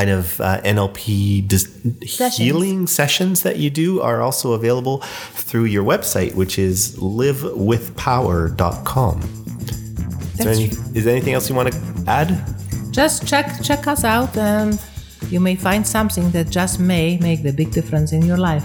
kind 0.00 0.10
of 0.10 0.40
uh, 0.40 0.60
NLP 0.62 1.46
dis- 1.46 1.68
healing 2.38 2.86
sessions 2.86 3.42
that 3.42 3.58
you 3.58 3.68
do 3.68 4.00
are 4.00 4.22
also 4.22 4.54
available 4.54 5.02
through 5.48 5.64
your 5.64 5.84
website, 5.84 6.34
which 6.34 6.58
is 6.58 6.96
livewithpower.com. 6.96 9.20
Is 9.20 10.38
there, 10.38 10.54
any, 10.54 10.64
is 10.96 11.04
there 11.04 11.14
anything 11.14 11.34
else 11.34 11.50
you 11.50 11.54
want 11.54 11.70
to 11.70 11.78
add? 12.06 12.42
Just 12.90 13.26
check 13.26 13.62
check 13.62 13.86
us 13.86 14.04
out 14.04 14.34
and 14.38 14.80
you 15.28 15.38
may 15.38 15.54
find 15.54 15.86
something 15.86 16.30
that 16.30 16.48
just 16.48 16.80
may 16.80 17.18
make 17.18 17.42
the 17.42 17.52
big 17.52 17.70
difference 17.70 18.12
in 18.12 18.22
your 18.22 18.38
life. 18.38 18.64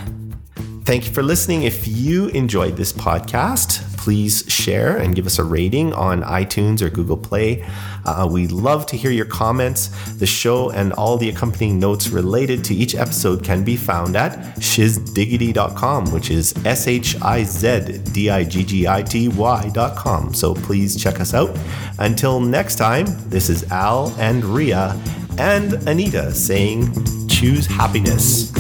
Thank 0.86 1.05
you 1.05 1.11
for 1.11 1.21
listening. 1.21 1.63
If 1.63 1.86
you 1.86 2.29
enjoyed 2.29 2.77
this 2.77 2.93
podcast, 2.93 3.84
please 4.06 4.43
share 4.47 4.97
and 4.97 5.16
give 5.16 5.26
us 5.26 5.39
a 5.39 5.43
rating 5.43 5.91
on 5.93 6.22
iTunes 6.22 6.80
or 6.84 6.91
Google 6.91 7.18
Play. 7.18 7.66
Uh, 8.06 8.30
we 8.32 8.45
love 8.45 8.86
to 8.86 8.95
hear 8.95 9.10
your 9.10 9.26
comments. 9.26 9.88
The 10.20 10.28
show 10.28 10.70
and 10.70 10.93
all 10.93 11.18
the 11.18 11.28
accompanying 11.28 11.80
notes 11.80 12.10
related 12.10 12.64
to 12.66 12.76
each 12.76 12.93
episode 12.93 13.43
can 13.43 13.64
be 13.64 13.76
found 13.76 14.16
at 14.16 14.38
shizdiggity.com, 14.58 16.12
which 16.12 16.30
is 16.30 16.53
S 16.64 16.88
H 16.88 17.20
I 17.20 17.43
Z 17.45 17.97
D 18.14 18.30
I 18.30 18.43
G 18.43 18.64
G 18.64 18.88
I 18.88 19.01
T 19.01 19.28
Y.com. 19.28 20.36
So 20.36 20.53
please 20.53 20.95
check 20.95 21.20
us 21.20 21.34
out. 21.34 21.58
Until 21.97 22.39
next 22.39 22.76
time, 22.76 23.08
this 23.28 23.49
is 23.49 23.64
Al 23.72 24.14
and 24.20 24.45
Ria 24.45 25.01
and 25.39 25.74
Anita 25.89 26.32
saying, 26.32 27.28
choose 27.28 27.66
happiness. 27.66 28.51